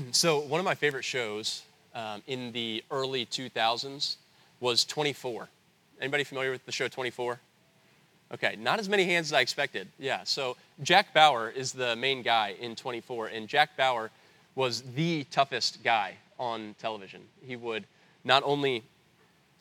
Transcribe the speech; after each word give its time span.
so, 0.12 0.40
one 0.40 0.60
of 0.60 0.64
my 0.64 0.74
favorite 0.74 1.04
shows 1.04 1.62
um, 1.94 2.22
in 2.26 2.52
the 2.52 2.84
early 2.90 3.26
2000s 3.26 4.16
was 4.60 4.84
24. 4.84 5.48
Anybody 6.00 6.24
familiar 6.24 6.50
with 6.50 6.64
the 6.66 6.72
show 6.72 6.88
24? 6.88 7.38
Okay, 8.34 8.56
not 8.58 8.78
as 8.78 8.88
many 8.88 9.04
hands 9.04 9.28
as 9.28 9.32
I 9.34 9.40
expected. 9.40 9.88
Yeah, 9.98 10.20
so 10.24 10.56
Jack 10.82 11.12
Bauer 11.12 11.50
is 11.50 11.72
the 11.72 11.96
main 11.96 12.22
guy 12.22 12.54
in 12.60 12.74
24, 12.74 13.28
and 13.28 13.48
Jack 13.48 13.76
Bauer 13.76 14.10
was 14.54 14.82
the 14.94 15.24
toughest 15.24 15.82
guy 15.82 16.14
on 16.38 16.74
television. 16.78 17.22
He 17.46 17.56
would 17.56 17.84
not 18.24 18.42
only 18.44 18.82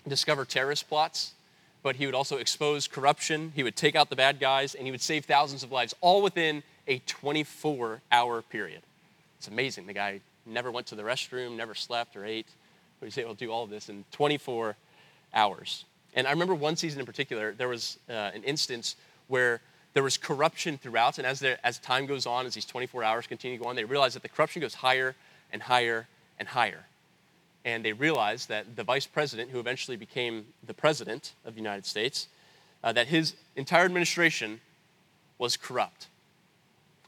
discover 0.08 0.46
terrorist 0.46 0.88
plots, 0.88 1.34
but 1.84 1.96
he 1.96 2.06
would 2.06 2.16
also 2.16 2.38
expose 2.38 2.88
corruption, 2.88 3.52
he 3.56 3.64
would 3.64 3.76
take 3.76 3.96
out 3.96 4.10
the 4.10 4.16
bad 4.16 4.40
guys, 4.40 4.76
and 4.76 4.86
he 4.86 4.92
would 4.92 5.02
save 5.02 5.26
thousands 5.26 5.64
of 5.64 5.72
lives, 5.72 5.94
all 6.00 6.22
within 6.22 6.64
a 6.88 7.00
24 7.00 8.02
hour 8.12 8.42
period. 8.44 8.82
It's 9.42 9.48
amazing. 9.48 9.88
The 9.88 9.94
guy 9.94 10.22
never 10.46 10.70
went 10.70 10.86
to 10.86 10.96
the 10.96 11.02
restroom, 11.02 11.56
never 11.56 11.74
slept 11.74 12.16
or 12.16 12.24
ate, 12.24 12.46
but 13.00 13.08
he's 13.08 13.18
able 13.18 13.34
to 13.34 13.44
do 13.44 13.52
all 13.52 13.64
of 13.64 13.72
this 13.72 13.90
in 13.90 14.06
24 14.12 14.76
hours. 15.34 15.86
And 16.14 16.28
I 16.28 16.30
remember 16.30 16.54
one 16.54 16.76
season 16.76 17.00
in 17.00 17.08
particular, 17.08 17.52
there 17.52 17.68
was 17.68 17.98
uh, 18.08 18.14
an 18.36 18.44
instance 18.44 18.98
where 19.30 19.60
there 19.96 20.04
was 20.04 20.16
corruption 20.16 20.78
throughout, 20.78 21.18
and 21.18 21.26
as, 21.26 21.40
there, 21.40 21.58
as 21.64 21.80
time 21.80 22.06
goes 22.06 22.28
on, 22.28 22.46
as 22.46 22.54
these 22.54 22.66
24 22.66 23.04
hours 23.04 23.26
continue 23.26 23.58
to 23.58 23.64
go 23.64 23.68
on, 23.68 23.76
they 23.76 23.84
realize 23.84 24.14
that 24.14 24.22
the 24.22 24.30
corruption 24.30 24.62
goes 24.62 24.76
higher 24.76 25.16
and 25.52 25.64
higher 25.64 26.08
and 26.38 26.48
higher. 26.48 26.86
And 27.66 27.84
they 27.84 27.94
realized 27.94 28.48
that 28.50 28.76
the 28.76 28.84
vice 28.84 29.08
president, 29.08 29.50
who 29.50 29.60
eventually 29.60 29.98
became 29.98 30.46
the 30.68 30.76
president 30.76 31.34
of 31.46 31.56
the 31.56 31.60
United 31.60 31.88
States, 31.88 32.28
uh, 32.84 32.92
that 32.92 33.08
his 33.08 33.34
entire 33.56 33.86
administration 33.86 34.62
was 35.40 35.58
corrupt. 35.58 36.10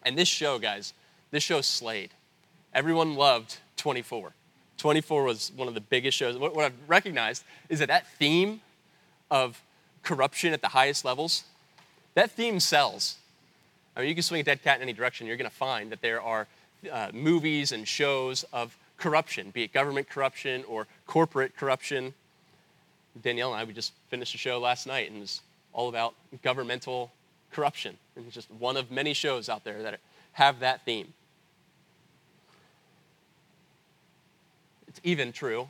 And 0.02 0.18
this 0.18 0.28
show, 0.28 0.58
guys, 0.58 0.94
this 1.30 1.44
show 1.44 1.62
slayed. 1.62 2.10
Everyone 2.74 3.16
loved 3.16 3.58
24. 3.78 4.34
24 4.78 5.24
was 5.24 5.52
one 5.56 5.68
of 5.68 5.74
the 5.74 5.82
biggest 5.82 6.18
shows. 6.18 6.38
What, 6.38 6.56
what 6.56 6.66
I've 6.66 6.74
recognized 6.88 7.44
is 7.70 7.80
that 7.80 7.88
that 7.90 8.08
theme 8.18 8.62
of 9.30 9.62
corruption 10.02 10.54
at 10.54 10.62
the 10.62 10.70
highest 10.70 11.06
levels, 11.06 11.44
that 12.16 12.32
theme 12.32 12.60
sells. 12.60 13.18
I 13.96 14.02
mean, 14.02 14.10
you 14.10 14.16
can 14.16 14.24
swing 14.24 14.42
a 14.42 14.44
dead 14.44 14.64
cat 14.64 14.78
in 14.78 14.84
any 14.84 14.94
direction, 14.94 15.28
you're 15.28 15.38
going 15.38 15.50
to 15.50 15.56
find 15.56 15.92
that 15.92 16.02
there 16.02 16.22
are 16.22 16.48
uh, 16.92 17.12
movies 17.14 17.72
and 17.72 17.88
shows 17.88 18.44
of 18.52 18.78
corruption, 18.98 19.52
be 19.52 19.64
it 19.64 19.74
government 19.74 20.10
corruption 20.10 20.64
or 20.68 20.88
corporate 21.08 21.56
corruption. 21.56 22.14
Danielle 23.22 23.54
and 23.54 23.62
I, 23.62 23.64
we 23.64 23.74
just 23.74 23.94
finished 24.10 24.34
a 24.34 24.38
show 24.38 24.60
last 24.60 24.88
night 24.88 25.08
and 25.08 25.18
it 25.18 25.22
was 25.22 25.42
all 25.72 25.90
about 25.90 26.16
governmental 26.42 27.12
corruption. 27.52 27.98
And 28.16 28.26
it's 28.26 28.36
just 28.36 28.50
one 28.52 28.78
of 28.78 28.92
many 28.92 29.14
shows 29.14 29.50
out 29.50 29.64
there 29.64 29.84
that 29.84 30.00
have 30.34 30.60
that 30.60 30.84
theme. 30.84 31.14
It's 34.94 35.02
even 35.04 35.32
true, 35.32 35.68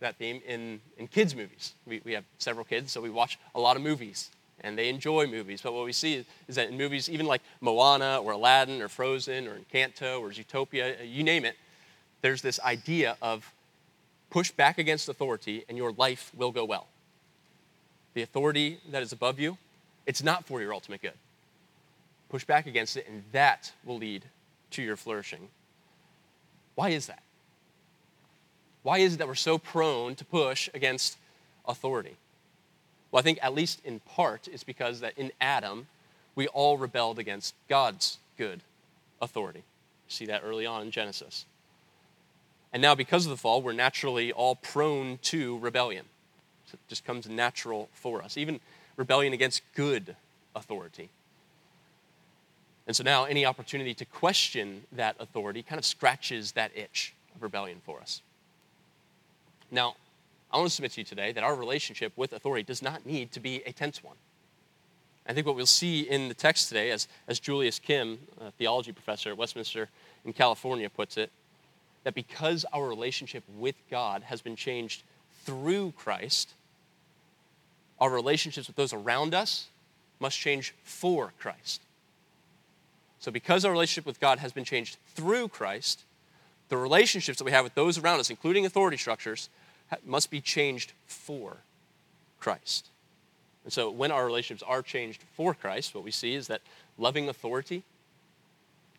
that 0.00 0.16
theme, 0.16 0.42
in, 0.46 0.78
in 0.98 1.08
kids' 1.08 1.34
movies. 1.34 1.72
We, 1.86 2.02
we 2.04 2.12
have 2.12 2.24
several 2.36 2.66
kids, 2.66 2.92
so 2.92 3.00
we 3.00 3.08
watch 3.08 3.38
a 3.54 3.60
lot 3.60 3.74
of 3.74 3.82
movies, 3.82 4.28
and 4.60 4.76
they 4.76 4.90
enjoy 4.90 5.26
movies. 5.26 5.62
But 5.62 5.72
what 5.72 5.86
we 5.86 5.94
see 5.94 6.26
is 6.46 6.56
that 6.56 6.68
in 6.68 6.76
movies, 6.76 7.08
even 7.08 7.24
like 7.24 7.40
Moana 7.62 8.20
or 8.22 8.32
Aladdin 8.32 8.82
or 8.82 8.88
Frozen 8.88 9.48
or 9.48 9.58
Encanto 9.58 10.20
or 10.20 10.28
Zootopia, 10.28 11.00
uh, 11.00 11.04
you 11.04 11.22
name 11.22 11.46
it, 11.46 11.56
there's 12.20 12.42
this 12.42 12.60
idea 12.60 13.16
of 13.22 13.50
push 14.28 14.50
back 14.50 14.76
against 14.76 15.08
authority 15.08 15.64
and 15.66 15.78
your 15.78 15.92
life 15.92 16.30
will 16.36 16.52
go 16.52 16.66
well. 16.66 16.86
The 18.12 18.20
authority 18.20 18.78
that 18.90 19.02
is 19.02 19.12
above 19.12 19.40
you, 19.40 19.56
it's 20.04 20.22
not 20.22 20.44
for 20.44 20.60
your 20.60 20.74
ultimate 20.74 21.00
good. 21.00 21.14
Push 22.28 22.44
back 22.44 22.66
against 22.66 22.98
it, 22.98 23.06
and 23.08 23.24
that 23.32 23.72
will 23.86 23.96
lead 23.96 24.22
to 24.72 24.82
your 24.82 24.96
flourishing. 24.96 25.48
Why 26.74 26.90
is 26.90 27.06
that? 27.06 27.23
Why 28.84 28.98
is 28.98 29.14
it 29.14 29.16
that 29.16 29.26
we're 29.26 29.34
so 29.34 29.56
prone 29.58 30.14
to 30.14 30.24
push 30.26 30.68
against 30.74 31.16
authority? 31.66 32.16
Well, 33.10 33.18
I 33.18 33.22
think 33.22 33.38
at 33.42 33.54
least 33.54 33.80
in 33.82 34.00
part 34.00 34.46
it's 34.46 34.62
because 34.62 35.00
that 35.00 35.16
in 35.16 35.32
Adam, 35.40 35.86
we 36.34 36.48
all 36.48 36.76
rebelled 36.76 37.18
against 37.18 37.54
God's 37.68 38.18
good 38.36 38.60
authority. 39.22 39.60
You 39.60 40.10
see 40.10 40.26
that 40.26 40.42
early 40.44 40.66
on 40.66 40.82
in 40.82 40.90
Genesis. 40.90 41.46
And 42.74 42.82
now, 42.82 42.94
because 42.94 43.24
of 43.24 43.30
the 43.30 43.36
fall, 43.38 43.62
we're 43.62 43.72
naturally 43.72 44.32
all 44.32 44.56
prone 44.56 45.18
to 45.22 45.58
rebellion. 45.58 46.04
So 46.66 46.74
it 46.74 46.88
just 46.88 47.06
comes 47.06 47.26
natural 47.26 47.88
for 47.92 48.20
us, 48.22 48.36
even 48.36 48.60
rebellion 48.96 49.32
against 49.32 49.62
good 49.74 50.14
authority. 50.54 51.08
And 52.86 52.94
so 52.94 53.02
now, 53.02 53.24
any 53.24 53.46
opportunity 53.46 53.94
to 53.94 54.04
question 54.04 54.82
that 54.92 55.16
authority 55.18 55.62
kind 55.62 55.78
of 55.78 55.86
scratches 55.86 56.52
that 56.52 56.72
itch 56.76 57.14
of 57.34 57.42
rebellion 57.42 57.80
for 57.86 58.00
us. 58.00 58.20
Now, 59.74 59.96
I 60.52 60.56
want 60.56 60.70
to 60.70 60.74
submit 60.74 60.92
to 60.92 61.00
you 61.00 61.04
today 61.04 61.32
that 61.32 61.42
our 61.42 61.56
relationship 61.56 62.12
with 62.14 62.32
authority 62.32 62.62
does 62.62 62.80
not 62.80 63.04
need 63.04 63.32
to 63.32 63.40
be 63.40 63.60
a 63.66 63.72
tense 63.72 64.04
one. 64.04 64.14
I 65.26 65.32
think 65.32 65.46
what 65.48 65.56
we'll 65.56 65.66
see 65.66 66.02
in 66.02 66.28
the 66.28 66.34
text 66.34 66.68
today, 66.68 66.92
as, 66.92 67.08
as 67.26 67.40
Julius 67.40 67.80
Kim, 67.80 68.18
a 68.40 68.52
theology 68.52 68.92
professor 68.92 69.30
at 69.30 69.36
Westminster 69.36 69.88
in 70.24 70.32
California, 70.32 70.88
puts 70.88 71.16
it, 71.16 71.32
that 72.04 72.14
because 72.14 72.64
our 72.72 72.86
relationship 72.86 73.42
with 73.58 73.74
God 73.90 74.22
has 74.22 74.40
been 74.40 74.54
changed 74.54 75.02
through 75.44 75.92
Christ, 75.96 76.52
our 77.98 78.10
relationships 78.10 78.68
with 78.68 78.76
those 78.76 78.92
around 78.92 79.34
us 79.34 79.66
must 80.20 80.38
change 80.38 80.72
for 80.84 81.32
Christ. 81.40 81.82
So, 83.18 83.32
because 83.32 83.64
our 83.64 83.72
relationship 83.72 84.06
with 84.06 84.20
God 84.20 84.38
has 84.38 84.52
been 84.52 84.64
changed 84.64 84.98
through 85.14 85.48
Christ, 85.48 86.04
the 86.68 86.76
relationships 86.76 87.38
that 87.38 87.44
we 87.44 87.50
have 87.50 87.64
with 87.64 87.74
those 87.74 87.98
around 87.98 88.20
us, 88.20 88.30
including 88.30 88.66
authority 88.66 88.96
structures, 88.96 89.48
must 90.06 90.30
be 90.30 90.40
changed 90.40 90.92
for 91.06 91.58
Christ. 92.40 92.88
And 93.64 93.72
so 93.72 93.90
when 93.90 94.10
our 94.10 94.26
relationships 94.26 94.68
are 94.68 94.82
changed 94.82 95.22
for 95.36 95.54
Christ, 95.54 95.94
what 95.94 96.04
we 96.04 96.10
see 96.10 96.34
is 96.34 96.46
that 96.48 96.60
loving 96.98 97.28
authority 97.28 97.82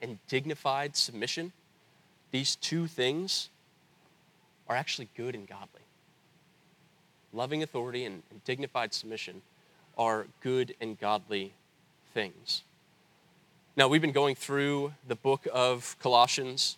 and 0.01 0.17
dignified 0.28 0.95
submission, 0.95 1.51
these 2.31 2.56
two 2.56 2.88
things 2.88 3.50
are 4.67 4.75
actually 4.75 5.09
good 5.16 5.35
and 5.35 5.47
godly. 5.47 5.81
Loving 7.31 7.62
authority 7.62 8.06
and, 8.06 8.23
and 8.31 8.44
dignified 8.44 8.94
submission 8.94 9.41
are 9.97 10.27
good 10.41 10.75
and 10.81 11.00
godly 11.00 11.53
things. 12.13 12.63
Now, 13.77 13.88
we've 13.88 14.01
been 14.01 14.12
going 14.12 14.35
through 14.35 14.94
the 15.07 15.16
book 15.16 15.47
of 15.53 15.97
Colossians 16.00 16.77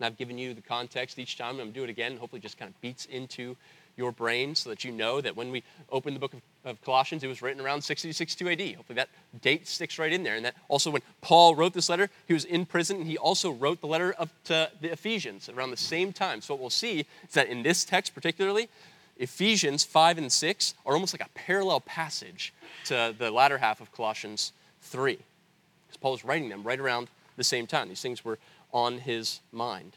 and 0.00 0.06
I've 0.06 0.16
given 0.16 0.38
you 0.38 0.54
the 0.54 0.62
context 0.62 1.18
each 1.18 1.36
time. 1.36 1.50
I'm 1.50 1.56
going 1.56 1.68
to 1.68 1.74
do 1.74 1.84
it 1.84 1.90
again. 1.90 2.16
Hopefully, 2.16 2.40
just 2.40 2.58
kind 2.58 2.70
of 2.70 2.80
beats 2.80 3.04
into 3.04 3.54
your 3.96 4.12
brain 4.12 4.54
so 4.54 4.70
that 4.70 4.82
you 4.82 4.90
know 4.90 5.20
that 5.20 5.36
when 5.36 5.50
we 5.50 5.62
open 5.92 6.14
the 6.14 6.20
book 6.20 6.32
of, 6.32 6.40
of 6.64 6.82
Colossians, 6.82 7.22
it 7.22 7.26
was 7.26 7.42
written 7.42 7.62
around 7.62 7.82
60 7.82 8.08
to 8.08 8.14
62 8.14 8.48
AD. 8.48 8.76
Hopefully, 8.76 8.96
that 8.96 9.10
date 9.42 9.68
sticks 9.68 9.98
right 9.98 10.10
in 10.10 10.22
there. 10.22 10.36
And 10.36 10.44
that 10.46 10.54
also, 10.68 10.90
when 10.90 11.02
Paul 11.20 11.54
wrote 11.54 11.74
this 11.74 11.90
letter, 11.90 12.08
he 12.26 12.32
was 12.32 12.46
in 12.46 12.64
prison 12.64 12.96
and 12.96 13.06
he 13.06 13.18
also 13.18 13.50
wrote 13.50 13.82
the 13.82 13.86
letter 13.86 14.12
of, 14.12 14.32
to 14.44 14.70
the 14.80 14.90
Ephesians 14.90 15.50
around 15.50 15.70
the 15.70 15.76
same 15.76 16.14
time. 16.14 16.40
So, 16.40 16.54
what 16.54 16.60
we'll 16.60 16.70
see 16.70 17.00
is 17.28 17.34
that 17.34 17.48
in 17.48 17.62
this 17.62 17.84
text, 17.84 18.14
particularly, 18.14 18.70
Ephesians 19.18 19.84
5 19.84 20.16
and 20.16 20.32
6 20.32 20.74
are 20.86 20.94
almost 20.94 21.12
like 21.12 21.20
a 21.20 21.30
parallel 21.34 21.80
passage 21.80 22.54
to 22.86 23.14
the 23.18 23.30
latter 23.30 23.58
half 23.58 23.82
of 23.82 23.92
Colossians 23.92 24.52
3. 24.80 25.12
Because 25.12 25.96
Paul 26.00 26.14
is 26.14 26.24
writing 26.24 26.48
them 26.48 26.62
right 26.62 26.80
around 26.80 27.08
the 27.36 27.44
same 27.44 27.66
time. 27.66 27.88
These 27.88 28.00
things 28.00 28.24
were 28.24 28.38
on 28.72 28.98
his 28.98 29.40
mind. 29.52 29.96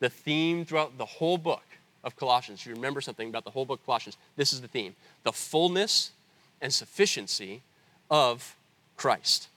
The 0.00 0.10
theme 0.10 0.64
throughout 0.64 0.98
the 0.98 1.04
whole 1.04 1.38
book 1.38 1.64
of 2.04 2.16
Colossians, 2.16 2.64
you 2.64 2.74
remember 2.74 3.00
something 3.00 3.28
about 3.28 3.44
the 3.44 3.50
whole 3.50 3.64
book 3.64 3.80
of 3.80 3.86
Colossians, 3.86 4.16
this 4.36 4.52
is 4.52 4.60
the 4.60 4.68
theme 4.68 4.94
the 5.24 5.32
fullness 5.32 6.12
and 6.60 6.72
sufficiency 6.72 7.62
of 8.10 8.56
Christ. 8.96 9.48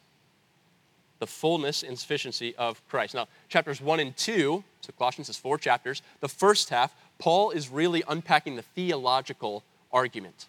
The 1.20 1.28
fullness 1.28 1.84
and 1.84 1.98
sufficiency 1.98 2.56
of 2.56 2.82
Christ. 2.90 3.14
Now, 3.14 3.28
chapters 3.48 3.80
1 3.80 4.00
and 4.00 4.18
2, 4.18 4.64
so 4.82 4.94
Colossians 4.98 5.28
has 5.28 5.38
four 5.38 5.60
chapters. 5.60 6.02
The 6.20 6.28
first 6.28 6.70
half, 6.70 6.96
Paul 7.20 7.52
is 7.52 7.70
really 7.70 8.04
unpacking 8.08 8.56
the 8.56 8.64
theological 8.64 9.64
argument. 9.94 10.48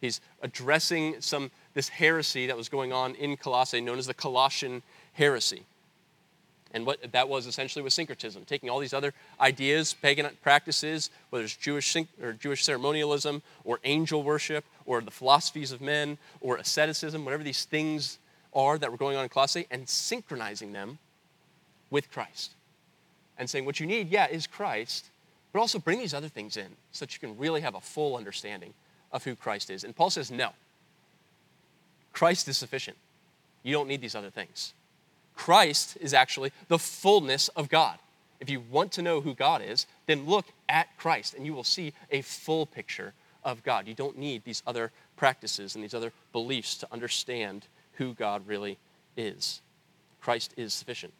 He's 0.00 0.20
addressing 0.42 1.20
some 1.20 1.50
this 1.74 1.88
heresy 1.88 2.46
that 2.46 2.56
was 2.56 2.68
going 2.68 2.92
on 2.92 3.14
in 3.14 3.36
Colossae, 3.36 3.80
known 3.80 3.98
as 3.98 4.06
the 4.06 4.14
Colossian 4.14 4.82
heresy. 5.12 5.64
And 6.72 6.86
what 6.86 7.12
that 7.12 7.28
was 7.28 7.46
essentially 7.46 7.82
was 7.82 7.94
syncretism, 7.94 8.44
taking 8.44 8.70
all 8.70 8.78
these 8.78 8.94
other 8.94 9.12
ideas, 9.40 9.92
pagan 9.92 10.28
practices, 10.40 11.10
whether 11.30 11.44
it's 11.44 11.56
Jewish 11.56 11.96
or 12.22 12.32
Jewish 12.32 12.64
ceremonialism, 12.64 13.42
or 13.64 13.80
angel 13.82 14.22
worship, 14.22 14.64
or 14.86 15.00
the 15.00 15.10
philosophies 15.10 15.72
of 15.72 15.80
men, 15.80 16.16
or 16.40 16.56
asceticism, 16.56 17.24
whatever 17.24 17.42
these 17.42 17.64
things 17.64 18.18
are 18.54 18.78
that 18.78 18.90
were 18.90 18.96
going 18.96 19.16
on 19.16 19.24
in 19.24 19.28
Colossae, 19.28 19.66
and 19.70 19.88
synchronizing 19.88 20.72
them 20.72 20.98
with 21.90 22.10
Christ. 22.10 22.54
And 23.36 23.50
saying 23.50 23.64
what 23.64 23.80
you 23.80 23.86
need, 23.86 24.10
yeah, 24.10 24.28
is 24.28 24.46
Christ, 24.46 25.06
but 25.52 25.58
also 25.58 25.78
bring 25.78 25.98
these 25.98 26.14
other 26.14 26.28
things 26.28 26.56
in 26.56 26.68
so 26.92 27.04
that 27.04 27.12
you 27.14 27.20
can 27.20 27.36
really 27.36 27.62
have 27.62 27.74
a 27.74 27.80
full 27.80 28.16
understanding 28.16 28.74
of 29.12 29.24
who 29.24 29.34
Christ 29.34 29.70
is. 29.70 29.82
And 29.82 29.96
Paul 29.96 30.10
says, 30.10 30.30
no. 30.30 30.50
Christ 32.12 32.46
is 32.48 32.56
sufficient. 32.56 32.96
You 33.62 33.72
don't 33.72 33.88
need 33.88 34.00
these 34.00 34.14
other 34.14 34.30
things. 34.30 34.72
Christ 35.40 35.96
is 36.02 36.12
actually 36.12 36.52
the 36.68 36.78
fullness 36.78 37.48
of 37.48 37.70
God. 37.70 37.98
If 38.40 38.50
you 38.50 38.60
want 38.60 38.92
to 38.92 39.02
know 39.02 39.22
who 39.22 39.32
God 39.32 39.62
is, 39.62 39.86
then 40.04 40.26
look 40.26 40.44
at 40.68 40.94
Christ 40.98 41.32
and 41.32 41.46
you 41.46 41.54
will 41.54 41.64
see 41.64 41.94
a 42.10 42.20
full 42.20 42.66
picture 42.66 43.14
of 43.42 43.62
God. 43.62 43.88
You 43.88 43.94
don't 43.94 44.18
need 44.18 44.44
these 44.44 44.62
other 44.66 44.92
practices 45.16 45.74
and 45.74 45.82
these 45.82 45.94
other 45.94 46.12
beliefs 46.34 46.76
to 46.76 46.88
understand 46.92 47.64
who 47.94 48.12
God 48.12 48.46
really 48.46 48.76
is. 49.16 49.62
Christ 50.20 50.52
is 50.58 50.74
sufficient. 50.74 51.14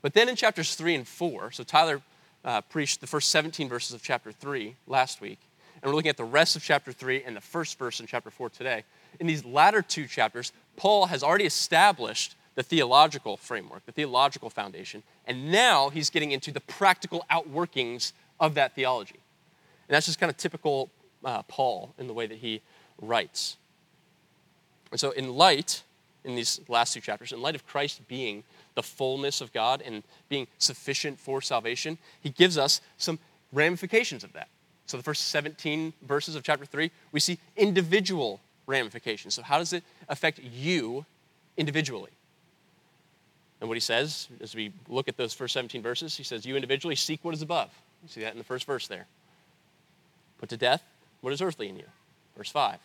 But 0.00 0.14
then 0.14 0.30
in 0.30 0.34
chapters 0.34 0.74
3 0.74 0.94
and 0.94 1.06
4, 1.06 1.52
so 1.52 1.62
Tyler 1.64 2.00
uh, 2.46 2.62
preached 2.62 3.02
the 3.02 3.06
first 3.06 3.28
17 3.28 3.68
verses 3.68 3.92
of 3.92 4.02
chapter 4.02 4.32
3 4.32 4.74
last 4.86 5.20
week, 5.20 5.40
and 5.82 5.90
we're 5.90 5.96
looking 5.96 6.08
at 6.08 6.16
the 6.16 6.24
rest 6.24 6.56
of 6.56 6.62
chapter 6.62 6.92
3 6.92 7.24
and 7.24 7.36
the 7.36 7.42
first 7.42 7.78
verse 7.78 8.00
in 8.00 8.06
chapter 8.06 8.30
4 8.30 8.48
today. 8.48 8.84
In 9.18 9.26
these 9.26 9.44
latter 9.44 9.82
two 9.82 10.06
chapters, 10.06 10.52
Paul 10.76 11.06
has 11.06 11.22
already 11.22 11.44
established 11.44 12.36
the 12.60 12.64
theological 12.64 13.38
framework, 13.38 13.86
the 13.86 13.92
theological 13.92 14.50
foundation, 14.50 15.02
and 15.26 15.50
now 15.50 15.88
he's 15.88 16.10
getting 16.10 16.30
into 16.30 16.52
the 16.52 16.60
practical 16.60 17.24
outworkings 17.30 18.12
of 18.38 18.52
that 18.52 18.74
theology. 18.74 19.18
And 19.88 19.94
that's 19.94 20.04
just 20.04 20.20
kind 20.20 20.28
of 20.28 20.36
typical 20.36 20.90
uh, 21.24 21.40
Paul 21.44 21.94
in 21.96 22.06
the 22.06 22.12
way 22.12 22.26
that 22.26 22.36
he 22.36 22.60
writes. 23.00 23.56
And 24.90 25.00
so, 25.00 25.10
in 25.12 25.32
light, 25.32 25.82
in 26.22 26.34
these 26.34 26.60
last 26.68 26.92
two 26.92 27.00
chapters, 27.00 27.32
in 27.32 27.40
light 27.40 27.54
of 27.54 27.66
Christ 27.66 28.06
being 28.08 28.44
the 28.74 28.82
fullness 28.82 29.40
of 29.40 29.54
God 29.54 29.80
and 29.80 30.02
being 30.28 30.46
sufficient 30.58 31.18
for 31.18 31.40
salvation, 31.40 31.96
he 32.20 32.28
gives 32.28 32.58
us 32.58 32.82
some 32.98 33.18
ramifications 33.54 34.22
of 34.22 34.34
that. 34.34 34.48
So, 34.84 34.98
the 34.98 35.02
first 35.02 35.28
17 35.28 35.94
verses 36.02 36.34
of 36.34 36.42
chapter 36.42 36.66
3, 36.66 36.90
we 37.10 37.20
see 37.20 37.38
individual 37.56 38.38
ramifications. 38.66 39.32
So, 39.32 39.42
how 39.42 39.56
does 39.56 39.72
it 39.72 39.82
affect 40.10 40.40
you 40.40 41.06
individually? 41.56 42.10
And 43.60 43.68
what 43.68 43.76
he 43.76 43.80
says, 43.80 44.28
as 44.40 44.54
we 44.54 44.72
look 44.88 45.08
at 45.08 45.16
those 45.16 45.34
first 45.34 45.52
17 45.52 45.82
verses, 45.82 46.16
he 46.16 46.22
says, 46.22 46.46
You 46.46 46.56
individually 46.56 46.96
seek 46.96 47.22
what 47.22 47.34
is 47.34 47.42
above. 47.42 47.70
You 48.02 48.08
see 48.08 48.20
that 48.22 48.32
in 48.32 48.38
the 48.38 48.44
first 48.44 48.64
verse 48.64 48.86
there. 48.86 49.06
Put 50.38 50.48
to 50.48 50.56
death 50.56 50.82
what 51.20 51.32
is 51.32 51.42
earthly 51.42 51.68
in 51.68 51.76
you. 51.76 51.84
Verse 52.36 52.50
5. 52.50 52.78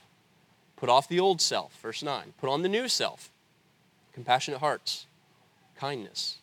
Put 0.76 0.90
off 0.90 1.08
the 1.08 1.20
old 1.20 1.40
self. 1.40 1.80
Verse 1.82 2.04
9. 2.04 2.34
Put 2.40 2.50
on 2.50 2.62
the 2.62 2.70
new 2.70 2.90
self. 2.90 3.30
Compassionate 4.14 4.60
hearts, 4.60 5.06
kindness, 5.78 6.38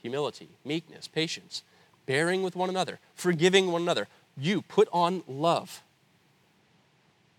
humility, 0.00 0.48
meekness, 0.64 1.08
patience, 1.08 1.62
bearing 2.06 2.42
with 2.42 2.56
one 2.56 2.68
another, 2.68 2.98
forgiving 3.14 3.72
one 3.72 3.82
another. 3.82 4.08
You 4.36 4.62
put 4.62 4.88
on 4.92 5.22
love. 5.26 5.82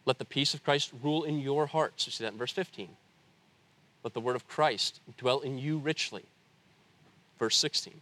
Let 0.06 0.20
the 0.20 0.26
peace 0.26 0.54
of 0.54 0.64
Christ 0.64 0.92
rule 1.02 1.24
in 1.24 1.40
your 1.40 1.68
hearts. 1.68 2.06
You 2.06 2.12
see 2.12 2.24
that 2.24 2.34
in 2.34 2.40
verse 2.40 2.52
15. 2.52 2.90
Let 4.04 4.14
the 4.14 4.20
word 4.20 4.36
of 4.36 4.48
Christ 4.48 5.00
dwell 5.18 5.40
in 5.40 5.58
you 5.58 5.78
richly. 5.78 6.24
Verse 7.40 7.58
16. 7.58 7.94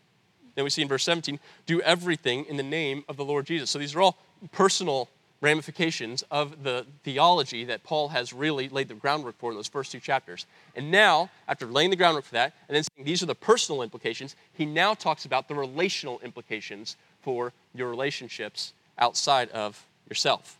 Then 0.56 0.64
we 0.64 0.70
see 0.70 0.82
in 0.82 0.88
verse 0.88 1.04
17, 1.04 1.40
do 1.66 1.82
everything 1.82 2.46
in 2.46 2.58
the 2.58 2.64
name 2.64 3.04
of 3.08 3.18
the 3.18 3.26
Lord 3.26 3.46
Jesus. 3.46 3.70
So 3.70 3.80
these 3.80 3.96
are 3.96 4.02
all 4.02 4.18
personal 4.52 5.10
ramifications 5.42 6.24
of 6.30 6.64
the 6.64 6.86
theology 7.04 7.66
that 7.66 7.84
Paul 7.84 8.10
has 8.10 8.32
really 8.32 8.70
laid 8.70 8.88
the 8.88 8.94
groundwork 8.94 9.38
for 9.40 9.50
in 9.50 9.58
those 9.58 9.68
first 9.68 9.92
two 9.92 10.00
chapters. 10.00 10.46
And 10.76 10.92
now, 10.92 11.30
after 11.48 11.66
laying 11.66 11.90
the 11.90 11.96
groundwork 11.96 12.26
for 12.26 12.34
that, 12.34 12.54
and 12.68 12.76
then 12.76 12.84
saying 12.84 13.06
these 13.06 13.24
are 13.24 13.28
the 13.28 13.36
personal 13.36 13.82
implications, 13.82 14.36
he 14.54 14.66
now 14.66 14.94
talks 14.94 15.26
about 15.26 15.48
the 15.48 15.56
relational 15.56 16.20
implications 16.20 16.96
for 17.22 17.54
your 17.74 17.90
relationships 17.90 18.74
outside 19.00 19.50
of 19.50 19.84
yourself. 20.08 20.60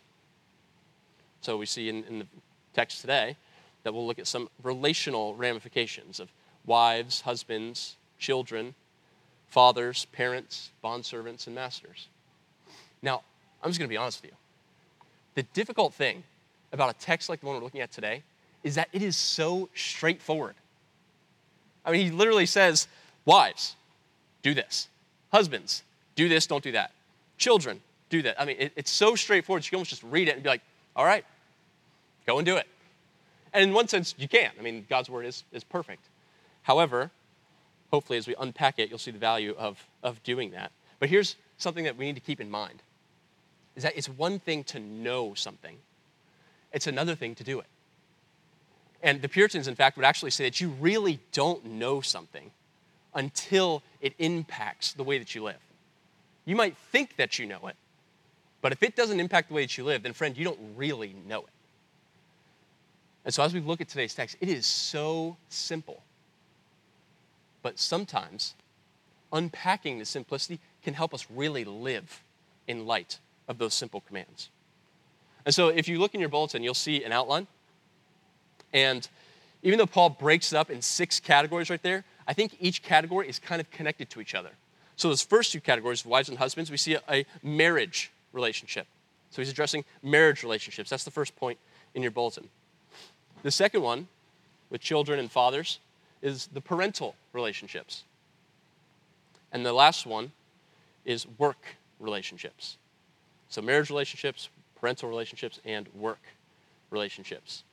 So 1.42 1.56
we 1.56 1.66
see 1.66 1.88
in, 1.88 2.04
in 2.04 2.18
the 2.20 2.26
text 2.74 3.00
today 3.00 3.36
that 3.84 3.94
we'll 3.94 4.06
look 4.06 4.18
at 4.18 4.26
some 4.26 4.48
relational 4.62 5.34
ramifications 5.36 6.18
of 6.18 6.32
wives, 6.66 7.20
husbands, 7.20 7.96
children, 8.22 8.74
fathers, 9.48 10.06
parents, 10.12 10.70
bondservants, 10.82 11.46
and 11.46 11.54
masters. 11.54 12.08
Now, 13.02 13.22
I'm 13.62 13.68
just 13.68 13.78
going 13.78 13.88
to 13.88 13.92
be 13.92 13.98
honest 13.98 14.22
with 14.22 14.30
you. 14.30 14.36
The 15.34 15.42
difficult 15.54 15.92
thing 15.92 16.22
about 16.72 16.88
a 16.88 16.98
text 16.98 17.28
like 17.28 17.40
the 17.40 17.46
one 17.46 17.56
we're 17.56 17.62
looking 17.62 17.80
at 17.80 17.90
today 17.90 18.22
is 18.62 18.76
that 18.76 18.88
it 18.92 19.02
is 19.02 19.16
so 19.16 19.68
straightforward. 19.74 20.54
I 21.84 21.90
mean, 21.90 22.06
he 22.06 22.10
literally 22.12 22.46
says, 22.46 22.86
Wives, 23.24 23.76
do 24.42 24.54
this. 24.54 24.88
Husbands, 25.32 25.82
do 26.14 26.28
this, 26.28 26.46
don't 26.46 26.62
do 26.62 26.72
that. 26.72 26.92
Children, 27.38 27.80
do 28.08 28.22
that. 28.22 28.40
I 28.40 28.44
mean, 28.44 28.56
it, 28.58 28.72
it's 28.76 28.90
so 28.90 29.16
straightforward. 29.16 29.64
You 29.64 29.70
can 29.70 29.76
almost 29.76 29.90
just 29.90 30.02
read 30.04 30.28
it 30.28 30.34
and 30.34 30.42
be 30.42 30.48
like, 30.48 30.62
All 30.94 31.04
right, 31.04 31.24
go 32.26 32.38
and 32.38 32.46
do 32.46 32.56
it. 32.56 32.68
And 33.52 33.64
in 33.64 33.74
one 33.74 33.88
sense, 33.88 34.14
you 34.16 34.28
can. 34.28 34.50
I 34.58 34.62
mean, 34.62 34.86
God's 34.88 35.10
word 35.10 35.26
is, 35.26 35.42
is 35.52 35.64
perfect. 35.64 36.04
However, 36.62 37.10
hopefully, 37.92 38.18
as 38.18 38.26
we 38.26 38.34
unpack 38.38 38.78
it, 38.78 38.88
you'll 38.88 38.98
see 38.98 39.10
the 39.10 39.18
value 39.18 39.54
of, 39.58 39.86
of 40.02 40.22
doing 40.22 40.52
that. 40.52 40.72
But 40.98 41.08
here's 41.08 41.36
something 41.58 41.84
that 41.84 41.96
we 41.96 42.06
need 42.06 42.14
to 42.14 42.20
keep 42.20 42.40
in 42.40 42.50
mind 42.50 42.82
is 43.76 43.82
that 43.84 43.96
it's 43.96 44.08
one 44.08 44.38
thing 44.38 44.64
to 44.64 44.78
know 44.78 45.34
something, 45.34 45.76
it's 46.72 46.86
another 46.86 47.14
thing 47.14 47.34
to 47.36 47.44
do 47.44 47.60
it. 47.60 47.66
And 49.02 49.20
the 49.20 49.28
Puritans, 49.28 49.66
in 49.66 49.74
fact, 49.74 49.96
would 49.96 50.06
actually 50.06 50.30
say 50.30 50.44
that 50.44 50.60
you 50.60 50.70
really 50.80 51.18
don't 51.32 51.64
know 51.64 52.00
something 52.00 52.50
until 53.14 53.82
it 54.00 54.14
impacts 54.18 54.92
the 54.92 55.02
way 55.02 55.18
that 55.18 55.34
you 55.34 55.42
live. 55.42 55.56
You 56.44 56.54
might 56.54 56.76
think 56.76 57.16
that 57.16 57.38
you 57.38 57.46
know 57.46 57.66
it, 57.66 57.76
but 58.60 58.72
if 58.72 58.82
it 58.82 58.94
doesn't 58.94 59.20
impact 59.20 59.48
the 59.48 59.54
way 59.54 59.62
that 59.62 59.76
you 59.76 59.84
live, 59.84 60.02
then, 60.02 60.12
friend, 60.12 60.36
you 60.36 60.44
don't 60.44 60.60
really 60.76 61.14
know 61.26 61.40
it. 61.40 61.52
And 63.24 63.34
so, 63.34 63.42
as 63.42 63.52
we 63.54 63.60
look 63.60 63.80
at 63.80 63.88
today's 63.88 64.14
text, 64.14 64.36
it 64.40 64.48
is 64.48 64.66
so 64.66 65.36
simple. 65.48 66.02
But 67.62 67.78
sometimes 67.78 68.54
unpacking 69.32 69.98
the 69.98 70.04
simplicity 70.04 70.60
can 70.82 70.94
help 70.94 71.14
us 71.14 71.26
really 71.30 71.64
live 71.64 72.22
in 72.66 72.86
light 72.86 73.18
of 73.48 73.58
those 73.58 73.74
simple 73.74 74.00
commands. 74.00 74.50
And 75.44 75.54
so, 75.54 75.68
if 75.68 75.88
you 75.88 75.98
look 75.98 76.14
in 76.14 76.20
your 76.20 76.28
bulletin, 76.28 76.62
you'll 76.62 76.74
see 76.74 77.02
an 77.02 77.12
outline. 77.12 77.46
And 78.72 79.08
even 79.62 79.78
though 79.78 79.86
Paul 79.86 80.10
breaks 80.10 80.52
it 80.52 80.56
up 80.56 80.70
in 80.70 80.82
six 80.82 81.20
categories 81.20 81.70
right 81.70 81.82
there, 81.82 82.04
I 82.26 82.32
think 82.32 82.56
each 82.60 82.82
category 82.82 83.28
is 83.28 83.38
kind 83.38 83.60
of 83.60 83.70
connected 83.70 84.10
to 84.10 84.20
each 84.20 84.34
other. 84.34 84.50
So, 84.96 85.08
those 85.08 85.22
first 85.22 85.52
two 85.52 85.60
categories, 85.60 86.04
wives 86.04 86.28
and 86.28 86.38
husbands, 86.38 86.70
we 86.70 86.76
see 86.76 86.94
a, 86.94 87.02
a 87.10 87.26
marriage 87.42 88.12
relationship. 88.32 88.86
So, 89.30 89.42
he's 89.42 89.50
addressing 89.50 89.84
marriage 90.02 90.42
relationships. 90.42 90.90
That's 90.90 91.04
the 91.04 91.10
first 91.10 91.34
point 91.34 91.58
in 91.94 92.02
your 92.02 92.12
bulletin. 92.12 92.48
The 93.42 93.50
second 93.50 93.82
one, 93.82 94.06
with 94.70 94.80
children 94.80 95.18
and 95.18 95.30
fathers, 95.30 95.80
is 96.22 96.48
the 96.52 96.60
parental 96.60 97.14
relationships. 97.32 98.04
And 99.50 99.66
the 99.66 99.72
last 99.72 100.06
one 100.06 100.32
is 101.04 101.26
work 101.38 101.76
relationships. 102.00 102.78
So, 103.48 103.60
marriage 103.60 103.90
relationships, 103.90 104.48
parental 104.80 105.08
relationships, 105.08 105.60
and 105.64 105.88
work 105.94 106.20
relationships. 106.90 107.64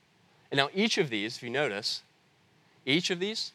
And 0.50 0.58
now, 0.58 0.68
each 0.74 0.98
of 0.98 1.08
these, 1.08 1.36
if 1.36 1.42
you 1.42 1.50
notice, 1.50 2.02
each 2.84 3.10
of 3.10 3.20
these 3.20 3.52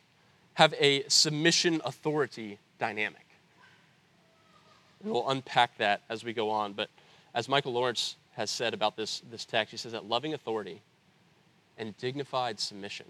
have 0.56 0.74
a 0.80 1.04
submission 1.08 1.82
authority 1.86 2.58
dynamic. 2.80 3.26
We'll 5.04 5.30
unpack 5.30 5.78
that 5.78 6.02
as 6.10 6.24
we 6.24 6.34
go 6.34 6.50
on. 6.50 6.74
But 6.74 6.90
as 7.34 7.48
Michael 7.48 7.74
Lawrence 7.74 8.16
has 8.34 8.50
said 8.50 8.74
about 8.74 8.96
this, 8.96 9.22
this 9.30 9.46
text, 9.46 9.72
he 9.72 9.78
says 9.78 9.92
that 9.92 10.06
loving 10.06 10.34
authority 10.34 10.82
and 11.78 11.96
dignified 11.98 12.60
submission 12.60 13.06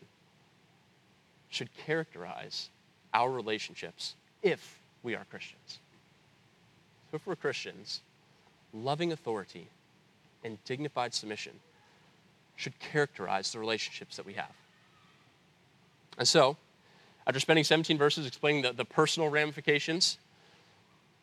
should 1.56 1.70
characterize 1.78 2.70
our 3.14 3.32
relationships 3.32 4.16
if 4.44 4.80
we 5.04 5.16
are 5.16 5.26
Christians. 5.30 5.80
So, 7.10 7.16
if 7.16 7.26
we're 7.26 7.36
Christians, 7.36 8.02
loving 8.74 9.12
authority, 9.12 9.70
and 10.44 10.64
dignified 10.66 11.14
submission 11.14 11.54
should 12.56 12.78
characterize 12.80 13.52
the 13.52 13.60
relationships 13.60 14.18
that 14.18 14.26
we 14.26 14.34
have. 14.34 14.52
And 16.18 16.28
so, 16.28 16.58
after 17.26 17.40
spending 17.40 17.64
17 17.64 17.98
verses 17.98 18.28
explaining 18.28 18.62
the, 18.62 18.74
the 18.74 18.86
personal 18.86 19.30
ramifications, 19.30 20.18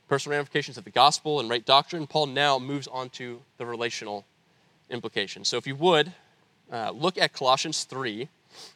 personal 0.08 0.36
ramifications 0.36 0.76
of 0.76 0.84
the 0.84 0.90
gospel 0.90 1.40
and 1.40 1.48
right 1.48 1.64
doctrine, 1.64 2.06
Paul 2.06 2.26
now 2.26 2.58
moves 2.58 2.88
on 2.88 3.10
to 3.10 3.40
the 3.58 3.66
relational 3.66 4.24
implications. 4.90 5.48
So, 5.48 5.56
if 5.58 5.66
you 5.66 5.76
would, 5.76 6.12
uh, 6.70 6.90
look 6.90 7.18
at 7.18 7.32
Colossians 7.32 7.84
3. 7.84 8.28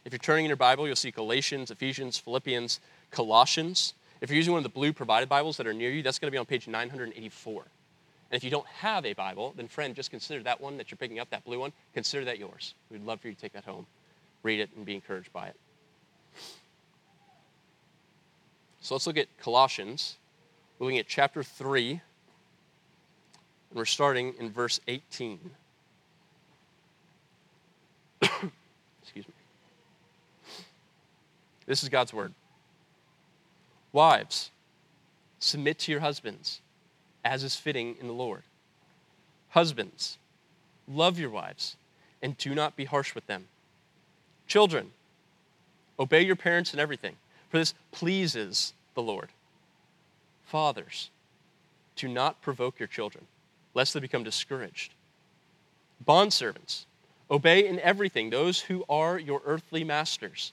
If 0.04 0.12
you're 0.12 0.18
turning 0.18 0.44
in 0.44 0.48
your 0.48 0.56
Bible, 0.56 0.86
you'll 0.86 0.96
see 0.96 1.10
Galatians, 1.10 1.70
Ephesians, 1.70 2.18
Philippians, 2.18 2.80
Colossians. 3.10 3.94
If 4.20 4.30
you're 4.30 4.36
using 4.36 4.52
one 4.52 4.58
of 4.58 4.64
the 4.64 4.70
blue 4.70 4.92
provided 4.92 5.28
Bibles 5.28 5.56
that 5.58 5.66
are 5.66 5.74
near 5.74 5.90
you, 5.90 6.02
that's 6.02 6.18
going 6.18 6.28
to 6.28 6.32
be 6.32 6.38
on 6.38 6.46
page 6.46 6.66
984. 6.68 7.64
And 8.30 8.36
if 8.36 8.42
you 8.42 8.50
don't 8.50 8.66
have 8.66 9.06
a 9.06 9.12
Bible, 9.12 9.54
then 9.56 9.68
friend, 9.68 9.94
just 9.94 10.10
consider 10.10 10.42
that 10.42 10.60
one 10.60 10.76
that 10.78 10.90
you're 10.90 10.98
picking 10.98 11.18
up, 11.18 11.30
that 11.30 11.44
blue 11.44 11.60
one, 11.60 11.72
consider 11.94 12.24
that 12.24 12.38
yours. 12.38 12.74
We'd 12.90 13.04
love 13.04 13.20
for 13.20 13.28
you 13.28 13.34
to 13.34 13.40
take 13.40 13.52
that 13.52 13.64
home, 13.64 13.86
read 14.42 14.60
it, 14.60 14.70
and 14.76 14.84
be 14.84 14.94
encouraged 14.94 15.32
by 15.32 15.48
it. 15.48 15.56
So 18.80 18.94
let's 18.94 19.06
look 19.06 19.16
at 19.16 19.26
Colossians. 19.38 20.16
We're 20.78 20.86
looking 20.86 20.98
at 20.98 21.08
chapter 21.08 21.42
3, 21.42 21.90
and 21.90 22.00
we're 23.74 23.84
starting 23.84 24.34
in 24.38 24.50
verse 24.50 24.80
18. 24.88 25.38
Excuse 28.22 29.26
me. 29.28 29.34
This 31.66 31.82
is 31.82 31.88
God's 31.88 32.12
word. 32.12 32.32
Wives, 33.92 34.50
submit 35.38 35.78
to 35.80 35.92
your 35.92 36.00
husbands 36.00 36.60
as 37.24 37.42
is 37.42 37.56
fitting 37.56 37.96
in 38.00 38.06
the 38.06 38.12
Lord. 38.12 38.42
Husbands, 39.50 40.18
love 40.86 41.18
your 41.18 41.30
wives 41.30 41.76
and 42.22 42.36
do 42.38 42.54
not 42.54 42.76
be 42.76 42.84
harsh 42.84 43.14
with 43.14 43.26
them. 43.26 43.46
Children, 44.46 44.92
obey 45.98 46.22
your 46.22 46.36
parents 46.36 46.72
in 46.72 46.80
everything, 46.80 47.16
for 47.50 47.58
this 47.58 47.74
pleases 47.90 48.72
the 48.94 49.02
Lord. 49.02 49.30
Fathers, 50.44 51.10
do 51.96 52.06
not 52.06 52.40
provoke 52.42 52.78
your 52.78 52.86
children, 52.86 53.26
lest 53.74 53.94
they 53.94 54.00
become 54.00 54.22
discouraged. 54.22 54.92
Bondservants, 56.06 56.84
obey 57.30 57.66
in 57.66 57.80
everything 57.80 58.30
those 58.30 58.60
who 58.60 58.84
are 58.88 59.18
your 59.18 59.42
earthly 59.44 59.82
masters, 59.82 60.52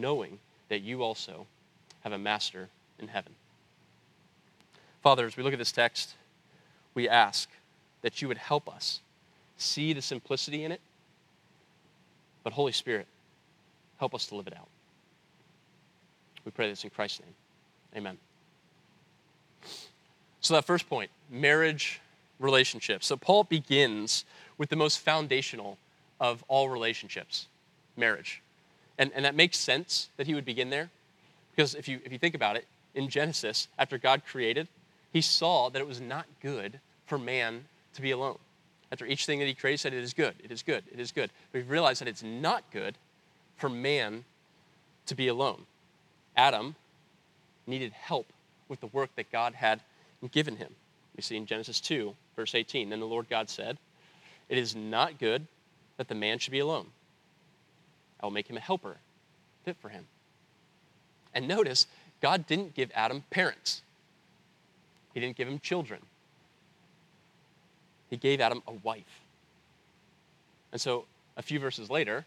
knowing 0.00 0.38
that 0.68 0.80
you 0.80 1.02
also 1.02 1.46
have 2.02 2.12
a 2.12 2.18
master 2.18 2.68
in 2.98 3.08
heaven. 3.08 3.32
Father, 5.02 5.26
as 5.26 5.36
we 5.36 5.42
look 5.42 5.52
at 5.52 5.58
this 5.58 5.72
text, 5.72 6.14
we 6.94 7.08
ask 7.08 7.48
that 8.02 8.20
you 8.22 8.28
would 8.28 8.38
help 8.38 8.68
us 8.68 9.00
see 9.56 9.92
the 9.92 10.02
simplicity 10.02 10.64
in 10.64 10.72
it, 10.72 10.80
but 12.44 12.52
Holy 12.52 12.72
Spirit, 12.72 13.06
help 13.98 14.14
us 14.14 14.26
to 14.26 14.34
live 14.34 14.46
it 14.46 14.56
out. 14.56 14.68
We 16.44 16.52
pray 16.52 16.68
this 16.68 16.84
in 16.84 16.90
Christ's 16.90 17.20
name. 17.20 17.34
Amen. 17.96 18.18
So, 20.40 20.54
that 20.54 20.64
first 20.64 20.88
point 20.88 21.10
marriage 21.30 22.00
relationships. 22.38 23.06
So, 23.06 23.16
Paul 23.16 23.44
begins 23.44 24.24
with 24.58 24.68
the 24.68 24.76
most 24.76 25.00
foundational 25.00 25.78
of 26.20 26.44
all 26.48 26.68
relationships 26.68 27.48
marriage. 27.96 28.42
And, 28.98 29.12
and 29.14 29.24
that 29.24 29.34
makes 29.34 29.58
sense 29.58 30.08
that 30.16 30.26
he 30.26 30.34
would 30.34 30.44
begin 30.44 30.70
there 30.70 30.90
because 31.54 31.74
if 31.74 31.88
you, 31.88 32.00
if 32.04 32.12
you 32.12 32.18
think 32.18 32.34
about 32.34 32.56
it, 32.56 32.66
in 32.94 33.08
Genesis, 33.08 33.68
after 33.78 33.98
God 33.98 34.22
created, 34.26 34.68
he 35.12 35.20
saw 35.20 35.68
that 35.70 35.80
it 35.80 35.86
was 35.86 36.00
not 36.00 36.26
good 36.40 36.80
for 37.06 37.18
man 37.18 37.66
to 37.94 38.02
be 38.02 38.10
alone. 38.10 38.38
After 38.90 39.06
each 39.06 39.26
thing 39.26 39.38
that 39.38 39.46
he 39.46 39.54
created, 39.54 39.80
said, 39.80 39.94
It 39.94 40.02
is 40.02 40.14
good, 40.14 40.34
it 40.42 40.50
is 40.50 40.62
good, 40.62 40.82
it 40.92 41.00
is 41.00 41.12
good. 41.12 41.30
But 41.52 41.62
he 41.62 41.68
realized 41.68 42.00
that 42.00 42.08
it's 42.08 42.22
not 42.22 42.64
good 42.72 42.96
for 43.56 43.68
man 43.68 44.24
to 45.06 45.14
be 45.14 45.28
alone. 45.28 45.62
Adam 46.36 46.74
needed 47.66 47.92
help 47.92 48.26
with 48.68 48.80
the 48.80 48.86
work 48.88 49.10
that 49.16 49.32
God 49.32 49.54
had 49.54 49.80
given 50.32 50.56
him. 50.56 50.74
We 51.16 51.22
see 51.22 51.36
in 51.36 51.46
Genesis 51.46 51.80
2, 51.80 52.14
verse 52.34 52.54
18 52.54 52.90
Then 52.90 53.00
the 53.00 53.06
Lord 53.06 53.28
God 53.28 53.48
said, 53.48 53.78
It 54.48 54.58
is 54.58 54.74
not 54.74 55.18
good 55.18 55.46
that 55.96 56.08
the 56.08 56.14
man 56.14 56.38
should 56.38 56.52
be 56.52 56.58
alone. 56.58 56.86
I 58.20 58.26
will 58.26 58.32
make 58.32 58.48
him 58.48 58.56
a 58.56 58.60
helper 58.60 58.98
fit 59.64 59.76
for 59.80 59.88
him. 59.88 60.06
And 61.34 61.46
notice, 61.46 61.86
God 62.20 62.46
didn't 62.46 62.74
give 62.74 62.90
Adam 62.94 63.24
parents, 63.30 63.82
He 65.14 65.20
didn't 65.20 65.36
give 65.36 65.48
him 65.48 65.58
children. 65.58 66.00
He 68.08 68.16
gave 68.16 68.40
Adam 68.40 68.62
a 68.68 68.72
wife. 68.72 69.20
And 70.70 70.80
so, 70.80 71.06
a 71.36 71.42
few 71.42 71.58
verses 71.58 71.90
later, 71.90 72.24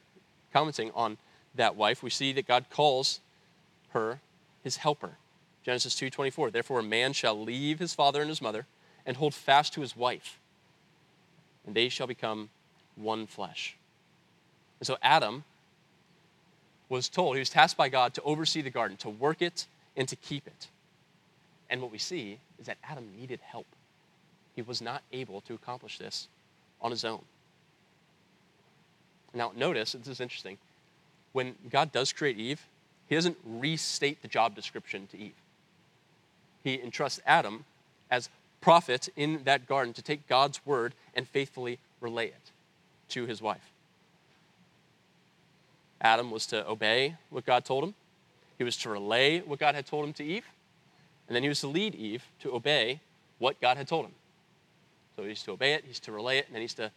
commenting 0.52 0.92
on 0.94 1.18
that 1.56 1.76
wife, 1.76 2.04
we 2.04 2.10
see 2.10 2.34
that 2.34 2.48
God 2.48 2.66
calls 2.70 3.22
her 3.92 4.20
his 4.64 4.78
helper. 4.78 5.18
Genesis 5.64 5.96
2:24. 5.96 6.52
Therefore 6.52 6.80
a 6.80 6.84
man 6.84 7.14
shall 7.14 7.40
leave 7.40 7.80
his 7.80 7.94
father 7.94 8.22
and 8.22 8.30
his 8.30 8.42
mother 8.42 8.66
and 9.06 9.18
hold 9.18 9.34
fast 9.34 9.74
to 9.74 9.82
his 9.82 9.96
wife, 9.96 10.40
and 11.66 11.76
they 11.76 11.90
shall 11.90 12.08
become 12.08 12.50
one 12.96 13.26
flesh. 13.26 13.76
And 14.80 14.88
so 14.88 14.98
Adam 15.02 15.44
was 16.90 17.08
told, 17.08 17.36
he 17.36 17.40
was 17.40 17.50
tasked 17.50 17.78
by 17.78 17.88
God 17.88 18.14
to 18.16 18.22
oversee 18.24 18.62
the 18.62 18.70
garden, 18.70 18.98
to 18.98 19.10
work 19.10 19.42
it 19.42 19.68
and 19.96 20.08
to 20.08 20.16
keep 20.16 20.48
it. 20.48 20.68
And 21.70 21.82
what 21.82 21.92
we 21.92 22.00
see 22.00 22.40
is 22.60 22.66
that 22.66 22.78
Adam 22.84 23.08
needed 23.20 23.40
help. 23.42 23.68
He 24.56 24.62
was 24.62 24.82
not 24.82 25.04
able 25.14 25.42
to 25.42 25.54
accomplish 25.54 26.00
this 26.00 26.28
on 26.82 26.92
his 26.92 27.06
own. 27.06 27.22
Now, 29.34 29.52
notice, 29.56 29.92
this 29.92 30.08
is 30.08 30.20
interesting. 30.20 30.58
When 31.34 31.56
God 31.70 31.92
does 31.92 32.12
create 32.12 32.38
Eve, 32.38 32.66
he 33.08 33.16
doesn't 33.16 33.38
restate 33.46 34.22
the 34.22 34.28
job 34.28 34.56
description 34.56 35.08
to 35.08 35.18
Eve. 35.18 35.36
He 36.64 36.82
entrusts 36.82 37.20
Adam 37.26 37.66
as 38.10 38.30
prophet 38.62 39.10
in 39.16 39.42
that 39.46 39.68
garden 39.68 39.94
to 39.94 40.02
take 40.02 40.28
God's 40.28 40.66
word 40.66 40.94
and 41.14 41.28
faithfully 41.28 41.80
relay 42.02 42.28
it 42.28 42.52
to 43.10 43.26
his 43.26 43.42
wife. 43.42 43.72
Adam 46.02 46.32
was 46.32 46.46
to 46.48 46.68
obey 46.68 47.16
what 47.30 47.46
God 47.46 47.66
told 47.66 47.84
him, 47.84 47.94
he 48.58 48.64
was 48.64 48.78
to 48.78 48.90
relay 48.90 49.40
what 49.40 49.60
God 49.60 49.76
had 49.76 49.86
told 49.86 50.06
him 50.06 50.14
to 50.14 50.24
Eve, 50.24 50.46
and 51.28 51.36
then 51.36 51.44
he 51.44 51.50
was 51.50 51.62
to 51.62 51.68
lead 51.68 51.96
Eve 51.96 52.24
to 52.42 52.54
obey 52.54 53.00
what 53.38 53.60
God 53.62 53.78
had 53.78 53.88
told 53.88 54.06
him. 54.06 54.14
So 55.16 55.24
he's 55.24 55.44
to 55.44 55.52
obey 55.52 55.74
it, 55.74 55.84
he's 55.88 56.00
to 56.02 56.12
relay 56.12 56.40
it, 56.40 56.48
and 56.48 56.56
then 56.56 56.62
he's 56.62 56.74
to 56.76 56.92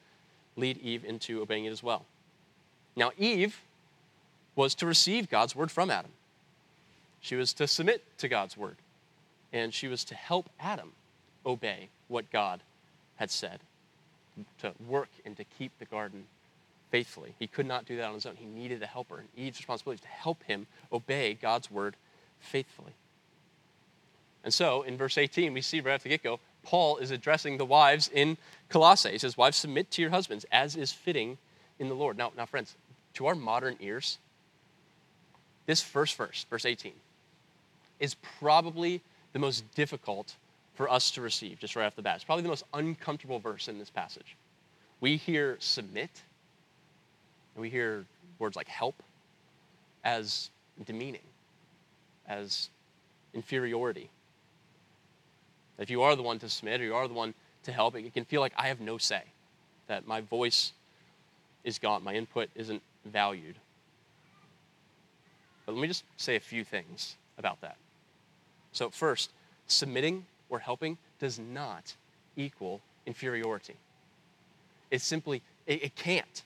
lead 0.57 0.79
Eve 0.79 1.05
into 1.05 1.41
obeying 1.41 1.65
it 1.65 1.71
as 1.71 1.83
well. 1.83 2.05
Now, 2.95 3.13
Eve 3.17 3.61
was 4.55 4.75
to 4.77 4.87
receive 4.87 5.31
God's 5.31 5.57
word 5.57 5.71
from 5.71 5.91
Adam. 5.91 6.11
She 7.21 7.37
was 7.37 7.53
to 7.55 7.67
submit 7.67 8.05
to 8.19 8.29
God's 8.29 8.57
word, 8.57 8.77
and 9.53 9.73
she 9.73 9.89
was 9.89 10.05
to 10.05 10.15
help 10.15 10.51
Adam 10.61 10.93
obey 11.47 11.89
what 12.09 12.31
God 12.31 12.61
had 13.17 13.31
said, 13.31 13.61
to 14.61 14.73
work 14.87 15.09
and 15.25 15.37
to 15.37 15.45
keep 15.45 15.73
the 15.79 15.85
garden 15.85 16.25
faithfully. 16.93 17.35
He 17.39 17.47
could 17.47 17.67
not 17.67 17.87
do 17.87 17.97
that 17.97 18.05
on 18.05 18.15
his 18.15 18.27
own. 18.27 18.37
He 18.37 18.45
needed 18.45 18.83
a 18.83 18.87
helper. 18.87 19.19
And 19.19 19.29
Eve's 19.35 19.59
responsibility 19.59 19.95
was 19.95 20.01
to 20.03 20.09
help 20.09 20.43
him 20.45 20.67
obey 20.93 21.33
God's 21.41 21.71
word 21.71 21.97
faithfully. 22.39 22.93
And 24.45 24.53
so 24.53 24.83
in 24.83 24.99
verse 24.99 25.17
18, 25.17 25.55
we 25.55 25.63
see 25.63 25.81
right 25.81 25.95
off 25.95 26.03
the 26.03 26.11
get 26.11 26.23
go, 26.23 26.39
Paul 26.63 26.99
is 26.99 27.11
addressing 27.11 27.57
the 27.57 27.65
wives 27.65 28.11
in 28.13 28.37
Colossae. 28.69 29.13
He 29.13 29.19
says, 29.19 29.39
Wives, 29.39 29.57
submit 29.57 29.91
to 29.93 30.03
your 30.03 30.11
husbands 30.11 30.45
as 30.53 30.77
is 30.77 30.93
fitting 30.93 31.39
in 31.79 31.89
the 31.89 31.95
Lord. 31.95 32.19
Now, 32.19 32.31
now, 32.37 32.45
friends, 32.45 32.77
to 33.15 33.27
our 33.27 33.35
modern 33.35 33.77
ears, 33.81 34.19
this 35.65 35.81
first 35.81 36.17
verse, 36.17 36.45
verse 36.51 36.67
18, 36.67 36.93
is 38.01 38.17
probably 38.39 39.01
the 39.33 39.39
most 39.39 39.65
difficult 39.75 40.37
for 40.75 40.91
us 40.91 41.11
to 41.13 41.23
receive 41.23 41.59
just 41.59 41.75
right 41.75 41.87
off 41.87 41.97
the 41.97 42.03
bat. 42.03 42.17
It's 42.17 42.25
probably 42.25 42.43
the 42.43 42.51
most 42.51 42.65
uncomfortable 42.75 43.39
verse 43.39 43.67
in 43.69 43.79
this 43.79 43.91
passage. 43.91 44.37
We 45.01 45.17
hear 45.17 45.57
submit, 45.59 46.11
and 47.55 47.63
we 47.63 47.71
hear 47.71 48.05
words 48.39 48.57
like 48.57 48.69
help 48.69 49.03
as 50.05 50.51
demeaning, 50.85 51.23
as 52.27 52.71
inferiority. 53.35 54.11
If 55.79 55.91
you 55.91 56.03
are 56.03 56.17
the 56.17 56.23
one 56.23 56.39
to 56.41 56.49
submit 56.49 56.81
or 56.81 56.85
you 56.85 56.95
are 56.95 57.09
the 57.09 57.15
one 57.15 57.35
to 57.65 57.73
help, 57.73 57.97
it 57.97 58.13
can 58.15 58.25
feel 58.25 58.41
like 58.41 58.53
I 58.57 58.69
have 58.69 58.81
no 58.81 58.99
say, 58.99 59.23
that 59.87 60.07
my 60.07 60.21
voice 60.21 60.73
is 61.65 61.79
gone, 61.79 62.03
my 62.03 62.15
input 62.15 62.51
isn't 62.55 62.83
valued. 63.05 63.57
But 65.67 65.75
let 65.75 65.81
me 65.81 65.89
just 65.89 66.05
say 66.17 66.37
a 66.37 66.41
few 66.41 66.65
things 66.65 67.17
about 67.39 67.61
that. 67.61 67.77
So, 68.73 68.91
first, 68.91 69.31
submitting 69.67 70.27
or 70.49 70.59
helping 70.59 70.99
does 71.19 71.39
not 71.39 71.95
equal 72.37 72.81
inferiority. 73.07 73.77
It 74.91 75.01
simply, 75.01 75.43
it, 75.67 75.85
it 75.85 75.95
can't. 75.95 76.43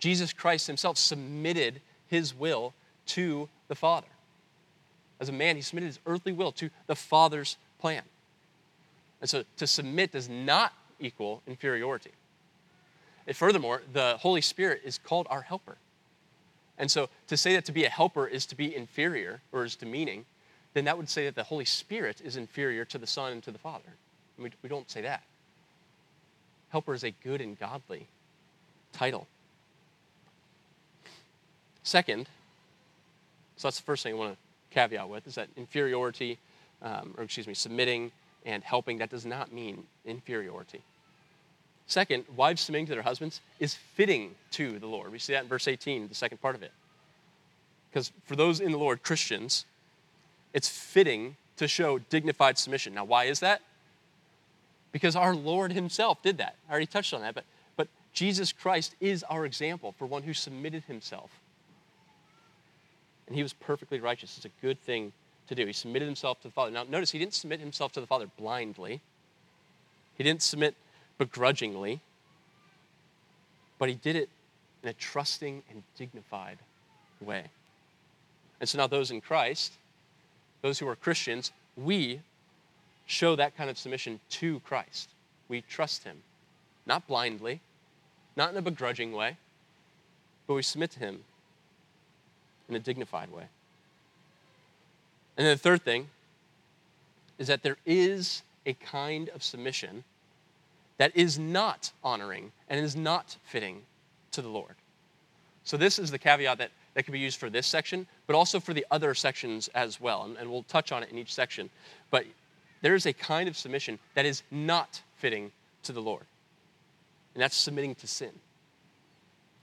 Jesus 0.00 0.32
Christ 0.32 0.66
himself 0.66 0.98
submitted 0.98 1.80
his 2.08 2.34
will 2.34 2.74
to 3.06 3.48
the 3.68 3.74
Father. 3.74 4.06
As 5.20 5.28
a 5.28 5.32
man, 5.32 5.56
he 5.56 5.62
submitted 5.62 5.86
his 5.86 6.00
earthly 6.06 6.32
will 6.32 6.52
to 6.52 6.70
the 6.86 6.96
Father's 6.96 7.56
plan. 7.78 8.02
And 9.20 9.28
so 9.28 9.44
to 9.58 9.66
submit 9.66 10.12
does 10.12 10.28
not 10.28 10.72
equal 10.98 11.42
inferiority. 11.46 12.12
And 13.26 13.36
furthermore, 13.36 13.82
the 13.92 14.16
Holy 14.18 14.40
Spirit 14.40 14.80
is 14.84 14.98
called 14.98 15.26
our 15.30 15.42
helper. 15.42 15.76
And 16.78 16.90
so 16.90 17.10
to 17.26 17.36
say 17.36 17.54
that 17.54 17.66
to 17.66 17.72
be 17.72 17.84
a 17.84 17.90
helper 17.90 18.26
is 18.26 18.46
to 18.46 18.56
be 18.56 18.74
inferior 18.74 19.42
or 19.52 19.64
is 19.64 19.76
demeaning, 19.76 20.24
then 20.72 20.86
that 20.86 20.96
would 20.96 21.08
say 21.08 21.26
that 21.26 21.34
the 21.34 21.44
Holy 21.44 21.66
Spirit 21.66 22.22
is 22.24 22.36
inferior 22.36 22.84
to 22.86 22.98
the 22.98 23.06
Son 23.06 23.32
and 23.32 23.42
to 23.42 23.50
the 23.50 23.58
Father. 23.58 23.92
We, 24.38 24.50
we 24.62 24.68
don't 24.68 24.90
say 24.90 25.02
that. 25.02 25.22
Helper 26.70 26.94
is 26.94 27.04
a 27.04 27.10
good 27.10 27.40
and 27.40 27.58
godly 27.58 28.08
title. 28.92 29.26
Second, 31.82 32.28
so 33.56 33.68
that's 33.68 33.78
the 33.78 33.84
first 33.84 34.02
thing 34.02 34.14
I 34.14 34.16
want 34.16 34.32
to 34.32 34.38
caveat 34.74 35.08
with, 35.08 35.26
is 35.26 35.34
that 35.34 35.48
inferiority 35.56 36.38
um, 36.82 37.14
or 37.16 37.24
excuse 37.24 37.46
me, 37.46 37.54
submitting 37.54 38.10
and 38.46 38.64
helping, 38.64 38.98
that 38.98 39.10
does 39.10 39.26
not 39.26 39.52
mean 39.52 39.84
inferiority. 40.04 40.80
Second, 41.86 42.24
wives 42.36 42.62
submitting 42.62 42.86
to 42.86 42.94
their 42.94 43.02
husbands 43.02 43.40
is 43.58 43.74
fitting 43.74 44.34
to 44.52 44.78
the 44.78 44.86
Lord. 44.86 45.12
We 45.12 45.18
see 45.18 45.32
that 45.32 45.42
in 45.42 45.48
verse 45.48 45.68
18, 45.68 46.08
the 46.08 46.14
second 46.14 46.40
part 46.40 46.54
of 46.54 46.62
it. 46.62 46.72
Because 47.90 48.12
for 48.24 48.36
those 48.36 48.60
in 48.60 48.72
the 48.72 48.78
Lord, 48.78 49.02
Christians, 49.02 49.64
it's 50.54 50.68
fitting 50.68 51.36
to 51.56 51.66
show 51.66 51.98
dignified 51.98 52.56
submission. 52.56 52.94
Now, 52.94 53.04
why 53.04 53.24
is 53.24 53.40
that? 53.40 53.60
Because 54.92 55.16
our 55.16 55.34
Lord 55.34 55.72
Himself 55.72 56.22
did 56.22 56.38
that. 56.38 56.54
I 56.68 56.70
already 56.70 56.86
touched 56.86 57.12
on 57.12 57.20
that, 57.22 57.34
but, 57.34 57.44
but 57.76 57.88
Jesus 58.12 58.52
Christ 58.52 58.94
is 59.00 59.24
our 59.24 59.44
example 59.44 59.92
for 59.98 60.06
one 60.06 60.22
who 60.22 60.32
submitted 60.32 60.84
Himself. 60.84 61.30
And 63.30 63.36
He 63.36 63.42
was 63.42 63.54
perfectly 63.54 63.98
righteous. 63.98 64.36
It's 64.36 64.44
a 64.44 64.60
good 64.60 64.78
thing 64.82 65.12
to 65.48 65.54
do. 65.54 65.64
He 65.64 65.72
submitted 65.72 66.04
Himself 66.04 66.42
to 66.42 66.48
the 66.48 66.52
Father. 66.52 66.70
Now, 66.70 66.82
notice 66.82 67.10
He 67.10 67.18
didn't 67.18 67.32
submit 67.32 67.60
Himself 67.60 67.92
to 67.92 68.00
the 68.02 68.06
Father 68.06 68.26
blindly, 68.36 69.00
He 70.18 70.24
didn't 70.24 70.42
submit 70.42 70.74
begrudgingly, 71.20 72.00
but 73.78 73.90
he 73.90 73.94
did 73.94 74.16
it 74.16 74.30
in 74.82 74.88
a 74.88 74.92
trusting 74.94 75.62
and 75.70 75.82
dignified 75.96 76.58
way. 77.20 77.44
And 78.58 78.68
so 78.68 78.78
now, 78.78 78.86
those 78.86 79.10
in 79.10 79.20
Christ, 79.20 79.72
those 80.62 80.78
who 80.78 80.88
are 80.88 80.96
Christians, 80.96 81.52
we 81.76 82.20
show 83.06 83.36
that 83.36 83.54
kind 83.54 83.68
of 83.68 83.78
submission 83.78 84.18
to 84.30 84.60
Christ. 84.60 85.10
We 85.48 85.60
trust 85.60 86.04
him, 86.04 86.16
not 86.86 87.06
blindly, 87.06 87.60
not 88.34 88.50
in 88.50 88.56
a 88.56 88.62
begrudging 88.62 89.12
way, 89.12 89.36
but 90.46 90.54
we 90.54 90.62
submit 90.62 90.90
to 90.92 91.00
him 91.00 91.20
in 92.70 92.76
a 92.76 92.80
dignified 92.80 93.30
way. 93.30 93.44
And 95.36 95.46
then 95.46 95.54
the 95.54 95.62
third 95.62 95.82
thing 95.82 96.08
is 97.38 97.48
that 97.48 97.62
there 97.62 97.78
is 97.86 98.42
a 98.66 98.74
kind 98.74 99.28
of 99.30 99.42
submission 99.42 100.04
that 100.98 101.16
is 101.16 101.38
not 101.38 101.92
honoring 102.04 102.52
and 102.68 102.78
is 102.78 102.94
not 102.94 103.36
fitting 103.44 103.80
to 104.32 104.42
the 104.42 104.48
Lord. 104.48 104.74
So, 105.64 105.76
this 105.76 105.98
is 105.98 106.10
the 106.10 106.18
caveat 106.18 106.58
that, 106.58 106.70
that 106.94 107.04
can 107.04 107.12
be 107.12 107.18
used 107.18 107.38
for 107.38 107.48
this 107.48 107.66
section, 107.66 108.06
but 108.26 108.36
also 108.36 108.60
for 108.60 108.74
the 108.74 108.84
other 108.90 109.14
sections 109.14 109.68
as 109.68 110.00
well. 110.00 110.24
And, 110.24 110.36
and 110.36 110.50
we'll 110.50 110.64
touch 110.64 110.92
on 110.92 111.02
it 111.02 111.10
in 111.10 111.18
each 111.18 111.32
section. 111.32 111.70
But 112.10 112.26
there 112.82 112.94
is 112.94 113.06
a 113.06 113.12
kind 113.12 113.48
of 113.48 113.56
submission 113.56 113.98
that 114.14 114.26
is 114.26 114.42
not 114.50 115.00
fitting 115.16 115.52
to 115.84 115.92
the 115.92 116.02
Lord, 116.02 116.24
and 117.34 117.42
that's 117.42 117.56
submitting 117.56 117.94
to 117.96 118.06
sin. 118.06 118.32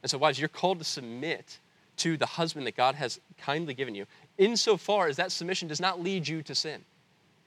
And 0.02 0.10
so, 0.10 0.18
wives, 0.18 0.40
you're 0.40 0.50
called 0.50 0.80
to 0.80 0.86
submit 0.86 1.60
to 1.98 2.18
the 2.18 2.26
husband 2.26 2.68
that 2.68 2.76
God 2.76 2.96
has 2.96 3.20
kindly 3.38 3.74
given 3.74 3.96
you, 3.96 4.06
insofar 4.38 5.08
as 5.08 5.18
that 5.18 5.32
submission 5.32 5.68
does 5.68 5.82
not 5.82 6.02
lead 6.02 6.28
you 6.28 6.42
to 6.44 6.56
sin. 6.56 6.84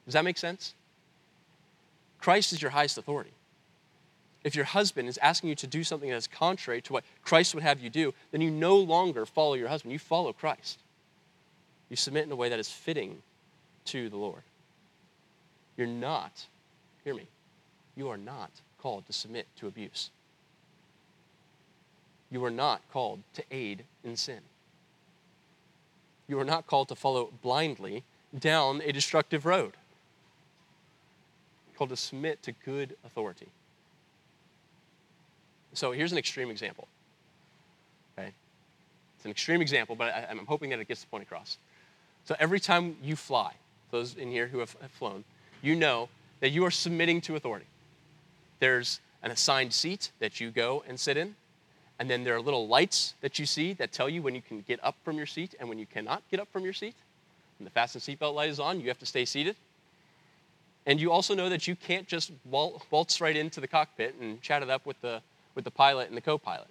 Does 0.04 0.14
that 0.14 0.24
make 0.24 0.38
sense? 0.38 0.74
Christ 2.18 2.52
is 2.52 2.60
your 2.60 2.70
highest 2.70 2.98
authority. 2.98 3.32
If 4.42 4.54
your 4.54 4.64
husband 4.64 5.08
is 5.08 5.18
asking 5.18 5.50
you 5.50 5.54
to 5.56 5.66
do 5.66 5.84
something 5.84 6.10
that's 6.10 6.26
contrary 6.26 6.80
to 6.82 6.92
what 6.92 7.04
Christ 7.22 7.54
would 7.54 7.62
have 7.62 7.80
you 7.80 7.90
do, 7.90 8.14
then 8.30 8.40
you 8.40 8.50
no 8.50 8.76
longer 8.76 9.26
follow 9.26 9.54
your 9.54 9.68
husband. 9.68 9.92
You 9.92 9.98
follow 9.98 10.32
Christ. 10.32 10.78
You 11.88 11.96
submit 11.96 12.24
in 12.24 12.32
a 12.32 12.36
way 12.36 12.48
that 12.48 12.58
is 12.58 12.70
fitting 12.70 13.22
to 13.86 14.08
the 14.08 14.16
Lord. 14.16 14.42
You're 15.76 15.86
not, 15.86 16.46
hear 17.04 17.14
me, 17.14 17.26
you 17.96 18.08
are 18.08 18.16
not 18.16 18.50
called 18.78 19.06
to 19.06 19.12
submit 19.12 19.46
to 19.56 19.66
abuse. 19.66 20.10
You 22.30 22.44
are 22.44 22.50
not 22.50 22.80
called 22.92 23.20
to 23.34 23.44
aid 23.50 23.84
in 24.04 24.16
sin. 24.16 24.40
You 26.28 26.38
are 26.38 26.44
not 26.44 26.66
called 26.66 26.88
to 26.88 26.94
follow 26.94 27.30
blindly 27.42 28.04
down 28.38 28.80
a 28.84 28.92
destructive 28.92 29.44
road. 29.44 29.72
You're 31.66 31.76
called 31.76 31.90
to 31.90 31.96
submit 31.96 32.42
to 32.44 32.52
good 32.52 32.96
authority. 33.04 33.48
So 35.72 35.92
here's 35.92 36.12
an 36.12 36.18
extreme 36.18 36.50
example. 36.50 36.86
Okay? 38.16 38.32
It's 39.16 39.24
an 39.24 39.30
extreme 39.30 39.60
example, 39.60 39.96
but 39.96 40.14
I, 40.14 40.26
am 40.30 40.46
hoping 40.46 40.70
that 40.70 40.80
it 40.80 40.88
gets 40.88 41.00
the 41.00 41.08
point 41.08 41.24
across. 41.24 41.58
So 42.24 42.36
every 42.38 42.60
time 42.60 42.96
you 43.02 43.16
fly, 43.16 43.52
those 43.90 44.14
in 44.14 44.30
here 44.30 44.46
who 44.46 44.58
have, 44.58 44.76
have 44.80 44.90
flown, 44.90 45.24
you 45.62 45.74
know 45.74 46.08
that 46.40 46.50
you 46.50 46.64
are 46.64 46.70
submitting 46.70 47.20
to 47.22 47.36
authority. 47.36 47.66
There's 48.60 49.00
an 49.22 49.30
assigned 49.30 49.72
seat 49.72 50.10
that 50.20 50.40
you 50.40 50.50
go 50.50 50.84
and 50.88 50.98
sit 50.98 51.16
in, 51.16 51.34
and 52.00 52.08
then 52.08 52.24
there 52.24 52.34
are 52.34 52.40
little 52.40 52.66
lights 52.66 53.14
that 53.20 53.38
you 53.38 53.44
see 53.44 53.74
that 53.74 53.92
tell 53.92 54.08
you 54.08 54.22
when 54.22 54.34
you 54.34 54.40
can 54.40 54.62
get 54.62 54.82
up 54.82 54.96
from 55.04 55.18
your 55.18 55.26
seat 55.26 55.54
and 55.60 55.68
when 55.68 55.78
you 55.78 55.84
cannot 55.84 56.22
get 56.30 56.40
up 56.40 56.48
from 56.50 56.64
your 56.64 56.72
seat. 56.72 56.94
When 57.58 57.66
the 57.66 57.70
fasten 57.70 58.00
seatbelt 58.00 58.34
light 58.34 58.48
is 58.48 58.58
on, 58.58 58.80
you 58.80 58.88
have 58.88 58.98
to 59.00 59.06
stay 59.06 59.26
seated. 59.26 59.54
And 60.86 60.98
you 60.98 61.12
also 61.12 61.34
know 61.34 61.50
that 61.50 61.68
you 61.68 61.76
can't 61.76 62.08
just 62.08 62.32
waltz 62.50 63.20
right 63.20 63.36
into 63.36 63.60
the 63.60 63.68
cockpit 63.68 64.14
and 64.18 64.40
chat 64.40 64.62
it 64.62 64.70
up 64.70 64.86
with 64.86 64.98
the 65.02 65.20
with 65.54 65.64
the 65.64 65.70
pilot 65.70 66.08
and 66.08 66.16
the 66.16 66.22
co 66.22 66.38
pilot. 66.38 66.68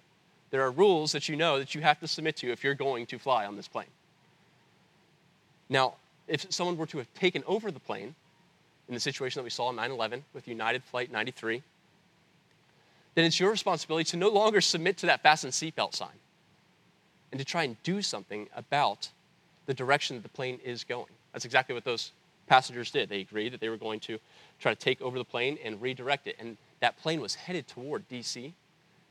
There 0.50 0.62
are 0.62 0.70
rules 0.72 1.12
that 1.12 1.28
you 1.28 1.36
know 1.36 1.60
that 1.60 1.76
you 1.76 1.80
have 1.80 2.00
to 2.00 2.08
submit 2.08 2.34
to 2.38 2.50
if 2.50 2.64
you're 2.64 2.74
going 2.74 3.06
to 3.06 3.18
fly 3.18 3.46
on 3.46 3.54
this 3.54 3.68
plane. 3.68 3.86
Now, 5.68 5.94
if 6.26 6.52
someone 6.52 6.76
were 6.76 6.86
to 6.86 6.98
have 6.98 7.14
taken 7.14 7.44
over 7.46 7.70
the 7.70 7.78
plane, 7.78 8.16
in 8.88 8.94
the 8.94 9.00
situation 9.00 9.38
that 9.38 9.44
we 9.44 9.50
saw 9.50 9.66
on 9.66 9.76
9 9.76 9.92
11 9.92 10.24
with 10.34 10.48
United 10.48 10.82
Flight 10.82 11.12
93, 11.12 11.62
then 13.14 13.24
it's 13.24 13.40
your 13.40 13.50
responsibility 13.50 14.04
to 14.10 14.16
no 14.16 14.28
longer 14.28 14.60
submit 14.60 14.96
to 14.98 15.06
that 15.06 15.22
fasten 15.22 15.50
seatbelt 15.50 15.94
sign 15.94 16.18
and 17.32 17.38
to 17.38 17.44
try 17.44 17.64
and 17.64 17.80
do 17.82 18.02
something 18.02 18.48
about 18.56 19.08
the 19.66 19.74
direction 19.74 20.16
that 20.16 20.22
the 20.22 20.28
plane 20.28 20.58
is 20.64 20.84
going. 20.84 21.12
That's 21.32 21.44
exactly 21.44 21.74
what 21.74 21.84
those 21.84 22.12
passengers 22.46 22.90
did. 22.90 23.08
They 23.08 23.20
agreed 23.20 23.52
that 23.52 23.60
they 23.60 23.68
were 23.68 23.76
going 23.76 24.00
to 24.00 24.18
try 24.58 24.74
to 24.74 24.80
take 24.80 25.00
over 25.00 25.18
the 25.18 25.24
plane 25.24 25.58
and 25.64 25.80
redirect 25.80 26.26
it. 26.26 26.36
And 26.38 26.56
that 26.80 26.98
plane 26.98 27.20
was 27.20 27.34
headed 27.34 27.68
toward 27.68 28.08
DC 28.08 28.52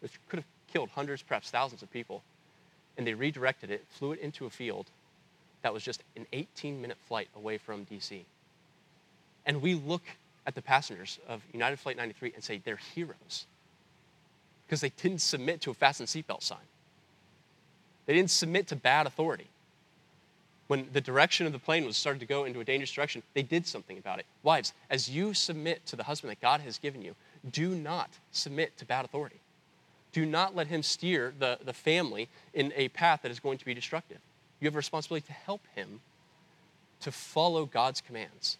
which 0.01 0.13
could 0.29 0.37
have 0.37 0.45
killed 0.71 0.89
hundreds, 0.89 1.21
perhaps 1.21 1.49
thousands 1.49 1.81
of 1.81 1.91
people. 1.91 2.23
And 2.97 3.05
they 3.05 3.13
redirected 3.13 3.71
it, 3.71 3.85
flew 3.89 4.11
it 4.11 4.19
into 4.19 4.45
a 4.45 4.49
field 4.49 4.87
that 5.61 5.73
was 5.73 5.83
just 5.83 6.03
an 6.15 6.25
18 6.31 6.81
minute 6.81 6.97
flight 7.07 7.27
away 7.35 7.57
from 7.57 7.85
DC. 7.85 8.21
And 9.45 9.61
we 9.61 9.75
look 9.75 10.03
at 10.45 10.55
the 10.55 10.61
passengers 10.61 11.19
of 11.27 11.41
United 11.53 11.79
Flight 11.79 11.97
93 11.97 12.33
and 12.33 12.43
say 12.43 12.61
they're 12.63 12.79
heroes 12.95 13.45
because 14.69 14.81
they 14.81 14.91
didn't 15.01 15.21
submit 15.21 15.61
to 15.61 15.71
a 15.71 15.73
fasten 15.73 16.05
seatbelt 16.05 16.43
sign. 16.43 16.59
They 18.05 18.13
didn't 18.13 18.29
submit 18.29 18.67
to 18.67 18.75
bad 18.75 19.07
authority. 19.07 19.47
When 20.67 20.87
the 20.93 21.01
direction 21.01 21.47
of 21.47 21.53
the 21.53 21.57
plane 21.57 21.85
was 21.85 21.97
started 21.97 22.19
to 22.19 22.27
go 22.27 22.45
into 22.45 22.59
a 22.59 22.63
dangerous 22.63 22.91
direction, 22.91 23.23
they 23.33 23.41
did 23.41 23.65
something 23.65 23.97
about 23.97 24.19
it. 24.19 24.27
Wives, 24.43 24.73
as 24.91 25.09
you 25.09 25.33
submit 25.33 25.83
to 25.87 25.95
the 25.95 26.03
husband 26.03 26.29
that 26.29 26.39
God 26.39 26.61
has 26.61 26.77
given 26.77 27.01
you, 27.01 27.15
do 27.51 27.69
not 27.73 28.11
submit 28.31 28.77
to 28.77 28.85
bad 28.85 29.05
authority. 29.05 29.39
Do 30.11 30.23
not 30.23 30.55
let 30.55 30.67
him 30.67 30.83
steer 30.83 31.33
the, 31.39 31.57
the 31.65 31.73
family 31.73 32.29
in 32.53 32.71
a 32.75 32.89
path 32.89 33.23
that 33.23 33.31
is 33.31 33.39
going 33.39 33.57
to 33.57 33.65
be 33.65 33.73
destructive. 33.73 34.19
You 34.59 34.67
have 34.67 34.75
a 34.75 34.77
responsibility 34.77 35.25
to 35.25 35.33
help 35.33 35.61
him 35.73 36.01
to 36.99 37.11
follow 37.11 37.65
God's 37.65 38.01
commands. 38.01 38.59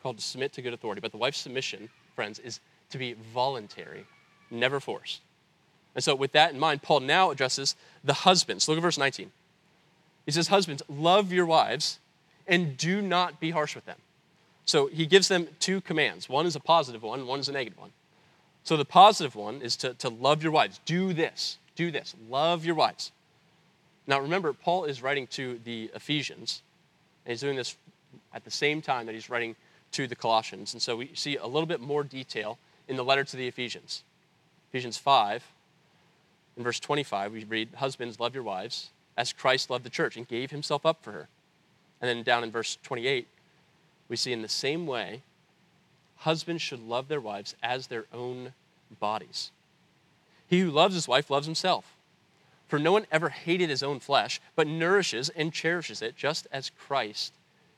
Called 0.00 0.18
to 0.18 0.22
submit 0.22 0.52
to 0.52 0.62
good 0.62 0.74
authority. 0.74 1.00
But 1.00 1.10
the 1.10 1.18
wife's 1.18 1.38
submission, 1.38 1.88
friends, 2.18 2.40
is 2.40 2.58
to 2.90 2.98
be 2.98 3.14
voluntary, 3.32 4.04
never 4.50 4.80
forced. 4.80 5.20
And 5.94 6.02
so, 6.02 6.16
with 6.16 6.32
that 6.32 6.52
in 6.52 6.58
mind, 6.58 6.82
Paul 6.82 7.00
now 7.00 7.30
addresses 7.30 7.76
the 8.02 8.12
husbands. 8.12 8.68
Look 8.68 8.76
at 8.76 8.82
verse 8.82 8.98
19. 8.98 9.30
He 10.26 10.32
says, 10.32 10.48
Husbands, 10.48 10.82
love 10.88 11.32
your 11.32 11.46
wives 11.46 12.00
and 12.48 12.76
do 12.76 13.00
not 13.00 13.38
be 13.38 13.52
harsh 13.52 13.76
with 13.76 13.86
them. 13.86 13.98
So, 14.64 14.88
he 14.88 15.06
gives 15.06 15.28
them 15.28 15.46
two 15.60 15.80
commands 15.80 16.28
one 16.28 16.44
is 16.44 16.56
a 16.56 16.60
positive 16.60 17.04
one, 17.04 17.24
one 17.26 17.38
is 17.38 17.48
a 17.48 17.52
negative 17.52 17.78
one. 17.78 17.92
So 18.64 18.76
the 18.76 18.84
positive 18.84 19.34
one 19.34 19.62
is 19.62 19.76
to, 19.76 19.94
to 19.94 20.10
love 20.10 20.42
your 20.42 20.52
wives. 20.52 20.78
Do 20.84 21.14
this. 21.14 21.56
Do 21.74 21.90
this. 21.90 22.14
Love 22.28 22.66
your 22.66 22.74
wives. 22.74 23.12
Now 24.06 24.20
remember, 24.20 24.52
Paul 24.52 24.84
is 24.84 25.02
writing 25.02 25.26
to 25.28 25.58
the 25.64 25.90
Ephesians, 25.94 26.60
and 27.24 27.32
he's 27.32 27.40
doing 27.40 27.56
this 27.56 27.78
at 28.34 28.44
the 28.44 28.50
same 28.50 28.82
time 28.82 29.06
that 29.06 29.14
he's 29.14 29.30
writing 29.30 29.56
to 29.92 30.06
the 30.06 30.16
Colossians. 30.16 30.72
And 30.72 30.82
so 30.82 30.96
we 30.96 31.10
see 31.14 31.36
a 31.36 31.46
little 31.46 31.66
bit 31.66 31.80
more 31.80 32.04
detail 32.04 32.58
in 32.86 32.96
the 32.96 33.04
letter 33.04 33.24
to 33.24 33.36
the 33.36 33.48
Ephesians. 33.48 34.04
Ephesians 34.70 34.96
5, 34.96 35.44
in 36.56 36.64
verse 36.64 36.80
25, 36.80 37.32
we 37.32 37.44
read, 37.44 37.68
Husbands, 37.76 38.20
love 38.20 38.34
your 38.34 38.42
wives 38.42 38.90
as 39.16 39.32
Christ 39.32 39.70
loved 39.70 39.84
the 39.84 39.90
church 39.90 40.16
and 40.16 40.28
gave 40.28 40.50
himself 40.50 40.86
up 40.86 41.02
for 41.02 41.12
her. 41.12 41.28
And 42.00 42.08
then 42.08 42.22
down 42.22 42.44
in 42.44 42.50
verse 42.50 42.78
28, 42.82 43.26
we 44.08 44.16
see 44.16 44.32
in 44.32 44.42
the 44.42 44.48
same 44.48 44.86
way, 44.86 45.22
husbands 46.16 46.62
should 46.62 46.80
love 46.80 47.08
their 47.08 47.20
wives 47.20 47.54
as 47.62 47.86
their 47.86 48.06
own 48.12 48.52
bodies. 49.00 49.50
He 50.46 50.60
who 50.60 50.70
loves 50.70 50.94
his 50.94 51.08
wife 51.08 51.30
loves 51.30 51.46
himself. 51.46 51.96
For 52.68 52.78
no 52.78 52.92
one 52.92 53.06
ever 53.10 53.30
hated 53.30 53.70
his 53.70 53.82
own 53.82 53.98
flesh, 53.98 54.40
but 54.54 54.66
nourishes 54.66 55.30
and 55.30 55.52
cherishes 55.52 56.02
it, 56.02 56.16
just 56.16 56.46
as 56.52 56.70
Christ 56.70 57.32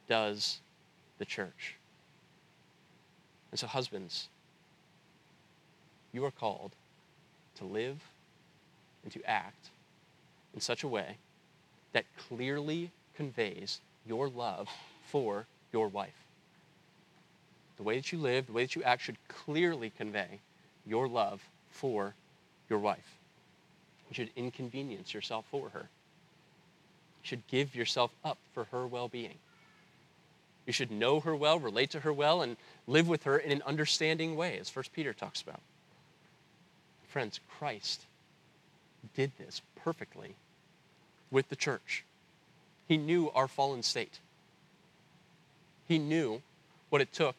does 0.09 0.61
the 1.18 1.25
church. 1.25 1.77
And 3.51 3.59
so, 3.59 3.67
husbands, 3.67 4.29
you 6.13 6.25
are 6.25 6.31
called 6.31 6.73
to 7.57 7.65
live 7.65 7.99
and 9.03 9.13
to 9.13 9.23
act 9.29 9.71
in 10.55 10.61
such 10.61 10.83
a 10.83 10.89
way 10.89 11.17
that 11.93 12.05
clearly 12.29 12.91
conveys 13.17 13.81
your 14.07 14.29
love 14.29 14.69
for 15.07 15.47
your 15.73 15.89
wife. 15.89 16.15
The 17.77 17.83
way 17.83 17.97
that 17.97 18.13
you 18.13 18.19
live, 18.19 18.47
the 18.47 18.53
way 18.53 18.65
that 18.65 18.77
you 18.77 18.83
act 18.83 19.03
should 19.03 19.17
clearly 19.29 19.91
convey 19.97 20.41
your 20.87 21.09
love 21.09 21.41
for 21.71 22.15
your 22.69 22.79
wife. 22.79 23.17
You 24.11 24.15
should 24.15 24.31
inconvenience 24.37 25.15
yourself 25.15 25.45
for 25.51 25.71
her. 25.71 25.89
You 27.23 27.29
should 27.29 27.47
give 27.47 27.75
yourself 27.75 28.11
up 28.25 28.39
for 28.55 28.65
her 28.65 28.87
well 28.87 29.09
being. 29.09 29.39
You 30.70 30.72
should 30.72 30.92
know 30.92 31.18
her 31.18 31.35
well, 31.35 31.59
relate 31.59 31.90
to 31.90 31.98
her 31.98 32.12
well, 32.12 32.42
and 32.42 32.56
live 32.87 33.09
with 33.09 33.24
her 33.24 33.37
in 33.37 33.50
an 33.50 33.61
understanding 33.66 34.37
way, 34.37 34.56
as 34.56 34.70
1 34.72 34.85
Peter 34.92 35.12
talks 35.12 35.42
about. 35.42 35.59
Friends, 37.09 37.40
Christ 37.59 38.02
did 39.16 39.33
this 39.37 39.62
perfectly 39.74 40.37
with 41.28 41.48
the 41.48 41.56
church. 41.56 42.04
He 42.87 42.96
knew 42.96 43.30
our 43.30 43.48
fallen 43.48 43.83
state. 43.83 44.20
He 45.88 45.98
knew 45.98 46.40
what 46.88 47.00
it 47.00 47.12
took 47.12 47.35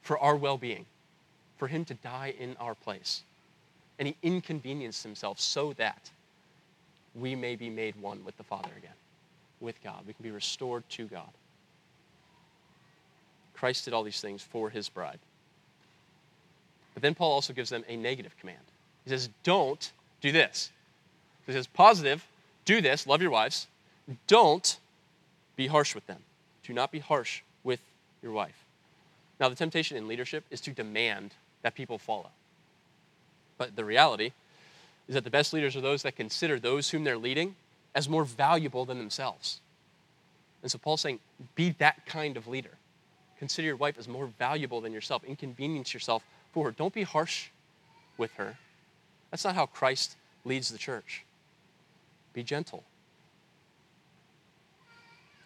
for 0.00 0.18
our 0.18 0.36
well 0.36 0.56
being, 0.56 0.86
for 1.58 1.68
him 1.68 1.84
to 1.84 1.92
die 1.92 2.32
in 2.38 2.56
our 2.58 2.74
place. 2.74 3.24
And 3.98 4.08
he 4.08 4.16
inconvenienced 4.22 5.02
himself 5.02 5.38
so 5.38 5.74
that 5.74 6.10
we 7.14 7.34
may 7.34 7.56
be 7.56 7.68
made 7.68 8.00
one 8.00 8.24
with 8.24 8.38
the 8.38 8.42
Father 8.42 8.70
again, 8.78 8.96
with 9.60 9.82
God. 9.84 10.06
We 10.06 10.14
can 10.14 10.22
be 10.22 10.30
restored 10.30 10.88
to 10.88 11.04
God. 11.04 11.28
Christ 13.60 13.84
did 13.84 13.92
all 13.92 14.02
these 14.02 14.22
things 14.22 14.42
for 14.42 14.70
his 14.70 14.88
bride. 14.88 15.18
But 16.94 17.02
then 17.02 17.14
Paul 17.14 17.32
also 17.32 17.52
gives 17.52 17.68
them 17.68 17.84
a 17.88 17.96
negative 17.96 18.34
command. 18.40 18.58
He 19.04 19.10
says, 19.10 19.28
Don't 19.42 19.92
do 20.22 20.32
this. 20.32 20.70
He 21.46 21.52
says, 21.52 21.66
Positive, 21.66 22.26
do 22.64 22.80
this, 22.80 23.06
love 23.06 23.20
your 23.20 23.30
wives. 23.30 23.66
Don't 24.26 24.78
be 25.56 25.66
harsh 25.66 25.94
with 25.94 26.06
them. 26.06 26.22
Do 26.64 26.72
not 26.72 26.90
be 26.90 27.00
harsh 27.00 27.42
with 27.62 27.80
your 28.22 28.32
wife. 28.32 28.64
Now, 29.38 29.50
the 29.50 29.56
temptation 29.56 29.98
in 29.98 30.08
leadership 30.08 30.44
is 30.50 30.62
to 30.62 30.70
demand 30.70 31.34
that 31.60 31.74
people 31.74 31.98
follow. 31.98 32.30
But 33.58 33.76
the 33.76 33.84
reality 33.84 34.32
is 35.06 35.14
that 35.14 35.24
the 35.24 35.30
best 35.30 35.52
leaders 35.52 35.76
are 35.76 35.82
those 35.82 36.02
that 36.04 36.16
consider 36.16 36.58
those 36.58 36.88
whom 36.88 37.04
they're 37.04 37.18
leading 37.18 37.56
as 37.94 38.08
more 38.08 38.24
valuable 38.24 38.86
than 38.86 38.98
themselves. 38.98 39.60
And 40.62 40.70
so 40.70 40.78
Paul's 40.78 41.02
saying, 41.02 41.20
be 41.54 41.70
that 41.78 42.06
kind 42.06 42.38
of 42.38 42.46
leader. 42.46 42.70
Consider 43.40 43.68
your 43.68 43.76
wife 43.76 43.98
as 43.98 44.06
more 44.06 44.26
valuable 44.38 44.82
than 44.82 44.92
yourself. 44.92 45.24
Inconvenience 45.24 45.94
yourself 45.94 46.22
for 46.52 46.66
her. 46.66 46.70
Don't 46.72 46.92
be 46.92 47.04
harsh 47.04 47.48
with 48.18 48.30
her. 48.34 48.58
That's 49.30 49.44
not 49.44 49.54
how 49.54 49.64
Christ 49.64 50.16
leads 50.44 50.70
the 50.70 50.76
church. 50.76 51.24
Be 52.34 52.42
gentle. 52.42 52.84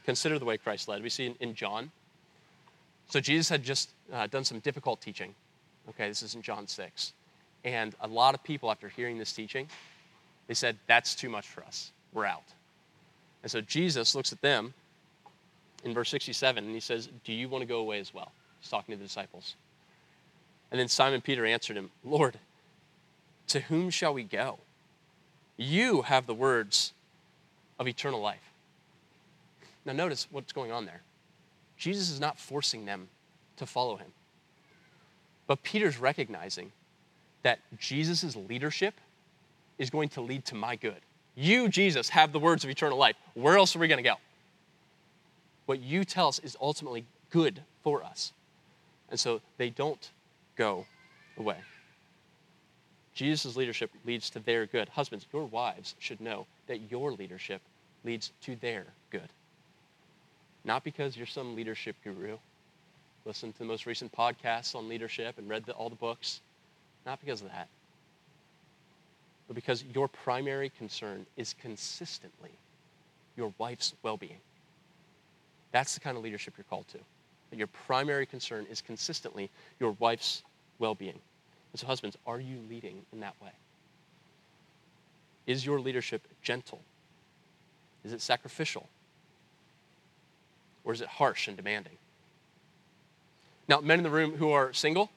Consider 0.04 0.40
the 0.40 0.44
way 0.44 0.59
Christ 0.59 0.88
led. 0.88 1.04
We 1.04 1.09
see 1.09 1.37
in, 1.38 1.54
John. 1.54 1.92
So 3.11 3.20
Jesus 3.20 3.48
had 3.48 3.62
just 3.62 3.90
uh, 4.12 4.26
done 4.26 4.44
some 4.44 4.59
difficult 4.59 5.00
teaching. 5.00 5.33
Okay, 5.90 6.09
this 6.09 6.22
is 6.22 6.35
in 6.35 6.42
John 6.42 6.66
6. 6.66 7.12
And 7.62 7.94
a 8.00 8.09
lot 8.09 8.35
of 8.35 8.42
people, 8.42 8.72
after 8.72 8.88
hearing 8.88 9.18
this 9.18 9.33
teaching, 9.33 9.68
they 10.48 10.54
said, 10.54 10.76
That's 10.88 11.14
too 11.14 11.28
much 11.28 11.46
for 11.46 11.62
us. 11.62 11.92
We're 12.12 12.26
out. 12.26 12.42
And 13.44 13.50
so 13.52 13.61
Jesus 13.61 14.16
looks 14.16 14.33
at 14.33 14.40
them 14.40 14.74
in 15.84 15.94
verse 15.94 16.08
67 16.10 16.64
and 16.64 16.74
he 16.74 16.80
says, 16.80 17.08
Do 17.24 17.32
you 17.32 17.48
want 17.48 17.62
to 17.62 17.66
go 17.66 17.78
away 17.78 18.00
as 18.00 18.12
well? 18.12 18.32
He's 18.60 18.70
talking 18.70 18.94
to 18.94 18.98
the 18.98 19.04
disciples. 19.04 19.54
And 20.70 20.80
then 20.80 20.88
Simon 20.88 21.20
Peter 21.20 21.46
answered 21.46 21.76
him, 21.76 21.90
Lord, 22.02 22.38
to 23.48 23.60
whom 23.60 23.90
shall 23.90 24.14
we 24.14 24.24
go? 24.24 24.58
You 25.56 26.02
have 26.02 26.26
the 26.26 26.34
words 26.34 26.92
of 27.78 27.86
eternal 27.86 28.20
life. 28.20 28.40
Now, 29.84 29.92
notice 29.92 30.26
what's 30.30 30.52
going 30.52 30.72
on 30.72 30.86
there. 30.86 31.02
Jesus 31.76 32.10
is 32.10 32.18
not 32.18 32.38
forcing 32.38 32.86
them 32.86 33.08
to 33.56 33.66
follow 33.66 33.96
him. 33.96 34.12
But 35.46 35.62
Peter's 35.62 35.98
recognizing 35.98 36.72
that 37.42 37.58
Jesus' 37.78 38.34
leadership 38.34 38.94
is 39.78 39.90
going 39.90 40.08
to 40.10 40.22
lead 40.22 40.44
to 40.46 40.54
my 40.54 40.76
good. 40.76 41.00
You, 41.34 41.68
Jesus, 41.68 42.08
have 42.08 42.32
the 42.32 42.38
words 42.38 42.64
of 42.64 42.70
eternal 42.70 42.96
life. 42.96 43.16
Where 43.34 43.58
else 43.58 43.76
are 43.76 43.78
we 43.78 43.88
going 43.88 44.02
to 44.02 44.08
go? 44.08 44.16
What 45.66 45.81
you 45.81 46.05
tell 46.05 46.29
us 46.29 46.38
is 46.40 46.57
ultimately 46.61 47.07
good 47.31 47.61
for 47.83 48.03
us. 48.05 48.33
And 49.11 49.18
so 49.18 49.40
they 49.57 49.70
don't 49.70 50.11
go 50.57 50.87
away. 51.37 51.57
Jesus' 53.14 53.57
leadership 53.57 53.90
leads 54.05 54.29
to 54.31 54.40
their 54.40 54.66
good. 54.66 54.88
Husbands, 54.88 55.27
your 55.33 55.44
wives 55.44 55.94
should 55.98 56.20
know 56.20 56.46
that 56.66 56.90
your 56.90 57.12
leadership 57.12 57.62
leads 58.05 58.33
to 58.42 58.57
their 58.57 58.85
good. 59.11 59.29
Not 60.64 60.83
because 60.83 61.16
you're 61.16 61.27
some 61.27 61.55
leadership 61.55 61.96
guru, 62.03 62.38
listened 63.24 63.55
to 63.55 63.59
the 63.61 63.64
most 63.64 63.87
recent 63.87 64.12
podcasts 64.12 64.74
on 64.74 64.88
leadership 64.88 65.38
and 65.38 65.48
read 65.48 65.64
the, 65.64 65.72
all 65.72 65.88
the 65.88 65.94
books. 65.94 66.40
Not 67.07 67.20
because 67.20 67.42
of 67.42 67.48
that, 67.48 67.68
but 69.46 69.55
because 69.55 69.85
your 69.94 70.09
primary 70.09 70.72
concern 70.79 71.27
is 71.37 71.55
consistently 71.61 72.50
your 73.37 73.53
wife's 73.59 73.94
well 74.03 74.16
being. 74.16 74.38
That's 75.74 75.94
the 75.94 76.00
kind 76.00 76.16
of 76.16 76.22
leadership 76.22 76.54
you're 76.56 76.64
called 76.70 76.87
to. 76.92 76.98
That 77.50 77.56
your 77.56 77.66
primary 77.66 78.26
concern 78.26 78.64
is 78.70 78.80
consistently 78.80 79.50
your 79.80 79.96
wife's 79.98 80.44
well 80.78 80.94
being. 80.94 81.18
And 81.72 81.80
so, 81.80 81.88
husbands, 81.88 82.16
are 82.28 82.38
you 82.38 82.58
leading 82.70 83.04
in 83.12 83.18
that 83.20 83.34
way? 83.42 83.50
Is 85.48 85.66
your 85.66 85.80
leadership 85.80 86.22
gentle? 86.42 86.80
Is 88.04 88.12
it 88.12 88.20
sacrificial? 88.20 88.88
Or 90.84 90.92
is 90.92 91.00
it 91.00 91.08
harsh 91.08 91.48
and 91.48 91.56
demanding? 91.56 91.98
Now, 93.66 93.80
men 93.80 93.98
in 93.98 94.04
the 94.04 94.10
room 94.10 94.37
who 94.37 94.52
are 94.52 94.72
single, 94.72 95.10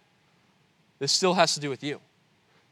this 0.98 1.12
still 1.12 1.36
has 1.36 1.54
to 1.54 1.60
do 1.60 1.70
with 1.70 1.84
you. 1.84 2.02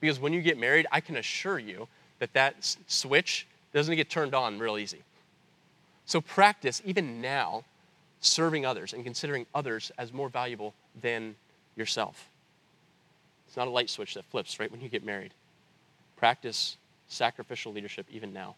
Because 0.02 0.20
when 0.20 0.34
you 0.34 0.42
get 0.42 0.58
married, 0.58 0.88
I 0.92 1.02
can 1.02 1.18
assure 1.18 1.60
you 1.60 1.88
that 2.18 2.34
that 2.34 2.78
switch 2.88 3.46
doesn't 3.74 3.96
get 3.96 4.10
turned 4.10 4.34
on 4.34 4.58
real 4.58 4.80
easy. 4.80 5.04
So 6.08 6.20
practice, 6.20 6.82
even 6.84 7.22
now, 7.22 7.64
serving 8.26 8.66
others 8.66 8.94
and 8.94 9.04
considering 9.04 9.46
others 9.54 9.92
as 9.98 10.12
more 10.12 10.30
valuable 10.30 10.74
than 11.00 11.36
yourself. 11.76 12.30
It's 13.48 13.58
not 13.58 13.68
a 13.68 13.72
light 13.72 13.90
switch 13.90 14.14
that 14.16 14.26
flips 14.26 14.60
right 14.60 14.72
when 14.72 14.82
you 14.82 14.90
get 14.90 15.06
married. 15.06 15.34
Practice 16.18 16.78
sacrificial 17.08 17.72
leadership 17.72 18.08
even 18.10 18.34
now. 18.34 18.56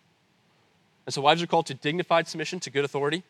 And 1.05 1.13
so, 1.13 1.21
wives 1.21 1.41
are 1.41 1.47
called 1.47 1.67
to 1.67 1.73
dignified 1.73 2.27
submission 2.27 2.59
to 2.61 2.69
good 2.69 2.85
authority. 2.85 3.23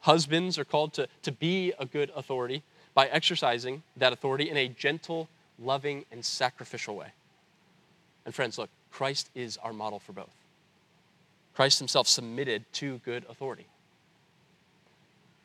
Husbands 0.00 0.58
are 0.58 0.64
called 0.64 0.92
to, 0.94 1.08
to 1.22 1.32
be 1.32 1.72
a 1.78 1.86
good 1.86 2.10
authority 2.14 2.62
by 2.92 3.06
exercising 3.06 3.82
that 3.96 4.12
authority 4.12 4.50
in 4.50 4.56
a 4.56 4.68
gentle, 4.68 5.28
loving, 5.58 6.04
and 6.12 6.24
sacrificial 6.24 6.96
way. 6.96 7.08
And 8.26 8.34
friends, 8.34 8.58
look, 8.58 8.70
Christ 8.90 9.30
is 9.34 9.56
our 9.58 9.72
model 9.72 9.98
for 9.98 10.12
both. 10.12 10.34
Christ 11.54 11.78
himself 11.78 12.06
submitted 12.06 12.64
to 12.74 12.98
good 12.98 13.24
authority. 13.28 13.66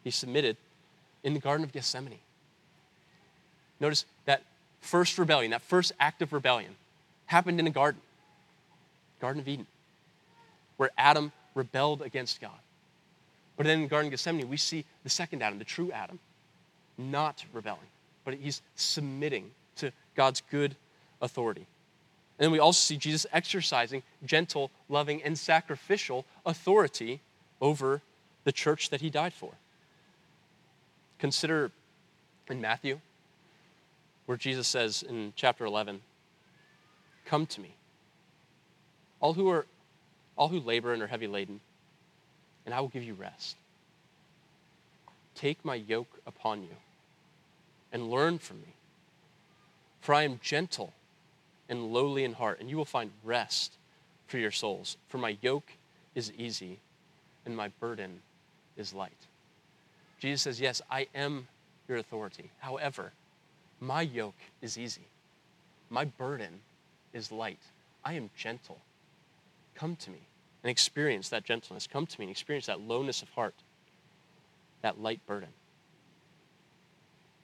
He 0.04 0.12
submitted 0.12 0.58
in 1.24 1.34
the 1.34 1.40
Garden 1.40 1.64
of 1.64 1.72
Gethsemane. 1.72 2.20
Notice 3.80 4.06
that 4.26 4.44
first 4.82 5.18
rebellion, 5.18 5.52
that 5.52 5.62
first 5.62 5.92
act 6.00 6.22
of 6.22 6.34
rebellion, 6.34 6.76
happened 7.26 7.60
in 7.60 7.68
a 7.68 7.72
garden, 7.72 8.02
Garden 9.22 9.42
of 9.42 9.48
Eden, 9.48 9.68
where 10.78 10.90
Adam 10.98 11.32
rebelled 11.56 12.02
against 12.02 12.42
God. 12.42 12.52
But 13.58 13.66
then 13.66 13.80
in 13.80 13.84
the 13.84 13.90
Garden 13.90 14.08
of 14.08 14.12
Gethsemane, 14.12 14.50
we 14.50 14.58
see 14.58 14.86
the 15.04 15.10
second 15.10 15.44
Adam, 15.44 15.60
the 15.60 15.66
true 15.66 15.92
Adam, 15.92 16.20
not 16.98 17.44
rebelling, 17.54 17.80
but 18.24 18.34
he's 18.34 18.62
submitting 18.76 19.52
to 19.78 19.92
God's 20.16 20.42
good 20.50 20.76
authority. 21.22 21.66
And 22.38 22.46
then 22.46 22.52
we 22.52 22.60
also 22.60 22.80
see 22.80 22.98
Jesus 22.98 23.26
exercising 23.34 24.02
gentle, 24.26 24.72
loving, 24.88 25.22
and 25.22 25.38
sacrificial 25.38 26.26
authority 26.46 27.20
over 27.60 28.02
the 28.46 28.54
church 28.54 28.90
that 28.92 29.02
he 29.02 29.10
died 29.10 29.34
for. 29.34 29.52
Consider 31.20 31.72
in 32.50 32.62
Matthew, 32.62 33.00
where 34.26 34.38
Jesus 34.38 34.68
says 34.68 35.04
in 35.04 35.34
chapter 35.36 35.66
11, 35.66 36.02
Come 37.26 37.46
to 37.48 37.62
me, 37.62 37.76
all 39.20 39.34
who 39.34 39.50
are 39.50 39.66
all 40.40 40.48
who 40.48 40.60
labor 40.62 40.94
and 40.94 41.02
are 41.04 41.08
heavy 41.08 41.28
laden, 41.28 41.60
and 42.66 42.74
I 42.74 42.80
will 42.80 42.88
give 42.88 43.04
you 43.04 43.14
rest. 43.14 43.58
Take 45.36 45.64
my 45.66 45.76
yoke 45.76 46.20
upon 46.26 46.64
you 46.64 46.76
and 47.92 48.10
learn 48.10 48.40
from 48.40 48.62
me. 48.62 48.74
For 50.00 50.16
I 50.16 50.24
am 50.24 50.40
gentle 50.42 50.94
and 51.68 51.92
lowly 51.92 52.24
in 52.24 52.34
heart, 52.34 52.60
and 52.62 52.70
you 52.70 52.78
will 52.78 52.86
find 52.86 53.12
rest 53.24 53.74
for 54.28 54.38
your 54.38 54.52
souls. 54.52 54.96
For 55.10 55.18
my 55.18 55.38
yoke 55.42 55.74
is 56.16 56.32
easy 56.38 56.80
and 57.46 57.56
my 57.56 57.68
burden 57.80 58.22
is 58.78 58.94
light. 58.94 59.28
Jesus 60.20 60.42
says, 60.44 60.62
Yes, 60.62 60.82
I 60.92 61.08
am 61.16 61.48
your 61.88 61.98
authority. 61.98 62.52
However, 62.60 63.14
my 63.80 64.02
yoke 64.02 64.36
is 64.62 64.78
easy, 64.78 65.08
my 65.90 66.06
burden 66.06 66.62
is 67.14 67.32
light. 67.32 67.60
I 68.06 68.14
am 68.14 68.30
gentle. 68.38 68.80
Come 69.76 69.96
to 69.98 70.12
me 70.12 70.20
and 70.64 70.70
experience 70.72 71.30
that 71.30 71.44
gentleness. 71.44 71.88
Come 71.88 72.06
to 72.06 72.20
me 72.20 72.26
and 72.26 72.32
experience 72.32 72.68
that 72.68 72.82
lowness 72.82 73.22
of 73.22 73.30
heart. 73.30 73.56
that 74.82 75.02
light 75.02 75.26
burden. 75.28 75.50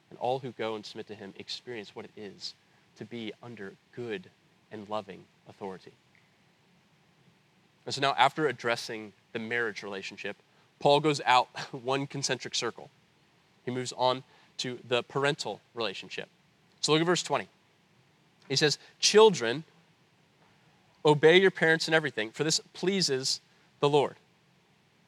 And 0.09 0.19
all 0.19 0.39
who 0.39 0.51
go 0.51 0.75
and 0.75 0.85
submit 0.85 1.07
to 1.07 1.15
him 1.15 1.33
experience 1.37 1.95
what 1.95 2.05
it 2.05 2.11
is 2.15 2.53
to 2.97 3.05
be 3.05 3.33
under 3.43 3.73
good 3.95 4.29
and 4.71 4.87
loving 4.89 5.25
authority. 5.49 5.91
And 7.85 7.93
so 7.93 8.01
now, 8.01 8.15
after 8.17 8.47
addressing 8.47 9.13
the 9.33 9.39
marriage 9.39 9.83
relationship, 9.83 10.37
Paul 10.79 10.99
goes 10.99 11.21
out 11.25 11.47
one 11.71 12.07
concentric 12.07 12.55
circle. 12.55 12.89
He 13.63 13.71
moves 13.71 13.93
on 13.97 14.23
to 14.57 14.79
the 14.87 15.03
parental 15.03 15.61
relationship. 15.73 16.29
So 16.81 16.91
look 16.91 17.01
at 17.01 17.07
verse 17.07 17.23
20. 17.23 17.47
He 18.47 18.55
says, 18.55 18.77
Children, 18.99 19.63
obey 21.03 21.39
your 21.39 21.51
parents 21.51 21.87
in 21.87 21.93
everything, 21.93 22.31
for 22.31 22.43
this 22.43 22.59
pleases 22.73 23.41
the 23.79 23.89
Lord. 23.89 24.15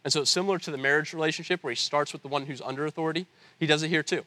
And 0.04 0.14
so 0.14 0.22
it's 0.22 0.32
similar 0.32 0.58
to 0.60 0.72
the 0.72 0.78
marriage 0.78 1.14
relationship 1.14 1.64
where 1.64 1.72
he 1.72 1.76
starts 1.76 2.14
with 2.14 2.22
the 2.22 2.28
one 2.28 2.46
who's 2.46 2.62
under 2.62 2.86
authority. 2.86 3.28
He 3.60 3.66
does 3.66 3.84
it 3.84 3.90
here 3.90 4.04
too. 4.04 4.24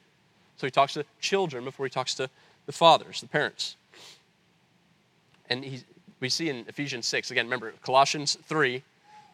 So 0.56 0.66
he 0.66 0.70
talks 0.70 0.92
to 0.92 1.04
children 1.20 1.64
before 1.64 1.86
he 1.86 1.90
talks 1.90 2.14
to 2.16 2.28
the 2.66 2.72
fathers, 2.72 3.20
the 3.20 3.26
parents. 3.26 3.76
And 5.48 5.64
he, 5.64 5.80
we 6.20 6.28
see 6.28 6.50
in 6.50 6.66
Ephesians 6.68 7.06
6, 7.06 7.30
again, 7.30 7.46
remember, 7.46 7.72
Colossians 7.82 8.36
3, 8.44 8.82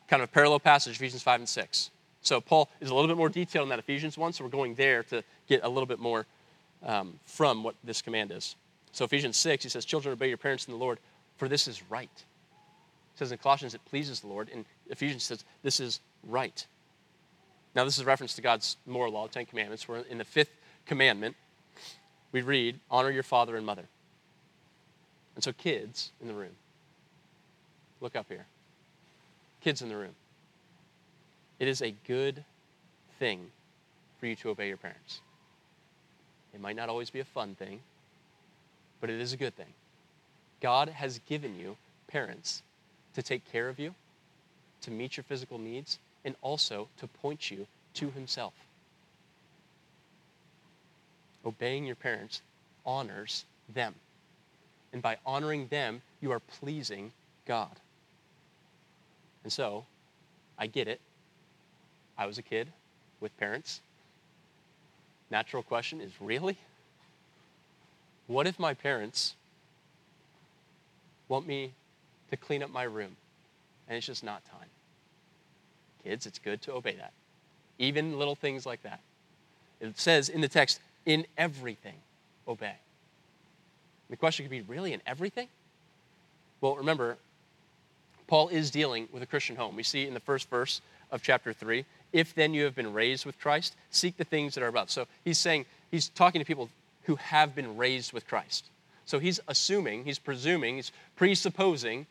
kind 0.08 0.22
of 0.22 0.28
a 0.28 0.32
parallel 0.32 0.60
passage, 0.60 0.96
Ephesians 0.96 1.22
5 1.22 1.40
and 1.40 1.48
6. 1.48 1.90
So 2.26 2.40
Paul 2.40 2.68
is 2.80 2.90
a 2.90 2.94
little 2.94 3.06
bit 3.06 3.16
more 3.16 3.28
detailed 3.28 3.66
in 3.66 3.68
that 3.68 3.78
Ephesians 3.78 4.18
one, 4.18 4.32
so 4.32 4.42
we're 4.42 4.50
going 4.50 4.74
there 4.74 5.04
to 5.04 5.22
get 5.48 5.62
a 5.62 5.68
little 5.68 5.86
bit 5.86 6.00
more 6.00 6.26
um, 6.84 7.20
from 7.24 7.62
what 7.62 7.76
this 7.84 8.02
command 8.02 8.32
is. 8.32 8.56
So 8.90 9.04
Ephesians 9.04 9.36
6, 9.36 9.62
he 9.62 9.68
says, 9.68 9.84
Children, 9.84 10.12
obey 10.12 10.28
your 10.28 10.36
parents 10.36 10.66
in 10.66 10.72
the 10.72 10.78
Lord, 10.78 10.98
for 11.36 11.48
this 11.48 11.68
is 11.68 11.88
right. 11.88 12.10
It 12.12 13.18
says 13.18 13.30
in 13.30 13.38
Colossians, 13.38 13.74
it 13.74 13.80
pleases 13.84 14.20
the 14.20 14.26
Lord. 14.26 14.48
In 14.48 14.64
Ephesians, 14.90 15.22
says, 15.22 15.44
this 15.62 15.78
is 15.78 16.00
right. 16.26 16.66
Now, 17.76 17.84
this 17.84 17.96
is 17.96 18.02
a 18.02 18.06
reference 18.06 18.34
to 18.34 18.42
God's 18.42 18.76
moral 18.86 19.12
law, 19.12 19.28
Ten 19.28 19.46
Commandments. 19.46 19.86
We're 19.86 19.98
in 19.98 20.18
the 20.18 20.24
fifth 20.24 20.50
commandment. 20.84 21.36
We 22.32 22.42
read, 22.42 22.80
Honor 22.90 23.10
your 23.10 23.22
father 23.22 23.56
and 23.56 23.64
mother. 23.64 23.84
And 25.36 25.44
so, 25.44 25.52
kids 25.52 26.10
in 26.20 26.26
the 26.26 26.34
room, 26.34 26.56
look 28.00 28.16
up 28.16 28.26
here. 28.28 28.46
Kids 29.60 29.80
in 29.80 29.88
the 29.88 29.96
room. 29.96 30.14
It 31.58 31.68
is 31.68 31.82
a 31.82 31.94
good 32.06 32.44
thing 33.18 33.50
for 34.18 34.26
you 34.26 34.36
to 34.36 34.50
obey 34.50 34.68
your 34.68 34.76
parents. 34.76 35.20
It 36.54 36.60
might 36.60 36.76
not 36.76 36.88
always 36.88 37.10
be 37.10 37.20
a 37.20 37.24
fun 37.24 37.54
thing, 37.54 37.80
but 39.00 39.10
it 39.10 39.20
is 39.20 39.32
a 39.32 39.36
good 39.36 39.56
thing. 39.56 39.72
God 40.60 40.88
has 40.88 41.20
given 41.28 41.58
you 41.58 41.76
parents 42.08 42.62
to 43.14 43.22
take 43.22 43.50
care 43.50 43.68
of 43.68 43.78
you, 43.78 43.94
to 44.82 44.90
meet 44.90 45.16
your 45.16 45.24
physical 45.24 45.58
needs, 45.58 45.98
and 46.24 46.34
also 46.42 46.88
to 46.98 47.06
point 47.06 47.50
you 47.50 47.66
to 47.94 48.10
Himself. 48.10 48.54
Obeying 51.44 51.84
your 51.84 51.96
parents 51.96 52.42
honors 52.84 53.44
them. 53.74 53.94
And 54.92 55.02
by 55.02 55.16
honoring 55.24 55.68
them, 55.68 56.02
you 56.20 56.32
are 56.32 56.40
pleasing 56.40 57.12
God. 57.46 57.70
And 59.44 59.52
so, 59.52 59.84
I 60.58 60.66
get 60.66 60.88
it. 60.88 61.00
I 62.18 62.26
was 62.26 62.38
a 62.38 62.42
kid 62.42 62.68
with 63.20 63.36
parents. 63.38 63.80
Natural 65.30 65.62
question 65.62 66.00
is 66.00 66.12
really? 66.20 66.56
What 68.26 68.46
if 68.46 68.58
my 68.58 68.74
parents 68.74 69.34
want 71.28 71.46
me 71.46 71.72
to 72.30 72.36
clean 72.36 72.62
up 72.62 72.70
my 72.70 72.84
room 72.84 73.16
and 73.88 73.96
it's 73.96 74.06
just 74.06 74.24
not 74.24 74.44
time? 74.44 74.68
Kids, 76.04 76.26
it's 76.26 76.38
good 76.38 76.62
to 76.62 76.72
obey 76.72 76.94
that. 76.96 77.12
Even 77.78 78.18
little 78.18 78.34
things 78.34 78.64
like 78.64 78.82
that. 78.82 79.00
It 79.80 79.98
says 79.98 80.28
in 80.28 80.40
the 80.40 80.48
text, 80.48 80.80
in 81.04 81.26
everything, 81.36 81.96
obey. 82.48 82.74
The 84.08 84.16
question 84.16 84.44
could 84.44 84.50
be, 84.50 84.62
really, 84.62 84.92
in 84.92 85.02
everything? 85.06 85.48
Well, 86.60 86.76
remember, 86.76 87.16
Paul 88.26 88.48
is 88.48 88.70
dealing 88.70 89.08
with 89.12 89.22
a 89.22 89.26
Christian 89.26 89.56
home. 89.56 89.76
We 89.76 89.82
see 89.82 90.06
in 90.06 90.14
the 90.14 90.20
first 90.20 90.48
verse 90.48 90.80
of 91.10 91.22
chapter 91.22 91.52
3 91.52 91.84
if 92.16 92.34
then 92.34 92.54
you 92.54 92.64
have 92.64 92.74
been 92.74 92.94
raised 92.94 93.26
with 93.26 93.38
Christ, 93.38 93.76
seek 93.90 94.16
the 94.16 94.24
things 94.24 94.54
that 94.54 94.64
are 94.64 94.68
above. 94.68 94.90
So 94.90 95.06
he's 95.22 95.36
saying, 95.36 95.66
he's 95.90 96.08
talking 96.08 96.40
to 96.40 96.46
people 96.46 96.70
who 97.02 97.16
have 97.16 97.54
been 97.54 97.76
raised 97.76 98.14
with 98.14 98.26
Christ. 98.26 98.70
So 99.04 99.18
he's 99.18 99.38
assuming, 99.48 100.04
he's 100.04 100.18
presuming, 100.18 100.76
he's 100.76 100.92
presupposing 101.14 102.06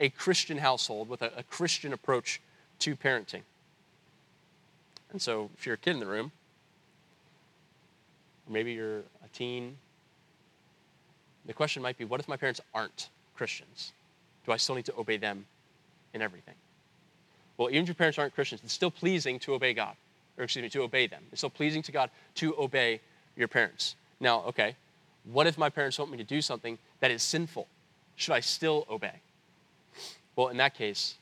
a 0.00 0.08
Christian 0.08 0.58
household 0.58 1.08
with 1.08 1.22
a, 1.22 1.30
a 1.36 1.44
Christian 1.44 1.92
approach 1.92 2.40
to 2.80 2.96
parenting. 2.96 3.42
And 5.12 5.22
so 5.22 5.50
if 5.56 5.64
you're 5.64 5.76
a 5.76 5.78
kid 5.78 5.92
in 5.92 6.00
the 6.00 6.06
room, 6.06 6.32
maybe 8.48 8.72
you're 8.72 8.98
a 8.98 9.28
teen, 9.32 9.76
the 11.46 11.52
question 11.52 11.80
might 11.80 11.96
be 11.96 12.04
what 12.04 12.18
if 12.18 12.26
my 12.26 12.36
parents 12.36 12.60
aren't 12.74 13.08
Christians? 13.36 13.92
Do 14.44 14.50
I 14.50 14.56
still 14.56 14.74
need 14.74 14.86
to 14.86 14.98
obey 14.98 15.16
them 15.16 15.46
in 16.12 16.22
everything? 16.22 16.54
Well, 17.56 17.68
even 17.70 17.82
if 17.82 17.88
your 17.88 17.94
parents 17.94 18.18
aren't 18.18 18.34
Christians, 18.34 18.62
it's 18.64 18.72
still 18.72 18.90
pleasing 18.90 19.38
to 19.40 19.54
obey 19.54 19.74
God, 19.74 19.94
or 20.36 20.44
excuse 20.44 20.62
me, 20.62 20.68
to 20.70 20.82
obey 20.82 21.06
them. 21.06 21.22
It's 21.30 21.40
still 21.40 21.50
pleasing 21.50 21.82
to 21.82 21.92
God 21.92 22.10
to 22.36 22.54
obey 22.58 23.00
your 23.36 23.48
parents. 23.48 23.96
Now, 24.20 24.42
okay, 24.42 24.76
what 25.24 25.46
if 25.46 25.56
my 25.56 25.70
parents 25.70 25.98
want 25.98 26.10
me 26.10 26.18
to 26.18 26.24
do 26.24 26.42
something 26.42 26.78
that 27.00 27.10
is 27.10 27.22
sinful? 27.22 27.68
Should 28.16 28.32
I 28.32 28.40
still 28.40 28.86
obey? 28.90 29.20
Well, 30.36 30.48
in 30.48 30.56
that 30.58 30.74
case, 30.74 31.14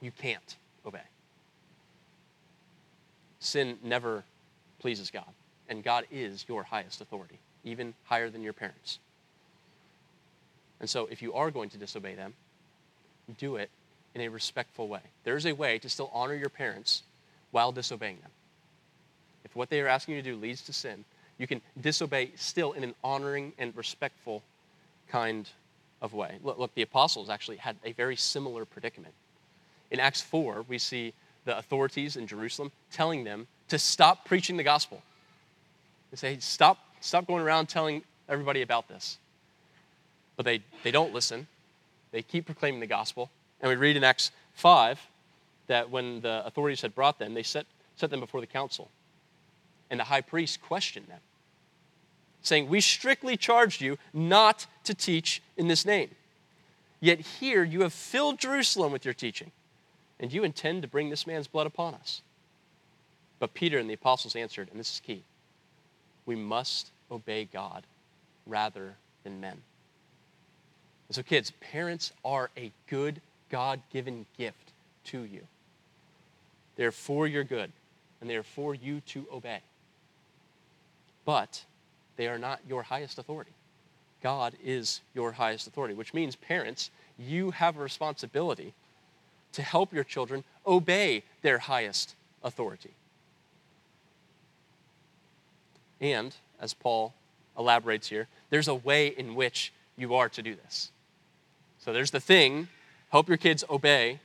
you 0.00 0.10
can't 0.10 0.56
obey. 0.86 1.00
Sin 3.40 3.78
never 3.82 4.24
pleases 4.78 5.10
God, 5.10 5.32
and 5.68 5.82
God 5.82 6.06
is 6.10 6.44
your 6.48 6.62
highest 6.62 7.00
authority, 7.00 7.38
even 7.64 7.94
higher 8.04 8.30
than 8.30 8.42
your 8.42 8.52
parents. 8.52 8.98
And 10.80 10.88
so, 10.88 11.06
if 11.10 11.22
you 11.22 11.32
are 11.34 11.50
going 11.50 11.70
to 11.70 11.78
disobey 11.78 12.14
them, 12.14 12.34
do 13.38 13.56
it 13.56 13.70
in 14.14 14.20
a 14.20 14.28
respectful 14.28 14.88
way. 14.88 15.00
There's 15.24 15.46
a 15.46 15.52
way 15.52 15.78
to 15.80 15.88
still 15.88 16.10
honor 16.12 16.34
your 16.34 16.48
parents 16.48 17.02
while 17.50 17.72
disobeying 17.72 18.18
them. 18.20 18.30
If 19.44 19.54
what 19.56 19.70
they 19.70 19.80
are 19.80 19.88
asking 19.88 20.16
you 20.16 20.22
to 20.22 20.30
do 20.30 20.36
leads 20.36 20.62
to 20.62 20.72
sin, 20.72 21.04
you 21.38 21.46
can 21.46 21.60
disobey 21.80 22.32
still 22.36 22.72
in 22.72 22.84
an 22.84 22.94
honoring 23.02 23.52
and 23.58 23.76
respectful 23.76 24.42
kind 25.08 25.48
of 26.00 26.12
way. 26.14 26.38
Look, 26.42 26.58
look, 26.58 26.74
the 26.74 26.82
apostles 26.82 27.28
actually 27.28 27.56
had 27.56 27.76
a 27.84 27.92
very 27.92 28.16
similar 28.16 28.64
predicament. 28.64 29.14
In 29.90 30.00
Acts 30.00 30.20
4, 30.20 30.64
we 30.68 30.78
see 30.78 31.12
the 31.44 31.58
authorities 31.58 32.16
in 32.16 32.26
Jerusalem 32.26 32.72
telling 32.92 33.24
them 33.24 33.46
to 33.68 33.78
stop 33.78 34.24
preaching 34.24 34.56
the 34.56 34.62
gospel. 34.62 35.02
They 36.10 36.16
say, 36.16 36.38
stop, 36.38 36.78
stop 37.00 37.26
going 37.26 37.42
around 37.42 37.68
telling 37.68 38.02
everybody 38.28 38.62
about 38.62 38.88
this. 38.88 39.18
But 40.36 40.44
they, 40.44 40.62
they 40.82 40.90
don't 40.90 41.12
listen. 41.12 41.46
They 42.12 42.22
keep 42.22 42.46
proclaiming 42.46 42.80
the 42.80 42.86
gospel. 42.86 43.30
And 43.64 43.70
we 43.70 43.76
read 43.76 43.96
in 43.96 44.04
Acts 44.04 44.30
5 44.56 45.00
that 45.68 45.88
when 45.88 46.20
the 46.20 46.44
authorities 46.44 46.82
had 46.82 46.94
brought 46.94 47.18
them, 47.18 47.32
they 47.32 47.42
set, 47.42 47.64
set 47.96 48.10
them 48.10 48.20
before 48.20 48.42
the 48.42 48.46
council. 48.46 48.90
And 49.88 49.98
the 49.98 50.04
high 50.04 50.20
priest 50.20 50.60
questioned 50.60 51.06
them, 51.06 51.20
saying, 52.42 52.68
We 52.68 52.82
strictly 52.82 53.38
charged 53.38 53.80
you 53.80 53.96
not 54.12 54.66
to 54.84 54.92
teach 54.94 55.40
in 55.56 55.68
this 55.68 55.86
name. 55.86 56.10
Yet 57.00 57.20
here 57.20 57.64
you 57.64 57.80
have 57.80 57.94
filled 57.94 58.38
Jerusalem 58.38 58.92
with 58.92 59.06
your 59.06 59.14
teaching, 59.14 59.50
and 60.20 60.30
you 60.30 60.44
intend 60.44 60.82
to 60.82 60.88
bring 60.88 61.08
this 61.08 61.26
man's 61.26 61.46
blood 61.46 61.66
upon 61.66 61.94
us. 61.94 62.20
But 63.38 63.54
Peter 63.54 63.78
and 63.78 63.88
the 63.88 63.94
apostles 63.94 64.36
answered, 64.36 64.68
and 64.70 64.78
this 64.78 64.92
is 64.92 65.00
key 65.00 65.22
we 66.26 66.36
must 66.36 66.90
obey 67.10 67.46
God 67.50 67.84
rather 68.46 68.96
than 69.22 69.40
men. 69.40 69.62
And 71.08 71.16
so, 71.16 71.22
kids, 71.22 71.50
parents 71.60 72.12
are 72.26 72.50
a 72.58 72.70
good 72.88 73.22
God 73.54 73.78
given 73.92 74.26
gift 74.36 74.72
to 75.04 75.20
you. 75.20 75.42
They're 76.74 76.90
for 76.90 77.28
your 77.28 77.44
good, 77.44 77.70
and 78.20 78.28
they 78.28 78.34
are 78.34 78.42
for 78.42 78.74
you 78.74 79.00
to 79.10 79.28
obey. 79.32 79.60
But 81.24 81.64
they 82.16 82.26
are 82.26 82.36
not 82.36 82.58
your 82.68 82.82
highest 82.82 83.16
authority. 83.16 83.52
God 84.24 84.54
is 84.64 85.02
your 85.14 85.30
highest 85.30 85.68
authority, 85.68 85.94
which 85.94 86.12
means, 86.12 86.34
parents, 86.34 86.90
you 87.16 87.52
have 87.52 87.76
a 87.76 87.80
responsibility 87.80 88.74
to 89.52 89.62
help 89.62 89.92
your 89.92 90.02
children 90.02 90.42
obey 90.66 91.22
their 91.42 91.60
highest 91.60 92.16
authority. 92.42 92.90
And, 96.00 96.34
as 96.58 96.74
Paul 96.74 97.14
elaborates 97.56 98.08
here, 98.08 98.26
there's 98.50 98.66
a 98.66 98.74
way 98.74 99.06
in 99.06 99.36
which 99.36 99.72
you 99.96 100.16
are 100.16 100.28
to 100.30 100.42
do 100.42 100.56
this. 100.56 100.90
So 101.78 101.92
there's 101.92 102.10
the 102.10 102.18
thing 102.18 102.66
Help 103.14 103.28
your 103.28 103.38
kids 103.38 103.62
obey 103.70 104.18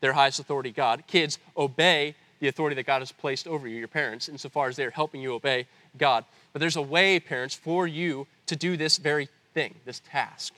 their 0.00 0.12
highest 0.12 0.38
authority, 0.38 0.70
God. 0.70 1.04
Kids, 1.06 1.38
obey 1.56 2.14
the 2.40 2.48
authority 2.48 2.76
that 2.76 2.82
God 2.82 2.98
has 2.98 3.10
placed 3.10 3.48
over 3.48 3.66
you, 3.66 3.78
your 3.78 3.88
parents, 3.88 4.28
insofar 4.28 4.68
as 4.68 4.76
they're 4.76 4.90
helping 4.90 5.22
you 5.22 5.32
obey 5.32 5.66
God. 5.96 6.26
But 6.52 6.60
there's 6.60 6.76
a 6.76 6.82
way, 6.82 7.18
parents, 7.18 7.54
for 7.54 7.86
you 7.86 8.26
to 8.44 8.54
do 8.54 8.76
this 8.76 8.98
very 8.98 9.30
thing, 9.54 9.76
this 9.86 10.02
task. 10.10 10.52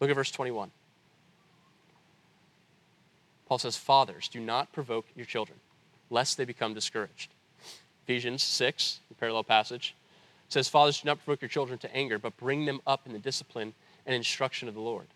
Look 0.00 0.10
at 0.10 0.16
verse 0.16 0.32
21. 0.32 0.72
Paul 3.46 3.58
says, 3.58 3.76
Fathers, 3.76 4.26
do 4.26 4.40
not 4.40 4.72
provoke 4.72 5.06
your 5.14 5.26
children, 5.26 5.60
lest 6.10 6.36
they 6.36 6.44
become 6.44 6.74
discouraged. 6.74 7.30
Ephesians 8.02 8.42
6, 8.42 8.98
a 9.12 9.14
parallel 9.14 9.44
passage, 9.44 9.94
says, 10.48 10.68
Fathers, 10.68 11.02
do 11.02 11.06
not 11.06 11.24
provoke 11.24 11.40
your 11.40 11.48
children 11.48 11.78
to 11.78 11.96
anger, 11.96 12.18
but 12.18 12.36
bring 12.36 12.64
them 12.64 12.80
up 12.84 13.06
in 13.06 13.12
the 13.12 13.20
discipline 13.20 13.74
and 14.06 14.16
instruction 14.16 14.66
of 14.66 14.74
the 14.74 14.80
Lord. 14.80 15.06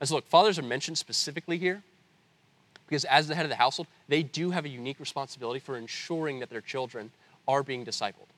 And 0.00 0.08
so, 0.08 0.16
look, 0.16 0.26
fathers 0.26 0.58
are 0.58 0.62
mentioned 0.62 0.98
specifically 0.98 1.58
here 1.58 1.82
because 2.86 3.04
as 3.04 3.28
the 3.28 3.34
head 3.34 3.44
of 3.44 3.50
the 3.50 3.56
household, 3.56 3.86
they 4.08 4.22
do 4.22 4.50
have 4.50 4.64
a 4.64 4.68
unique 4.68 4.98
responsibility 4.98 5.60
for 5.60 5.76
ensuring 5.76 6.40
that 6.40 6.50
their 6.50 6.60
children 6.60 7.12
are 7.46 7.62
being 7.62 7.84
discipled. 7.84 8.28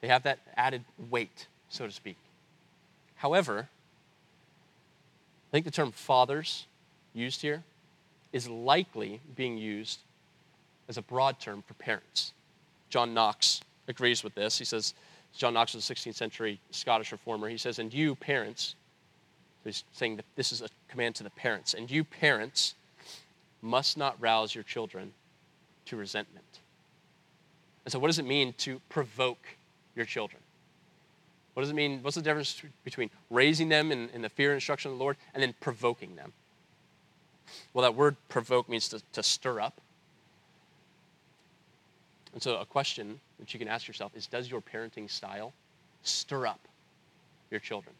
They 0.00 0.08
have 0.08 0.24
that 0.24 0.40
added 0.56 0.84
weight, 1.10 1.46
so 1.68 1.86
to 1.86 1.92
speak. 1.92 2.16
However, 3.16 3.68
I 5.48 5.50
think 5.52 5.64
the 5.64 5.70
term 5.70 5.92
fathers 5.92 6.66
used 7.14 7.42
here 7.42 7.62
is 8.32 8.48
likely 8.48 9.20
being 9.36 9.58
used 9.58 10.00
as 10.88 10.96
a 10.96 11.02
broad 11.02 11.38
term 11.38 11.62
for 11.66 11.74
parents. 11.74 12.32
John 12.88 13.14
Knox 13.14 13.60
agrees 13.86 14.24
with 14.24 14.34
this. 14.34 14.58
He 14.58 14.64
says, 14.64 14.94
John 15.36 15.54
Knox 15.54 15.74
was 15.74 15.88
a 15.88 15.94
16th 15.94 16.14
century 16.14 16.58
Scottish 16.70 17.12
reformer. 17.12 17.48
He 17.48 17.56
says, 17.56 17.78
And 17.78 17.92
you, 17.92 18.14
parents, 18.16 18.74
he's 19.64 19.84
saying 19.92 20.16
that 20.16 20.24
this 20.36 20.52
is 20.52 20.60
a 20.60 20.68
command 20.88 21.14
to 21.16 21.22
the 21.22 21.30
parents, 21.30 21.74
and 21.74 21.90
you, 21.90 22.04
parents, 22.04 22.74
must 23.60 23.96
not 23.96 24.20
rouse 24.20 24.54
your 24.54 24.64
children 24.64 25.12
to 25.86 25.96
resentment. 25.96 26.60
And 27.84 27.92
so, 27.92 27.98
what 27.98 28.08
does 28.08 28.18
it 28.18 28.24
mean 28.24 28.52
to 28.58 28.80
provoke 28.88 29.44
your 29.94 30.06
children? 30.06 30.42
What 31.54 31.62
does 31.62 31.70
it 31.70 31.74
mean? 31.74 32.00
What's 32.02 32.16
the 32.16 32.22
difference 32.22 32.62
between 32.84 33.10
raising 33.30 33.68
them 33.68 33.92
in, 33.92 34.08
in 34.10 34.22
the 34.22 34.28
fear 34.28 34.50
and 34.50 34.56
instruction 34.56 34.90
of 34.90 34.98
the 34.98 35.02
Lord 35.02 35.16
and 35.34 35.42
then 35.42 35.54
provoking 35.60 36.16
them? 36.16 36.32
Well, 37.74 37.82
that 37.82 37.94
word 37.94 38.16
provoke 38.28 38.68
means 38.68 38.88
to, 38.88 39.02
to 39.12 39.22
stir 39.22 39.60
up. 39.60 39.80
And 42.32 42.42
so, 42.42 42.56
a 42.56 42.64
question 42.64 43.20
that 43.38 43.52
you 43.52 43.58
can 43.58 43.68
ask 43.68 43.86
yourself 43.86 44.12
is 44.16 44.26
Does 44.26 44.50
your 44.50 44.60
parenting 44.60 45.10
style 45.10 45.52
stir 46.02 46.46
up 46.46 46.60
your 47.50 47.60
children? 47.60 47.94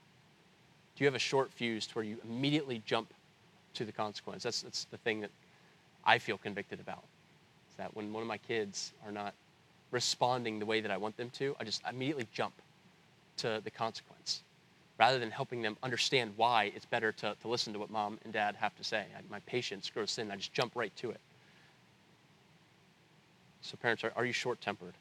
Do 0.97 1.05
you 1.05 1.07
have 1.07 1.15
a 1.15 1.21
short 1.21 1.53
fuse 1.53 1.87
to 1.87 1.95
where 1.95 2.05
you 2.05 2.19
immediately 2.25 2.83
jump 2.85 3.13
to 3.75 3.85
the 3.85 3.93
consequence? 3.93 4.43
That's, 4.43 4.63
that's 4.63 4.85
the 4.85 4.99
thing 4.99 5.21
that 5.21 5.31
I 6.05 6.19
feel 6.19 6.39
convicted 6.39 6.81
about. 6.81 7.05
Is 7.71 7.77
that 7.77 7.95
when 7.97 8.13
one 8.13 8.23
of 8.23 8.29
my 8.29 8.39
kids 8.39 8.93
are 9.05 9.13
not 9.13 9.35
responding 9.91 10.59
the 10.59 10.67
way 10.67 10.81
that 10.81 10.91
I 10.91 10.97
want 10.97 11.17
them 11.17 11.31
to, 11.31 11.57
I 11.59 11.65
just 11.65 11.83
immediately 11.89 12.29
jump 12.33 12.55
to 13.39 13.61
the 13.65 13.71
consequence 13.71 14.43
rather 14.99 15.19
than 15.19 15.31
helping 15.31 15.63
them 15.63 15.77
understand 15.83 16.33
why 16.37 16.71
it's 16.77 16.85
better 16.85 17.13
to, 17.13 17.35
to 17.41 17.49
listen 17.49 17.73
to 17.73 17.79
what 17.79 17.91
mom 17.91 18.19
and 18.25 18.33
dad 18.33 18.55
have 18.57 18.77
to 18.77 18.85
say. 18.85 19.05
I, 19.17 19.21
my 19.31 19.41
patience 19.41 19.91
grows 19.91 20.15
thin. 20.15 20.31
I 20.31 20.37
just 20.37 20.53
jump 20.53 20.73
right 20.77 20.95
to 20.97 21.11
it. 21.11 21.21
So, 23.63 23.77
parents, 23.77 24.05
are, 24.05 24.13
are 24.17 24.25
you 24.25 24.33
short 24.33 24.61
tempered? 24.61 24.95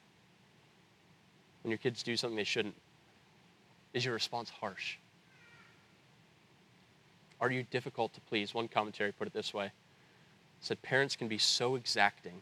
When 1.64 1.72
your 1.72 1.78
kids 1.78 2.04
do 2.04 2.16
something 2.16 2.38
they 2.38 2.44
shouldn't, 2.44 2.76
is 3.94 4.06
your 4.06 4.14
response 4.14 4.50
harsh? 4.50 4.98
Are 7.42 7.52
you 7.52 7.64
difficult 7.64 8.14
to 8.14 8.22
please? 8.22 8.54
One 8.54 8.68
commentary 8.68 9.12
put 9.12 9.28
it 9.28 9.34
this 9.34 9.54
way 9.54 9.72
said 10.62 10.82
parents 10.84 11.16
can 11.16 11.28
be 11.28 11.40
so 11.40 11.76
exacting, 11.76 12.42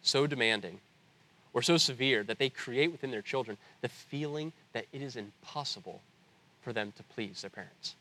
so 0.00 0.26
demanding, 0.26 0.80
or 1.52 1.60
so 1.60 1.76
severe 1.76 2.24
that 2.24 2.38
they 2.38 2.48
create 2.48 2.90
within 2.90 3.10
their 3.10 3.20
children 3.20 3.58
the 3.82 3.90
feeling 3.90 4.54
that 4.72 4.86
it 4.90 5.02
is 5.02 5.16
impossible 5.16 6.00
for 6.62 6.72
them 6.72 6.94
to 6.96 7.02
please 7.02 7.42
their 7.42 7.50
parents. 7.50 7.94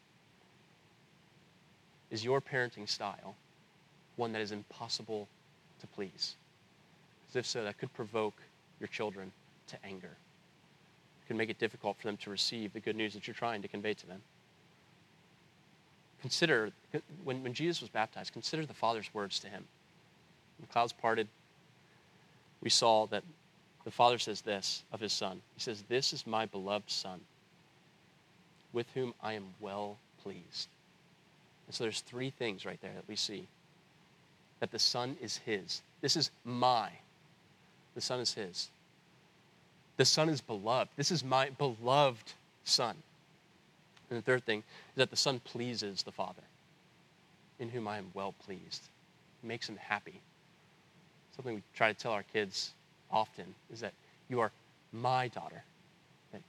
Is 2.12 2.24
your 2.24 2.40
parenting 2.40 2.88
style 2.88 3.36
one 4.16 4.32
that 4.32 4.42
is 4.42 4.54
impossible 4.54 5.28
to 5.82 5.88
please? 5.88 6.36
As 7.30 7.36
if 7.36 7.46
so, 7.46 7.64
that 7.66 7.78
could 7.78 7.94
provoke 7.94 8.42
your 8.80 8.88
children 8.88 9.34
to 9.68 9.78
anger. 9.84 10.08
It 10.08 11.28
could 11.28 11.36
make 11.36 11.50
it 11.50 11.60
difficult 11.60 11.98
for 11.98 12.08
them 12.08 12.18
to 12.18 12.30
receive 12.30 12.72
the 12.72 12.80
good 12.80 12.96
news 12.96 13.14
that 13.16 13.28
you're 13.28 13.34
trying 13.34 13.62
to 13.64 13.68
convey 13.68 13.94
to 13.96 14.08
them. 14.08 14.22
Consider, 16.22 16.72
when, 17.24 17.44
when 17.44 17.54
Jesus 17.54 17.82
was 17.82 17.90
baptized, 17.90 18.34
consider 18.34 18.66
the 18.66 18.74
Father's 18.74 19.14
words 19.14 19.40
to 19.40 19.48
him. 19.48 19.64
When 20.58 20.68
the 20.68 20.72
clouds 20.74 20.94
parted, 20.94 21.28
we 22.62 22.70
saw 22.70 23.06
that 23.08 23.24
the 23.84 23.92
Father 23.92 24.18
says 24.18 24.42
this 24.42 24.84
of 24.92 25.00
his 25.00 25.14
Son. 25.14 25.42
He 25.56 25.62
says, 25.62 25.84
This 25.88 26.14
is 26.14 26.26
my 26.26 26.46
beloved 26.48 26.90
Son, 26.90 27.22
with 28.74 28.88
whom 28.94 29.14
I 29.22 29.34
am 29.34 29.46
well 29.60 29.98
pleased. 30.24 30.68
And 31.68 31.76
so 31.76 31.84
there's 31.84 32.02
three 32.02 32.32
things 32.32 32.66
right 32.66 32.82
there 32.82 32.94
that 32.96 33.08
we 33.08 33.16
see 33.16 33.48
that 34.60 34.72
the 34.72 34.80
Son 34.80 35.18
is 35.22 35.38
his. 35.38 35.82
This 36.02 36.16
is 36.16 36.32
my. 36.44 36.90
The 37.94 38.02
Son 38.02 38.20
is 38.20 38.34
his. 38.34 38.70
The 39.98 40.06
Son 40.06 40.30
is 40.30 40.42
beloved. 40.42 40.90
This 40.96 41.12
is 41.12 41.24
my 41.24 41.50
beloved 41.52 42.34
Son. 42.64 42.96
And 44.10 44.20
the 44.20 44.24
third 44.24 44.46
thing 44.46 44.60
is 44.60 44.98
that 44.98 45.10
the 45.10 45.16
Son 45.16 45.40
pleases 45.40 46.04
the 46.04 46.12
Father, 46.12 46.44
in 47.60 47.70
whom 47.70 47.88
I 47.88 47.98
am 47.98 48.12
well 48.14 48.34
pleased. 48.46 48.90
It 49.44 49.48
makes 49.48 49.68
him 49.68 49.78
happy. 49.78 50.22
Something 51.36 51.56
we 51.56 51.64
try 51.76 51.92
to 51.92 52.00
tell 52.00 52.12
our 52.12 52.24
kids 52.24 52.74
often 53.12 53.56
is 53.72 53.80
that 53.82 53.94
you 54.30 54.40
are 54.40 54.52
my 54.92 55.28
daughter, 55.30 55.64
that 56.32 56.42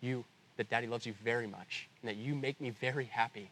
you 0.00 0.24
that 0.56 0.70
daddy 0.70 0.86
loves 0.86 1.06
you 1.06 1.14
very 1.22 1.46
much, 1.46 1.88
and 2.00 2.08
that 2.08 2.16
you 2.16 2.34
make 2.34 2.60
me 2.60 2.70
very 2.70 3.04
happy. 3.04 3.50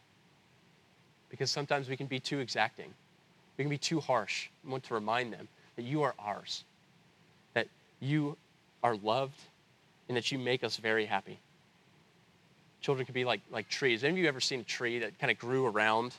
Because 1.29 1.51
sometimes 1.51 1.87
we 1.87 1.95
can 1.95 2.07
be 2.07 2.19
too 2.19 2.39
exacting. 2.39 2.93
We 3.57 3.63
can 3.63 3.69
be 3.69 3.77
too 3.77 3.99
harsh. 3.99 4.47
I 4.65 4.71
want 4.71 4.83
to 4.85 4.93
remind 4.93 5.31
them 5.31 5.47
that 5.75 5.83
you 5.83 6.03
are 6.03 6.15
ours, 6.17 6.63
that 7.53 7.67
you 7.99 8.37
are 8.83 8.95
loved, 8.95 9.39
and 10.07 10.17
that 10.17 10.31
you 10.31 10.39
make 10.39 10.63
us 10.63 10.77
very 10.77 11.05
happy. 11.05 11.39
Children 12.85 13.07
can 13.07 13.13
be 13.13 13.25
like, 13.25 13.41
like 13.49 13.67
trees. 13.67 14.03
Of 14.03 14.15
you 14.15 14.27
ever 14.27 14.39
seen 14.39 14.59
a 14.59 14.63
tree 14.63 14.99
that 14.99 15.17
kind 15.17 15.31
of 15.31 15.39
grew 15.39 15.65
around 15.65 16.13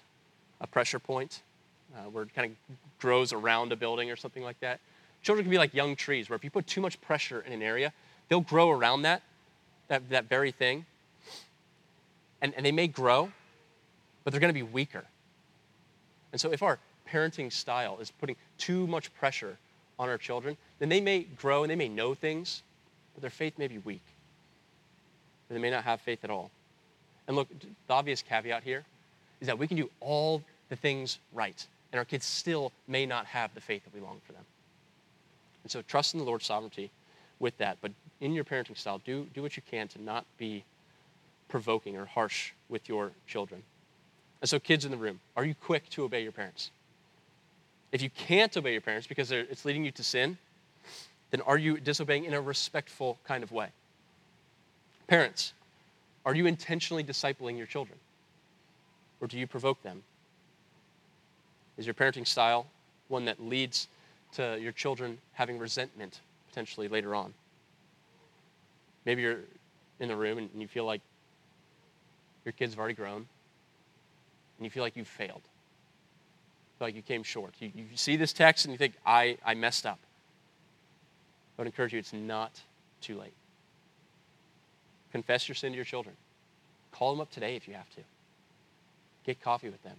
a 0.61 0.67
pressure 0.67 0.99
point, 0.99 1.43
uh, 1.95 2.11
where 2.11 2.25
it 2.25 2.35
kind 2.35 2.51
of 2.51 2.77
grows 2.99 3.33
around 3.33 3.71
a 3.71 3.77
building 3.77 4.11
or 4.11 4.17
something 4.17 4.43
like 4.43 4.59
that? 4.59 4.81
Children 5.23 5.45
can 5.45 5.51
be 5.53 5.59
like 5.59 5.75
young 5.75 5.95
trees, 5.95 6.29
where 6.29 6.35
if 6.35 6.43
you 6.43 6.51
put 6.51 6.67
too 6.67 6.81
much 6.81 7.01
pressure 7.01 7.41
in 7.47 7.53
an 7.53 7.63
area, 7.63 7.93
they'll 8.29 8.41
grow 8.41 8.69
around 8.73 9.03
that, 9.03 9.23
that, 9.87 10.09
that 10.11 10.29
very 10.29 10.51
thing. 10.51 10.85
And, 12.43 12.53
and 12.57 12.67
they 12.67 12.73
may 12.73 12.89
grow, 12.89 13.31
but 14.25 14.33
they're 14.33 14.41
going 14.41 14.53
to 14.53 14.53
be 14.53 14.65
weaker. 14.65 15.05
And 16.33 16.41
so 16.41 16.51
if 16.51 16.65
our 16.65 16.81
parenting 17.09 17.53
style 17.53 17.99
is 18.01 18.11
putting 18.11 18.35
too 18.59 18.89
much 18.89 19.15
pressure 19.15 19.57
on 20.01 20.09
our 20.09 20.19
children, 20.19 20.57
then 20.81 20.89
they 20.89 21.01
may 21.01 21.21
grow 21.23 21.63
and 21.63 21.71
they 21.71 21.77
may 21.77 21.89
know 21.89 22.13
things, 22.13 22.65
but 23.15 23.21
their 23.21 23.31
faith 23.31 23.57
may 23.57 23.69
be 23.69 23.79
weak. 23.79 24.03
Or 25.49 25.55
they 25.55 25.61
may 25.61 25.71
not 25.71 25.85
have 25.85 26.01
faith 26.01 26.25
at 26.25 26.31
all. 26.31 26.51
And 27.27 27.37
look, 27.37 27.49
the 27.59 27.95
obvious 27.95 28.23
caveat 28.23 28.63
here 28.63 28.85
is 29.41 29.47
that 29.47 29.59
we 29.59 29.67
can 29.67 29.77
do 29.77 29.91
all 30.01 30.43
the 30.69 30.77
things 30.77 31.19
right, 31.33 31.67
and 31.93 31.99
our 31.99 32.05
kids 32.05 32.25
still 32.25 32.73
may 32.89 33.07
not 33.07 33.27
have 33.27 33.55
the 33.55 33.61
faith 33.61 33.85
that 33.85 33.95
we 33.95 34.01
long 34.01 34.21
for 34.27 34.33
them. 34.33 34.45
And 35.63 35.71
so 35.71 35.83
trust 35.83 36.15
in 36.15 36.21
the 36.21 36.27
Lord's 36.27 36.47
sovereignty 36.47 36.91
with 37.39 37.57
that. 37.59 37.79
But 37.81 37.93
in 38.21 38.33
your 38.33 38.45
parenting 38.45 38.79
style, 38.79 39.01
do, 39.05 39.27
do 39.35 39.43
what 39.43 39.57
you 39.57 39.63
can 39.69 39.89
to 39.89 40.03
not 40.03 40.25
be 40.39 40.65
provoking 41.49 41.97
or 41.97 42.05
harsh 42.05 42.53
with 42.69 42.89
your 42.89 43.13
children. 43.27 43.63
And 44.41 44.49
so, 44.49 44.59
kids 44.59 44.85
in 44.85 44.91
the 44.91 44.97
room, 44.97 45.21
are 45.37 45.45
you 45.45 45.55
quick 45.55 45.89
to 45.91 46.05
obey 46.05 46.23
your 46.23 46.33
parents? 46.33 46.71
If 47.93 48.03
you 48.03 48.11
can't 48.11 48.55
obey 48.57 48.73
your 48.73 48.81
parents 48.81 49.07
because 49.07 49.33
it's 49.33 49.65
leading 49.65 49.85
you 49.85 49.91
to 49.93 50.05
sin, 50.05 50.39
then 51.31 51.41
are 51.43 51.59
you 51.59 51.79
disobeying 51.79 52.25
in 52.25 52.35
a 52.35 52.41
respectful 52.41 53.19
kind 53.25 53.43
of 53.43 53.53
way? 53.53 53.69
Parents, 55.07 55.53
are 56.27 56.35
you 56.35 56.47
intentionally 56.47 57.05
discipling 57.05 57.57
your 57.57 57.67
children? 57.67 57.99
Or 59.21 59.29
do 59.29 59.39
you 59.39 59.47
provoke 59.47 59.83
them? 59.83 60.03
Is 61.79 61.87
your 61.87 61.95
parenting 61.95 62.27
style 62.27 62.67
one 63.09 63.25
that 63.27 63.41
leads 63.41 63.87
to 64.33 64.59
your 64.61 64.73
children 64.73 65.19
having 65.33 65.59
resentment 65.59 66.21
potentially 66.49 66.89
later 66.89 67.15
on? 67.15 67.33
Maybe 69.05 69.23
you're 69.23 69.39
in 70.01 70.09
the 70.09 70.17
room 70.17 70.39
and 70.39 70.51
you 70.57 70.67
feel 70.67 70.85
like 70.85 71.01
your 72.45 72.53
kids 72.53 72.73
have 72.73 72.81
already 72.81 72.95
grown 72.95 73.27
and 74.59 74.65
you 74.65 74.71
feel 74.71 74.83
like 74.83 74.97
you've 74.97 75.07
failed. 75.07 75.43
Feel 76.79 76.89
like 76.89 76.97
you 76.97 77.03
came 77.03 77.23
short. 77.23 77.55
You, 77.61 77.71
you 77.75 77.85
see 77.95 78.17
this 78.17 78.33
text 78.33 78.65
and 78.65 78.73
you 78.73 78.79
think, 78.79 78.95
I, 79.07 79.39
I 79.45 79.55
messed 79.55 79.87
up. 79.87 80.01
I 81.57 81.63
would 81.63 81.67
encourage 81.67 81.93
you, 81.93 82.01
it's 82.01 82.13
not 82.13 82.61
too 83.01 83.17
late. 83.19 83.33
Confess 85.13 85.49
your 85.49 85.55
sin 85.55 85.73
to 85.73 85.77
your 85.77 85.85
children. 85.85 86.17
Call 86.93 87.13
them 87.13 87.21
up 87.21 87.31
today 87.31 87.57
if 87.57 87.69
you 87.69 87.75
have 87.75 87.89
to. 87.91 88.01
Get 89.25 89.43
coffee 89.43 89.69
with 89.69 89.83
them. 89.83 89.97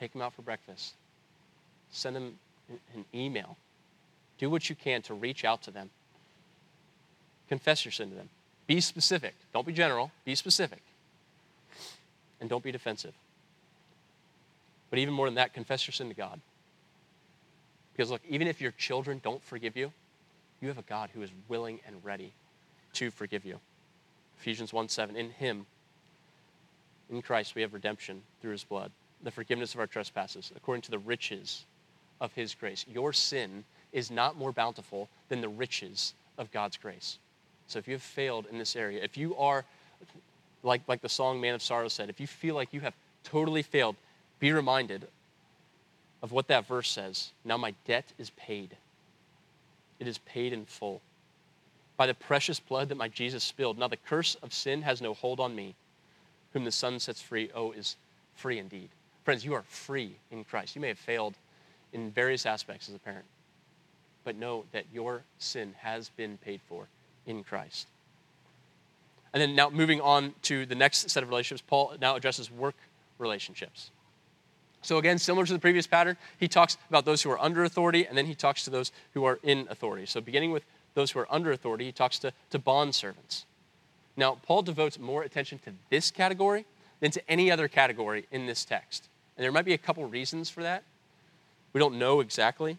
Take 0.00 0.12
them 0.12 0.22
out 0.22 0.32
for 0.32 0.42
breakfast. 0.42 0.94
Send 1.90 2.16
them 2.16 2.38
an 2.94 3.04
email. 3.14 3.56
Do 4.38 4.50
what 4.50 4.68
you 4.68 4.76
can 4.76 5.02
to 5.02 5.14
reach 5.14 5.44
out 5.44 5.62
to 5.62 5.70
them. 5.70 5.90
Confess 7.48 7.84
your 7.84 7.92
sin 7.92 8.10
to 8.10 8.16
them. 8.16 8.28
Be 8.66 8.80
specific. 8.80 9.34
Don't 9.52 9.66
be 9.66 9.72
general. 9.72 10.10
Be 10.24 10.34
specific. 10.34 10.82
And 12.40 12.48
don't 12.48 12.64
be 12.64 12.72
defensive. 12.72 13.14
But 14.90 14.98
even 14.98 15.14
more 15.14 15.26
than 15.26 15.34
that, 15.34 15.52
confess 15.52 15.86
your 15.86 15.92
sin 15.92 16.08
to 16.08 16.14
God. 16.14 16.40
Because 17.92 18.10
look, 18.10 18.22
even 18.28 18.48
if 18.48 18.60
your 18.60 18.72
children 18.72 19.20
don't 19.22 19.42
forgive 19.42 19.76
you, 19.76 19.92
you 20.60 20.68
have 20.68 20.78
a 20.78 20.82
God 20.82 21.10
who 21.14 21.22
is 21.22 21.30
willing 21.48 21.80
and 21.86 21.96
ready 22.02 22.32
to 22.94 23.10
forgive 23.10 23.44
you. 23.44 23.60
Ephesians 24.38 24.72
1 24.72 24.88
7, 24.88 25.16
in 25.16 25.30
him, 25.30 25.66
in 27.10 27.22
Christ, 27.22 27.54
we 27.54 27.62
have 27.62 27.74
redemption 27.74 28.22
through 28.40 28.52
his 28.52 28.64
blood, 28.64 28.90
the 29.22 29.30
forgiveness 29.30 29.74
of 29.74 29.80
our 29.80 29.86
trespasses, 29.86 30.52
according 30.56 30.82
to 30.82 30.90
the 30.90 30.98
riches 30.98 31.64
of 32.20 32.32
his 32.32 32.54
grace. 32.54 32.84
Your 32.92 33.12
sin 33.12 33.64
is 33.92 34.10
not 34.10 34.36
more 34.36 34.52
bountiful 34.52 35.08
than 35.28 35.40
the 35.40 35.48
riches 35.48 36.14
of 36.38 36.50
God's 36.50 36.76
grace. 36.76 37.18
So 37.66 37.78
if 37.78 37.88
you 37.88 37.94
have 37.94 38.02
failed 38.02 38.46
in 38.50 38.58
this 38.58 38.76
area, 38.76 39.02
if 39.02 39.16
you 39.16 39.36
are, 39.36 39.64
like, 40.62 40.82
like 40.88 41.00
the 41.00 41.08
song 41.08 41.40
Man 41.40 41.54
of 41.54 41.62
Sorrow 41.62 41.88
said, 41.88 42.10
if 42.10 42.20
you 42.20 42.26
feel 42.26 42.54
like 42.54 42.72
you 42.72 42.80
have 42.80 42.94
totally 43.22 43.62
failed, 43.62 43.96
be 44.40 44.52
reminded 44.52 45.06
of 46.22 46.32
what 46.32 46.48
that 46.48 46.66
verse 46.66 46.90
says. 46.90 47.32
Now 47.44 47.56
my 47.56 47.74
debt 47.86 48.06
is 48.18 48.30
paid, 48.30 48.76
it 50.00 50.08
is 50.08 50.18
paid 50.18 50.52
in 50.52 50.64
full. 50.64 51.00
By 51.96 52.06
the 52.06 52.14
precious 52.14 52.58
blood 52.58 52.88
that 52.88 52.96
my 52.96 53.08
Jesus 53.08 53.44
spilled, 53.44 53.78
now 53.78 53.88
the 53.88 53.96
curse 53.96 54.36
of 54.42 54.52
sin 54.52 54.82
has 54.82 55.00
no 55.00 55.14
hold 55.14 55.40
on 55.40 55.54
me. 55.54 55.74
Whom 56.52 56.64
the 56.64 56.72
Son 56.72 56.98
sets 57.00 57.20
free, 57.20 57.50
oh, 57.54 57.72
is 57.72 57.96
free 58.34 58.58
indeed. 58.58 58.88
Friends, 59.24 59.44
you 59.44 59.54
are 59.54 59.64
free 59.68 60.16
in 60.30 60.44
Christ. 60.44 60.74
You 60.74 60.80
may 60.80 60.88
have 60.88 60.98
failed 60.98 61.34
in 61.92 62.10
various 62.10 62.46
aspects 62.46 62.88
as 62.88 62.94
a 62.94 62.98
parent, 62.98 63.24
but 64.24 64.36
know 64.36 64.64
that 64.72 64.84
your 64.92 65.22
sin 65.38 65.74
has 65.78 66.10
been 66.10 66.36
paid 66.38 66.60
for 66.68 66.86
in 67.26 67.42
Christ. 67.42 67.86
And 69.32 69.40
then 69.40 69.56
now 69.56 69.70
moving 69.70 70.00
on 70.00 70.34
to 70.42 70.66
the 70.66 70.74
next 70.74 71.10
set 71.10 71.22
of 71.22 71.28
relationships, 71.28 71.64
Paul 71.66 71.94
now 72.00 72.14
addresses 72.14 72.50
work 72.50 72.76
relationships. 73.18 73.90
So, 74.82 74.98
again, 74.98 75.18
similar 75.18 75.46
to 75.46 75.52
the 75.52 75.58
previous 75.58 75.86
pattern, 75.86 76.16
he 76.38 76.46
talks 76.46 76.76
about 76.90 77.06
those 77.06 77.22
who 77.22 77.30
are 77.30 77.42
under 77.42 77.64
authority, 77.64 78.06
and 78.06 78.18
then 78.18 78.26
he 78.26 78.34
talks 78.34 78.64
to 78.64 78.70
those 78.70 78.92
who 79.14 79.24
are 79.24 79.40
in 79.42 79.66
authority. 79.70 80.04
So, 80.04 80.20
beginning 80.20 80.52
with 80.52 80.64
those 80.94 81.10
who 81.10 81.18
are 81.18 81.28
under 81.30 81.52
authority, 81.52 81.86
he 81.86 81.92
talks 81.92 82.18
to, 82.20 82.32
to 82.50 82.58
bond 82.58 82.94
servants. 82.94 83.46
Now, 84.16 84.38
Paul 84.42 84.62
devotes 84.62 84.98
more 84.98 85.22
attention 85.22 85.58
to 85.60 85.72
this 85.90 86.10
category 86.10 86.66
than 87.00 87.10
to 87.10 87.30
any 87.30 87.50
other 87.50 87.68
category 87.68 88.26
in 88.30 88.46
this 88.46 88.64
text. 88.64 89.08
And 89.36 89.44
there 89.44 89.52
might 89.52 89.64
be 89.64 89.74
a 89.74 89.78
couple 89.78 90.04
reasons 90.06 90.48
for 90.48 90.62
that. 90.62 90.84
We 91.72 91.80
don't 91.80 91.98
know 91.98 92.20
exactly. 92.20 92.78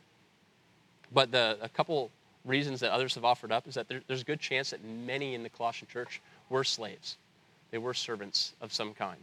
But 1.13 1.31
the, 1.31 1.57
a 1.61 1.69
couple 1.69 2.11
reasons 2.45 2.79
that 2.79 2.91
others 2.91 3.15
have 3.15 3.25
offered 3.25 3.51
up 3.51 3.67
is 3.67 3.75
that 3.75 3.87
there, 3.87 4.01
there's 4.07 4.21
a 4.21 4.25
good 4.25 4.39
chance 4.39 4.69
that 4.69 4.83
many 4.83 5.33
in 5.33 5.43
the 5.43 5.49
Colossian 5.49 5.87
church 5.87 6.21
were 6.49 6.63
slaves, 6.63 7.17
they 7.71 7.77
were 7.77 7.93
servants 7.93 8.53
of 8.61 8.71
some 8.71 8.93
kind. 8.93 9.19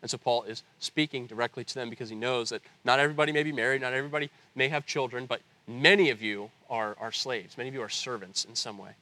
And 0.00 0.10
so 0.10 0.18
Paul 0.18 0.42
is 0.42 0.62
speaking 0.80 1.26
directly 1.26 1.64
to 1.64 1.74
them 1.74 1.88
because 1.88 2.10
he 2.10 2.14
knows 2.14 2.50
that 2.50 2.60
not 2.84 3.00
everybody 3.00 3.32
may 3.32 3.42
be 3.42 3.52
married, 3.52 3.80
not 3.80 3.94
everybody 3.94 4.30
may 4.54 4.68
have 4.68 4.84
children, 4.84 5.24
but 5.24 5.40
many 5.66 6.10
of 6.10 6.22
you 6.22 6.50
are, 6.68 6.96
are 7.00 7.12
slaves. 7.12 7.56
Many 7.56 7.68
of 7.68 7.74
you 7.74 7.82
are 7.82 7.88
servants 7.88 8.44
in 8.44 8.54
some 8.54 8.78
way. 8.78 8.92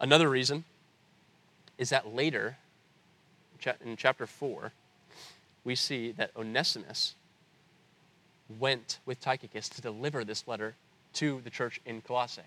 Another 0.00 0.28
reason 0.28 0.64
is 1.78 1.90
that 1.90 2.14
later, 2.14 2.56
in 3.84 3.96
chapter 3.96 4.26
4, 4.26 4.72
we 5.64 5.74
see 5.74 6.12
that 6.12 6.30
Onesimus 6.36 7.14
went 8.58 8.98
with 9.06 9.20
Tychicus 9.20 9.68
to 9.68 9.80
deliver 9.80 10.24
this 10.24 10.48
letter 10.48 10.74
to 11.14 11.40
the 11.42 11.50
church 11.50 11.80
in 11.84 12.00
Colossae. 12.00 12.42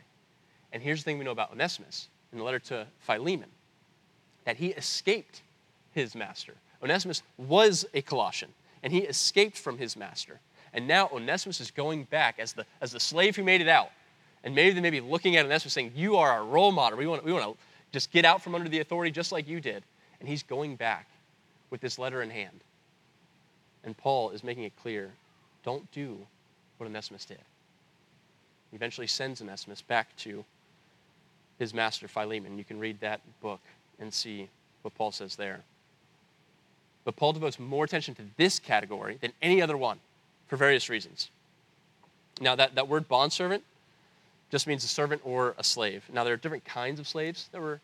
And 0.72 0.82
here's 0.82 1.00
the 1.02 1.06
thing 1.06 1.18
we 1.18 1.26
know 1.26 1.32
about 1.32 1.52
Onesimus 1.52 2.10
in 2.32 2.40
the 2.40 2.44
letter 2.44 2.60
to 2.60 2.88
Philemon 3.00 3.50
that 4.46 4.58
he 4.58 4.70
escaped 4.70 5.42
his 5.94 6.16
master. 6.16 6.54
Onesimus 6.82 7.24
was 7.38 7.86
a 7.94 8.02
Colossian, 8.02 8.50
and 8.82 8.92
he 8.92 9.00
escaped 9.00 9.58
from 9.58 9.78
his 9.78 9.96
master. 9.96 10.40
And 10.74 10.88
now 10.88 11.10
Onesimus 11.14 11.62
is 11.62 11.72
going 11.72 12.06
back 12.06 12.40
as 12.40 12.54
the, 12.54 12.66
as 12.82 12.92
the 12.92 13.00
slave 13.00 13.36
who 13.36 13.44
made 13.44 13.62
it 13.62 13.68
out. 13.68 13.90
And 14.44 14.56
maybe 14.56 14.74
they 14.74 14.82
may 14.82 14.90
be 14.90 15.02
looking 15.02 15.36
at 15.36 15.46
Onesimus 15.46 15.74
saying, 15.74 15.92
You 15.96 16.18
are 16.18 16.30
our 16.30 16.44
role 16.44 16.72
model. 16.72 16.98
We 16.98 17.08
want, 17.08 17.24
we 17.24 17.32
want 17.32 17.46
to 17.46 17.56
just 17.92 18.12
get 18.12 18.26
out 18.26 18.42
from 18.42 18.56
under 18.56 18.68
the 18.68 18.80
authority 18.80 19.12
just 19.12 19.32
like 19.32 19.48
you 19.48 19.62
did. 19.62 19.84
And 20.20 20.28
he's 20.28 20.44
going 20.44 20.76
back 20.76 21.08
with 21.70 21.80
this 21.82 22.00
letter 22.00 22.22
in 22.22 22.30
hand. 22.30 22.60
And 23.84 23.96
Paul 23.98 24.32
is 24.32 24.44
making 24.44 24.64
it 24.64 24.74
clear 24.82 25.12
don't 25.64 25.90
do 25.92 26.18
what 26.78 26.88
Onesimus 26.88 27.24
did. 27.24 27.40
He 28.72 28.76
eventually 28.76 29.08
sends 29.08 29.42
Onesimus 29.42 29.82
back 29.82 30.14
to 30.18 30.44
his 31.60 31.74
master 31.74 32.08
Philemon. 32.08 32.58
You 32.58 32.66
can 32.66 32.80
read 32.80 33.00
that 33.00 33.22
book 33.40 33.62
and 34.00 34.14
see 34.14 34.50
what 34.82 34.94
Paul 34.96 35.12
says 35.12 35.36
there. 35.36 35.62
But 37.06 37.16
Paul 37.16 37.34
devotes 37.34 37.60
more 37.60 37.86
attention 37.86 38.16
to 38.16 38.24
this 38.38 38.60
category 38.60 39.18
than 39.22 39.32
any 39.42 39.62
other 39.62 39.78
one 39.78 40.00
for 40.48 40.58
various 40.58 40.90
reasons. 40.90 41.30
Now, 42.42 42.56
that, 42.56 42.76
that 42.76 42.88
word 42.88 43.08
bondservant 43.08 43.64
just 44.52 44.68
means 44.68 44.84
a 44.84 44.88
servant 44.88 45.22
or 45.24 45.56
a 45.58 45.64
slave. 45.64 46.04
Now, 46.12 46.24
there 46.24 46.34
are 46.34 46.38
different 46.38 46.66
kinds 46.66 47.00
of 47.00 47.08
slaves 47.08 47.50
that 47.52 47.62
were 47.62 47.80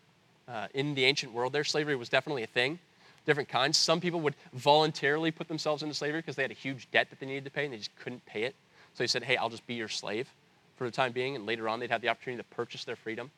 uh, 0.47 0.67
in 0.73 0.95
the 0.95 1.05
ancient 1.05 1.33
world 1.33 1.53
there. 1.53 1.63
Slavery 1.63 1.95
was 1.95 2.09
definitely 2.09 2.43
a 2.43 2.47
thing, 2.47 2.79
different 3.25 3.49
kinds. 3.49 3.77
Some 3.77 3.99
people 4.01 4.19
would 4.21 4.35
voluntarily 4.53 5.31
put 5.31 5.47
themselves 5.47 5.83
into 5.83 5.95
slavery 5.95 6.19
because 6.19 6.35
they 6.35 6.41
had 6.41 6.51
a 6.51 6.55
huge 6.55 6.89
debt 6.91 7.09
that 7.09 7.19
they 7.19 7.25
needed 7.25 7.45
to 7.45 7.51
pay 7.51 7.65
and 7.65 7.73
they 7.73 7.77
just 7.77 7.95
couldn't 7.97 8.25
pay 8.25 8.43
it. 8.43 8.55
So 8.93 9.03
they 9.03 9.07
said, 9.07 9.23
hey, 9.23 9.37
I'll 9.37 9.49
just 9.49 9.65
be 9.67 9.75
your 9.75 9.87
slave 9.87 10.27
for 10.75 10.85
the 10.85 10.91
time 10.91 11.11
being, 11.11 11.35
and 11.35 11.45
later 11.45 11.67
on 11.67 11.79
they'd 11.79 11.91
have 11.91 12.01
the 12.01 12.09
opportunity 12.09 12.41
to 12.41 12.55
purchase 12.55 12.85
their 12.85 12.95
freedom. 12.95 13.29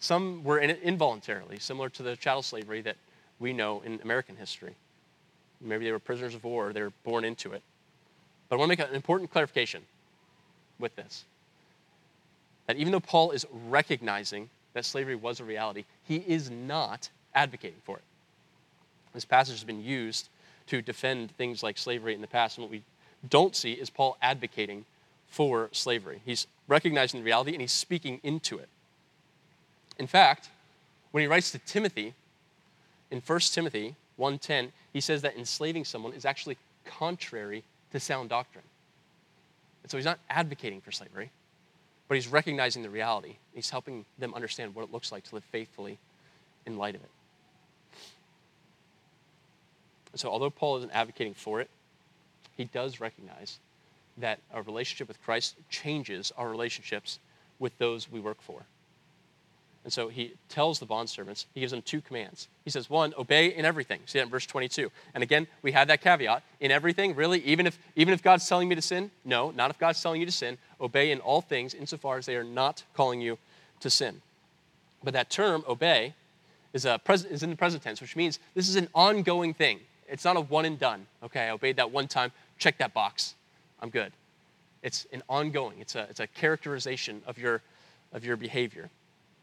Some 0.00 0.42
were 0.42 0.58
in 0.58 0.70
involuntarily, 0.70 1.58
similar 1.60 1.88
to 1.90 2.02
the 2.02 2.16
chattel 2.16 2.42
slavery 2.42 2.80
that 2.82 2.96
we 3.38 3.52
know 3.52 3.82
in 3.84 4.00
American 4.02 4.36
history. 4.36 4.74
Maybe 5.60 5.84
they 5.84 5.92
were 5.92 6.00
prisoners 6.00 6.34
of 6.34 6.42
war, 6.42 6.72
they 6.72 6.82
were 6.82 6.92
born 7.04 7.24
into 7.24 7.52
it. 7.52 7.62
But 8.52 8.56
I 8.56 8.58
want 8.58 8.70
to 8.70 8.76
make 8.76 8.86
an 8.86 8.94
important 8.94 9.30
clarification 9.30 9.80
with 10.78 10.94
this. 10.94 11.24
That 12.66 12.76
even 12.76 12.92
though 12.92 13.00
Paul 13.00 13.30
is 13.30 13.46
recognizing 13.66 14.50
that 14.74 14.84
slavery 14.84 15.16
was 15.16 15.40
a 15.40 15.44
reality, 15.44 15.86
he 16.04 16.16
is 16.16 16.50
not 16.50 17.08
advocating 17.34 17.80
for 17.82 17.96
it. 17.96 18.02
This 19.14 19.24
passage 19.24 19.54
has 19.54 19.64
been 19.64 19.82
used 19.82 20.28
to 20.66 20.82
defend 20.82 21.30
things 21.30 21.62
like 21.62 21.78
slavery 21.78 22.12
in 22.12 22.20
the 22.20 22.26
past, 22.26 22.58
and 22.58 22.64
what 22.64 22.70
we 22.70 22.82
don't 23.26 23.56
see 23.56 23.72
is 23.72 23.88
Paul 23.88 24.18
advocating 24.20 24.84
for 25.28 25.70
slavery. 25.72 26.20
He's 26.22 26.46
recognizing 26.68 27.20
the 27.20 27.24
reality 27.24 27.52
and 27.52 27.62
he's 27.62 27.72
speaking 27.72 28.20
into 28.22 28.58
it. 28.58 28.68
In 29.98 30.06
fact, 30.06 30.50
when 31.10 31.22
he 31.22 31.26
writes 31.26 31.52
to 31.52 31.58
Timothy 31.58 32.12
in 33.10 33.22
1 33.22 33.54
Timothy 33.54 33.96
1:10, 34.18 34.72
he 34.92 35.00
says 35.00 35.22
that 35.22 35.38
enslaving 35.38 35.86
someone 35.86 36.12
is 36.12 36.26
actually 36.26 36.58
contrary 36.84 37.64
to 37.92 38.00
sound 38.00 38.28
doctrine. 38.28 38.64
And 39.82 39.90
so 39.90 39.96
he's 39.96 40.04
not 40.04 40.18
advocating 40.28 40.80
for 40.80 40.92
slavery, 40.92 41.30
but 42.08 42.14
he's 42.14 42.28
recognizing 42.28 42.82
the 42.82 42.90
reality. 42.90 43.36
He's 43.54 43.70
helping 43.70 44.04
them 44.18 44.34
understand 44.34 44.74
what 44.74 44.84
it 44.84 44.92
looks 44.92 45.12
like 45.12 45.24
to 45.24 45.34
live 45.34 45.44
faithfully 45.44 45.98
in 46.66 46.76
light 46.76 46.94
of 46.94 47.02
it. 47.02 47.10
And 50.12 50.20
so 50.20 50.28
although 50.28 50.50
Paul 50.50 50.76
isn't 50.78 50.92
advocating 50.92 51.34
for 51.34 51.60
it, 51.60 51.70
he 52.56 52.64
does 52.64 53.00
recognize 53.00 53.58
that 54.18 54.38
our 54.52 54.62
relationship 54.62 55.08
with 55.08 55.22
Christ 55.22 55.56
changes 55.70 56.32
our 56.36 56.50
relationships 56.50 57.18
with 57.58 57.76
those 57.78 58.10
we 58.10 58.20
work 58.20 58.42
for. 58.42 58.62
And 59.84 59.92
so 59.92 60.08
he 60.08 60.34
tells 60.48 60.78
the 60.78 60.86
bondservants, 60.86 61.46
he 61.54 61.60
gives 61.60 61.72
them 61.72 61.82
two 61.82 62.00
commands. 62.00 62.46
He 62.64 62.70
says, 62.70 62.88
one, 62.88 63.12
obey 63.18 63.48
in 63.48 63.64
everything. 63.64 64.00
See 64.06 64.18
that 64.18 64.24
in 64.24 64.30
verse 64.30 64.46
22. 64.46 64.92
And 65.14 65.22
again, 65.22 65.48
we 65.62 65.72
have 65.72 65.88
that 65.88 66.00
caveat. 66.00 66.44
In 66.60 66.70
everything, 66.70 67.16
really, 67.16 67.40
even 67.40 67.66
if, 67.66 67.78
even 67.96 68.14
if 68.14 68.22
God's 68.22 68.48
telling 68.48 68.68
me 68.68 68.76
to 68.76 68.82
sin? 68.82 69.10
No, 69.24 69.50
not 69.50 69.70
if 69.70 69.78
God's 69.78 70.00
telling 70.00 70.20
you 70.20 70.26
to 70.26 70.32
sin. 70.32 70.56
Obey 70.80 71.10
in 71.10 71.18
all 71.18 71.40
things, 71.40 71.74
insofar 71.74 72.18
as 72.18 72.26
they 72.26 72.36
are 72.36 72.44
not 72.44 72.84
calling 72.94 73.20
you 73.20 73.38
to 73.80 73.90
sin. 73.90 74.22
But 75.02 75.14
that 75.14 75.30
term, 75.30 75.64
obey, 75.68 76.14
is, 76.72 76.84
a 76.84 77.00
pres- 77.04 77.24
is 77.24 77.42
in 77.42 77.50
the 77.50 77.56
present 77.56 77.82
tense, 77.82 78.00
which 78.00 78.14
means 78.14 78.38
this 78.54 78.68
is 78.68 78.76
an 78.76 78.88
ongoing 78.94 79.52
thing. 79.52 79.80
It's 80.08 80.24
not 80.24 80.36
a 80.36 80.40
one 80.40 80.64
and 80.64 80.78
done. 80.78 81.06
Okay, 81.24 81.48
I 81.48 81.50
obeyed 81.50 81.76
that 81.76 81.90
one 81.90 82.06
time, 82.06 82.30
check 82.56 82.78
that 82.78 82.94
box, 82.94 83.34
I'm 83.80 83.90
good. 83.90 84.12
It's 84.84 85.08
an 85.12 85.22
ongoing, 85.28 85.80
it's 85.80 85.96
a, 85.96 86.06
it's 86.08 86.20
a 86.20 86.28
characterization 86.28 87.22
of 87.26 87.36
your, 87.36 87.62
of 88.12 88.24
your 88.24 88.36
behavior 88.36 88.88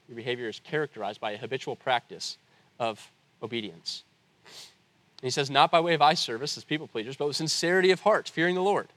your 0.10 0.16
behavior 0.16 0.50
is 0.50 0.60
characterized 0.60 1.22
by 1.22 1.32
a 1.32 1.38
habitual 1.38 1.76
practice 1.76 2.38
of 2.80 3.12
obedience. 3.44 4.04
And 4.46 5.28
he 5.28 5.30
says, 5.30 5.52
not 5.52 5.70
by 5.70 5.80
way 5.80 5.94
of 5.94 6.02
eye 6.02 6.16
service 6.16 6.58
as 6.58 6.64
people 6.64 6.88
pleasers, 6.88 7.16
but 7.16 7.28
with 7.28 7.36
sincerity 7.36 7.92
of 7.92 8.02
heart, 8.02 8.28
fearing 8.28 8.56
the 8.56 8.62
Lord. 8.62 8.88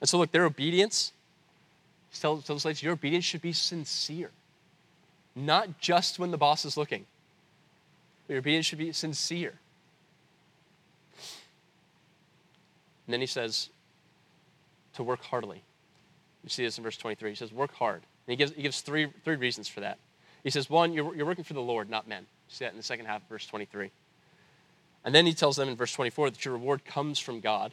And 0.00 0.08
so, 0.08 0.16
look, 0.16 0.32
their 0.32 0.44
obedience, 0.44 1.12
tell, 2.18 2.38
tell 2.38 2.56
the 2.56 2.60
slaves, 2.60 2.82
your 2.82 2.94
obedience 2.94 3.24
should 3.24 3.42
be 3.42 3.52
sincere, 3.52 4.30
not 5.36 5.78
just 5.78 6.18
when 6.18 6.30
the 6.30 6.38
boss 6.38 6.64
is 6.64 6.76
looking. 6.76 7.04
Your 8.28 8.38
obedience 8.38 8.64
should 8.64 8.78
be 8.78 8.92
sincere. 8.92 9.54
And 13.06 13.12
then 13.12 13.20
he 13.20 13.26
says, 13.26 13.68
to 14.94 15.02
work 15.02 15.22
heartily. 15.22 15.62
You 16.44 16.48
see 16.48 16.64
this 16.64 16.78
in 16.78 16.84
verse 16.84 16.96
23. 16.96 17.30
He 17.30 17.36
says, 17.36 17.52
work 17.52 17.74
hard. 17.74 18.02
And 18.26 18.32
he 18.32 18.36
gives, 18.36 18.52
he 18.52 18.62
gives 18.62 18.80
three, 18.80 19.08
three 19.24 19.36
reasons 19.36 19.68
for 19.68 19.80
that. 19.80 19.98
He 20.42 20.50
says, 20.50 20.68
one, 20.68 20.92
you're, 20.92 21.14
you're 21.14 21.26
working 21.26 21.44
for 21.44 21.54
the 21.54 21.62
Lord, 21.62 21.88
not 21.88 22.08
men. 22.08 22.22
You 22.22 22.54
see 22.54 22.64
that 22.64 22.72
in 22.72 22.76
the 22.76 22.82
second 22.82 23.06
half 23.06 23.22
of 23.22 23.28
verse 23.28 23.46
23. 23.46 23.90
And 25.04 25.14
then 25.14 25.26
he 25.26 25.34
tells 25.34 25.56
them 25.56 25.68
in 25.68 25.76
verse 25.76 25.92
24 25.92 26.30
that 26.30 26.44
your 26.44 26.54
reward 26.54 26.84
comes 26.84 27.18
from 27.18 27.40
God. 27.40 27.72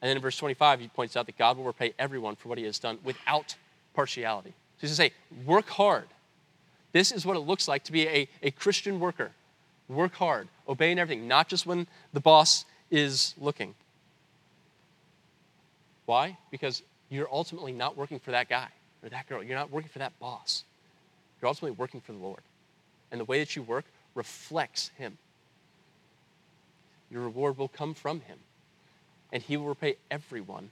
And 0.00 0.08
then 0.08 0.16
in 0.16 0.22
verse 0.22 0.36
25, 0.36 0.80
he 0.80 0.88
points 0.88 1.16
out 1.16 1.26
that 1.26 1.38
God 1.38 1.56
will 1.56 1.64
repay 1.64 1.94
everyone 1.98 2.36
for 2.36 2.48
what 2.48 2.58
he 2.58 2.64
has 2.64 2.78
done 2.78 2.98
without 3.04 3.54
partiality. 3.94 4.50
So 4.78 4.86
he's 4.86 4.98
going 4.98 5.10
to 5.10 5.14
say, 5.14 5.44
work 5.46 5.68
hard. 5.68 6.06
This 6.92 7.12
is 7.12 7.24
what 7.24 7.36
it 7.36 7.40
looks 7.40 7.68
like 7.68 7.84
to 7.84 7.92
be 7.92 8.06
a, 8.08 8.28
a 8.42 8.50
Christian 8.50 9.00
worker. 9.00 9.30
Work 9.88 10.14
hard, 10.14 10.48
obeying 10.68 10.98
everything, 10.98 11.28
not 11.28 11.48
just 11.48 11.66
when 11.66 11.86
the 12.12 12.20
boss 12.20 12.64
is 12.90 13.34
looking. 13.38 13.74
Why? 16.06 16.36
Because 16.50 16.82
you're 17.10 17.28
ultimately 17.30 17.72
not 17.72 17.96
working 17.96 18.18
for 18.18 18.30
that 18.32 18.48
guy 18.48 18.68
or 19.02 19.08
that 19.10 19.28
girl. 19.28 19.42
You're 19.42 19.56
not 19.56 19.70
working 19.70 19.90
for 19.90 19.98
that 19.98 20.18
boss. 20.18 20.64
You're 21.42 21.48
ultimately 21.48 21.76
working 21.76 22.00
for 22.00 22.12
the 22.12 22.18
Lord. 22.18 22.40
And 23.10 23.20
the 23.20 23.24
way 23.24 23.40
that 23.40 23.56
you 23.56 23.62
work 23.62 23.84
reflects 24.14 24.92
Him. 24.96 25.18
Your 27.10 27.22
reward 27.22 27.58
will 27.58 27.68
come 27.68 27.94
from 27.94 28.20
Him. 28.20 28.38
And 29.32 29.42
He 29.42 29.56
will 29.56 29.66
repay 29.66 29.96
everyone 30.10 30.70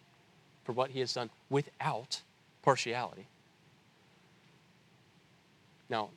for 0.64 0.72
what 0.72 0.90
He 0.90 1.00
has 1.00 1.12
done 1.12 1.28
without 1.50 2.20
partiality. 2.62 3.26
Now, 5.88 6.10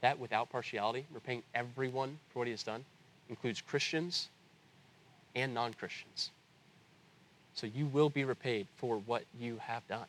that 0.00 0.18
without 0.18 0.50
partiality, 0.50 1.06
repaying 1.12 1.44
everyone 1.54 2.18
for 2.30 2.40
what 2.40 2.48
He 2.48 2.52
has 2.52 2.64
done, 2.64 2.84
includes 3.28 3.60
Christians 3.60 4.28
and 5.36 5.54
non 5.54 5.74
Christians. 5.74 6.30
So 7.54 7.66
you 7.68 7.86
will 7.86 8.10
be 8.10 8.24
repaid 8.24 8.66
for 8.76 8.98
what 8.98 9.22
you 9.38 9.58
have 9.58 9.86
done. 9.86 10.06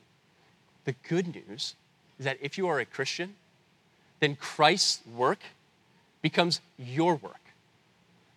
The 0.86 0.96
good 1.08 1.34
news 1.34 1.76
is 2.20 2.26
that 2.26 2.38
if 2.42 2.58
you 2.58 2.68
are 2.68 2.80
a 2.80 2.86
Christian, 2.86 3.36
then 4.20 4.36
Christ's 4.36 5.06
work 5.06 5.40
becomes 6.22 6.62
your 6.78 7.16
work. 7.16 7.36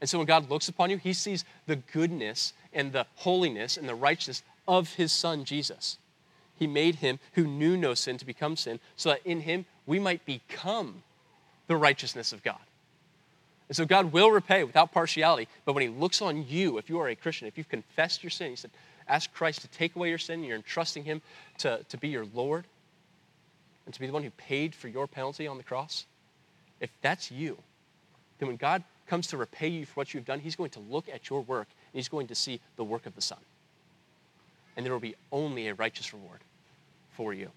And 0.00 0.08
so 0.08 0.18
when 0.18 0.26
God 0.26 0.50
looks 0.50 0.68
upon 0.68 0.90
you, 0.90 0.96
he 0.96 1.12
sees 1.12 1.44
the 1.66 1.76
goodness 1.76 2.52
and 2.72 2.92
the 2.92 3.06
holiness 3.16 3.76
and 3.76 3.88
the 3.88 3.94
righteousness 3.94 4.42
of 4.66 4.94
his 4.94 5.12
son, 5.12 5.44
Jesus. 5.44 5.98
He 6.58 6.66
made 6.66 6.96
him 6.96 7.18
who 7.34 7.46
knew 7.46 7.76
no 7.76 7.94
sin 7.94 8.18
to 8.18 8.26
become 8.26 8.56
sin, 8.56 8.80
so 8.96 9.10
that 9.10 9.20
in 9.24 9.40
him 9.40 9.64
we 9.86 9.98
might 9.98 10.24
become 10.26 11.02
the 11.66 11.76
righteousness 11.76 12.32
of 12.32 12.42
God. 12.42 12.60
And 13.68 13.76
so 13.76 13.84
God 13.84 14.12
will 14.12 14.30
repay 14.30 14.64
without 14.64 14.92
partiality, 14.92 15.48
but 15.64 15.74
when 15.74 15.82
he 15.82 15.88
looks 15.88 16.20
on 16.20 16.46
you, 16.48 16.78
if 16.78 16.90
you 16.90 16.98
are 16.98 17.08
a 17.08 17.14
Christian, 17.14 17.46
if 17.46 17.56
you've 17.56 17.68
confessed 17.68 18.22
your 18.22 18.30
sin, 18.30 18.50
he 18.50 18.56
said, 18.56 18.70
ask 19.10 19.32
Christ 19.32 19.60
to 19.62 19.68
take 19.68 19.96
away 19.96 20.08
your 20.08 20.18
sin, 20.18 20.40
and 20.40 20.46
you're 20.46 20.56
entrusting 20.56 21.04
Him 21.04 21.20
to, 21.58 21.84
to 21.88 21.96
be 21.98 22.08
your 22.08 22.26
Lord 22.32 22.64
and 23.90 23.94
to 23.94 23.98
be 23.98 24.06
the 24.06 24.12
one 24.12 24.22
who 24.22 24.30
paid 24.30 24.72
for 24.72 24.86
your 24.86 25.08
penalty 25.08 25.48
on 25.48 25.56
the 25.56 25.64
cross, 25.64 26.06
if 26.78 26.90
that's 27.02 27.32
you, 27.32 27.58
then 28.38 28.46
when 28.46 28.56
God 28.56 28.84
comes 29.08 29.26
to 29.26 29.36
repay 29.36 29.66
you 29.66 29.84
for 29.84 29.94
what 29.94 30.14
you've 30.14 30.24
done, 30.24 30.38
He's 30.38 30.54
going 30.54 30.70
to 30.70 30.78
look 30.78 31.08
at 31.08 31.28
your 31.28 31.40
work 31.40 31.66
and 31.92 31.98
He's 31.98 32.08
going 32.08 32.28
to 32.28 32.36
see 32.36 32.60
the 32.76 32.84
work 32.84 33.04
of 33.04 33.16
the 33.16 33.20
Son. 33.20 33.40
And 34.76 34.86
there 34.86 34.92
will 34.92 35.00
be 35.00 35.16
only 35.32 35.66
a 35.66 35.74
righteous 35.74 36.12
reward 36.12 36.38
for 37.16 37.34
you. 37.34 37.50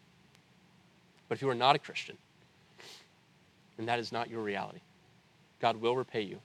But 1.29 1.35
if 1.35 1.43
you 1.43 1.49
are 1.51 1.53
not 1.53 1.75
a 1.75 1.79
Christian, 1.79 2.17
then 3.77 3.85
that 3.85 3.99
is 3.99 4.11
not 4.11 4.27
your 4.27 4.41
reality. 4.41 4.79
God 5.61 5.79
will 5.79 5.95
repay 5.95 6.21
you 6.21 6.39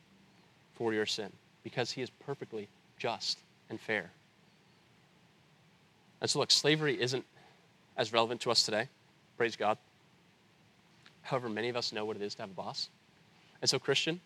for 0.75 0.93
your 0.93 1.07
sin 1.07 1.33
because 1.65 1.93
He 1.93 2.03
is 2.03 2.11
perfectly 2.11 2.69
just 2.99 3.39
and 3.71 3.81
fair. 3.81 4.11
And 6.21 6.29
so, 6.29 6.41
look, 6.41 6.51
slavery 6.51 7.01
isn't 7.01 7.25
as 7.97 8.13
relevant 8.13 8.43
to 8.43 8.51
us 8.51 8.65
today. 8.65 8.89
Praise 9.39 9.57
God. 9.57 9.79
However, 11.23 11.49
many 11.49 11.69
of 11.69 11.77
us 11.77 11.93
know 11.93 12.05
what 12.05 12.17
it 12.17 12.23
is 12.23 12.35
to 12.35 12.43
have 12.43 12.51
a 12.51 12.55
boss. 12.55 12.89
And 13.63 13.71
so, 13.71 13.79
Christian, 13.79 14.21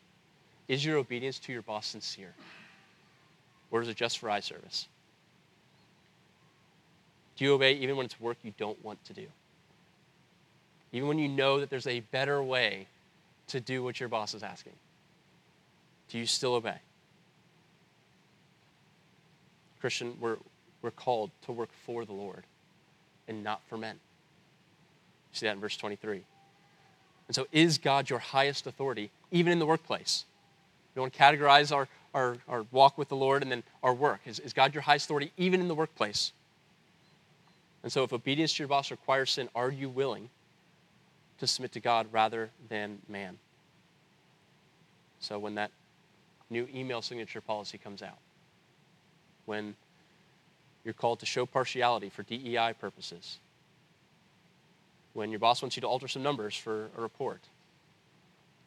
is 0.68 0.84
your 0.84 0.96
obedience 0.96 1.38
to 1.40 1.52
your 1.52 1.62
boss 1.62 1.86
sincere? 1.86 2.34
Or 3.70 3.82
is 3.82 3.88
it 3.88 3.96
just 3.96 4.18
for 4.18 4.30
eye 4.30 4.40
service? 4.40 4.88
Do 7.36 7.44
you 7.44 7.52
obey 7.54 7.74
even 7.74 7.96
when 7.96 8.06
it's 8.06 8.20
work 8.20 8.38
you 8.42 8.54
don't 8.56 8.82
want 8.84 9.04
to 9.04 9.12
do? 9.12 9.26
Even 10.92 11.08
when 11.08 11.18
you 11.18 11.28
know 11.28 11.60
that 11.60 11.70
there's 11.70 11.86
a 11.86 12.00
better 12.00 12.42
way 12.42 12.86
to 13.48 13.60
do 13.60 13.82
what 13.82 14.00
your 14.00 14.08
boss 14.08 14.34
is 14.34 14.42
asking? 14.42 14.74
Do 16.08 16.18
you 16.18 16.26
still 16.26 16.54
obey? 16.54 16.76
Christian, 19.80 20.16
we're, 20.20 20.36
we're 20.80 20.90
called 20.90 21.30
to 21.46 21.52
work 21.52 21.70
for 21.84 22.04
the 22.04 22.12
Lord 22.12 22.44
and 23.26 23.42
not 23.42 23.60
for 23.68 23.76
men. 23.76 23.98
See 25.32 25.46
that 25.46 25.52
in 25.52 25.60
verse 25.60 25.76
23. 25.76 26.22
And 27.28 27.34
so, 27.34 27.46
is 27.52 27.78
God 27.78 28.10
your 28.10 28.18
highest 28.18 28.66
authority, 28.66 29.10
even 29.30 29.52
in 29.52 29.58
the 29.58 29.66
workplace? 29.66 30.24
We 30.94 31.00
want 31.00 31.12
to 31.12 31.18
categorize 31.18 31.74
our, 31.74 31.88
our, 32.12 32.36
our 32.48 32.66
walk 32.70 32.98
with 32.98 33.08
the 33.08 33.16
Lord 33.16 33.42
and 33.42 33.50
then 33.50 33.62
our 33.82 33.94
work. 33.94 34.20
Is, 34.26 34.38
is 34.38 34.52
God 34.52 34.74
your 34.74 34.82
highest 34.82 35.06
authority, 35.06 35.32
even 35.36 35.60
in 35.60 35.68
the 35.68 35.74
workplace? 35.74 36.32
And 37.82 37.90
so, 37.90 38.04
if 38.04 38.12
obedience 38.12 38.52
to 38.54 38.62
your 38.62 38.68
boss 38.68 38.90
requires 38.90 39.30
sin, 39.30 39.48
are 39.54 39.70
you 39.70 39.88
willing 39.88 40.28
to 41.38 41.46
submit 41.46 41.72
to 41.72 41.80
God 41.80 42.06
rather 42.12 42.50
than 42.68 42.98
man? 43.08 43.38
So, 45.20 45.38
when 45.38 45.54
that 45.54 45.70
new 46.50 46.68
email 46.74 47.00
signature 47.00 47.40
policy 47.40 47.78
comes 47.78 48.02
out, 48.02 48.18
when 49.46 49.74
you're 50.84 50.94
called 50.94 51.20
to 51.20 51.26
show 51.26 51.46
partiality 51.46 52.08
for 52.08 52.22
DEI 52.22 52.74
purposes. 52.78 53.38
When 55.14 55.30
your 55.30 55.38
boss 55.38 55.62
wants 55.62 55.76
you 55.76 55.80
to 55.82 55.86
alter 55.86 56.08
some 56.08 56.22
numbers 56.22 56.56
for 56.56 56.88
a 56.96 57.00
report. 57.00 57.40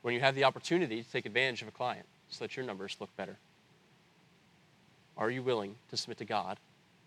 When 0.02 0.14
you 0.14 0.20
have 0.20 0.36
the 0.36 0.44
opportunity 0.44 1.02
to 1.02 1.12
take 1.12 1.26
advantage 1.26 1.62
of 1.62 1.68
a 1.68 1.72
client 1.72 2.06
so 2.30 2.44
that 2.44 2.56
your 2.56 2.66
numbers 2.66 2.98
look 3.00 3.16
better. 3.18 3.38
Are 5.18 5.30
you 5.30 5.42
willing 5.42 5.76
to 5.90 5.98
submit 5.98 6.18
to 6.20 6.26
God 6.26 6.58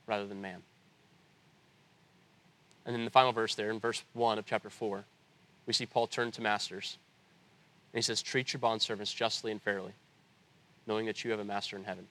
rather 0.07 0.27
than 0.27 0.41
man? 0.41 0.63
And 2.87 2.95
then 2.97 3.05
the 3.05 3.11
final 3.11 3.33
verse 3.33 3.55
there, 3.55 3.71
in 3.71 3.79
verse 3.79 4.03
1 4.15 4.39
of 4.39 4.47
chapter 4.47 4.71
4, 4.71 5.05
we 5.67 5.75
see 5.75 5.85
Paul 5.85 6.07
turn 6.07 6.31
to 6.33 6.41
masters. 6.41 6.97
And 7.93 7.99
he 7.99 8.03
says, 8.03 8.23
Treat 8.23 8.53
your 8.53 8.61
bondservants 8.61 9.15
justly 9.15 9.53
and 9.53 9.61
fairly, 9.61 9.93
knowing 10.87 11.05
that 11.07 11.23
you 11.23 11.31
have 11.31 11.41
a 11.41 11.45
master 11.45 11.77
in 11.77 11.85
heaven. 11.85 12.07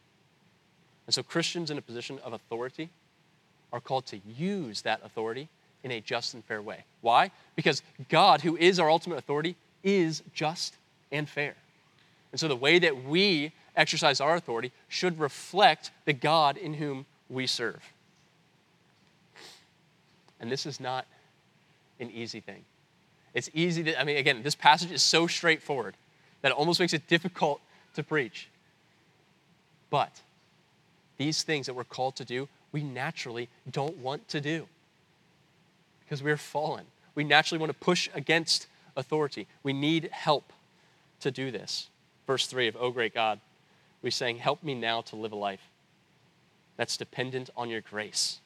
And 1.08 1.14
so 1.14 1.24
Christians 1.24 1.72
in 1.72 1.80
a 1.80 1.82
position 1.82 2.20
of 2.24 2.34
authority 2.34 2.90
are 3.74 3.80
called 3.80 4.06
to 4.08 4.20
use 4.38 4.84
that 4.84 5.02
authority 5.04 5.50
in 5.84 5.92
a 5.92 6.02
just 6.02 6.34
and 6.34 6.44
fair 6.44 6.62
way. 6.62 6.84
Why? 7.02 7.32
Because 7.56 7.82
God, 8.10 8.42
who 8.42 8.58
is 8.58 8.80
our 8.80 8.90
ultimate 8.90 9.18
authority, 9.18 9.56
is 9.84 10.24
just 10.34 10.76
and 11.12 11.28
fair. 11.30 11.56
And 12.32 12.40
so 12.40 12.48
the 12.48 12.56
way 12.56 12.80
that 12.80 13.06
we 13.06 13.54
exercise 13.76 14.20
our 14.20 14.36
authority 14.36 14.72
should 14.88 15.20
reflect 15.20 15.92
the 16.06 16.14
God 16.14 16.58
in 16.58 16.74
whom 16.74 17.06
we 17.30 17.48
serve. 17.48 17.82
And 20.40 20.52
this 20.52 20.66
is 20.66 20.80
not 20.80 21.06
an 22.00 22.12
easy 22.12 22.40
thing. 22.40 22.64
It's 23.34 23.50
easy 23.54 23.84
to, 23.84 24.00
I 24.00 24.04
mean, 24.04 24.18
again, 24.18 24.44
this 24.44 24.56
passage 24.56 24.92
is 24.92 25.02
so 25.02 25.28
straightforward 25.28 25.96
that 26.42 26.52
it 26.52 26.58
almost 26.58 26.80
makes 26.80 26.94
it 26.94 27.08
difficult 27.08 27.62
to 27.96 28.04
preach. 28.04 28.48
But 29.90 30.22
these 31.18 31.44
things 31.44 31.66
that 31.68 31.74
we're 31.74 31.84
called 31.84 32.16
to 32.18 32.26
do, 32.26 32.48
we 32.72 32.84
naturally 32.84 33.50
don't 33.72 33.98
want 33.98 34.28
to 34.30 34.42
do 34.42 34.68
because 36.08 36.24
we're 36.24 36.38
fallen. 36.38 36.86
We 37.16 37.24
naturally 37.24 37.60
want 37.60 37.72
to 37.72 37.78
push 37.78 38.10
against 38.14 38.68
authority. 38.96 39.48
We 39.62 39.74
need 39.74 40.10
help 40.12 40.54
to 41.20 41.32
do 41.32 41.52
this. 41.52 41.90
Verse 42.26 42.48
3 42.48 42.68
of 42.68 42.78
O 42.78 42.92
Great 42.92 43.14
God, 43.14 43.40
we're 44.02 44.12
saying, 44.12 44.38
Help 44.38 44.64
me 44.64 44.74
now 44.74 45.02
to 45.02 45.16
live 45.16 45.34
a 45.34 45.38
life 45.38 45.70
that's 46.78 46.96
dependent 46.96 47.50
on 47.58 47.70
your 47.70 47.82
grace. 47.82 48.40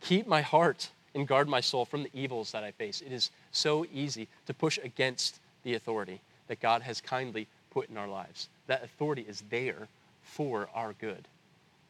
Keep 0.00 0.26
my 0.26 0.40
heart 0.40 0.90
and 1.14 1.28
guard 1.28 1.48
my 1.48 1.60
soul 1.60 1.84
from 1.84 2.02
the 2.02 2.10
evils 2.12 2.52
that 2.52 2.64
I 2.64 2.72
face. 2.72 3.00
It 3.00 3.12
is 3.12 3.30
so 3.52 3.86
easy 3.92 4.26
to 4.46 4.54
push 4.54 4.78
against 4.82 5.38
the 5.62 5.74
authority 5.74 6.20
that 6.48 6.60
God 6.60 6.82
has 6.82 7.00
kindly 7.00 7.46
put 7.70 7.88
in 7.88 7.96
our 7.96 8.08
lives. 8.08 8.48
That 8.66 8.82
authority 8.82 9.24
is 9.28 9.44
there 9.50 9.88
for 10.22 10.68
our 10.74 10.94
good. 10.94 11.28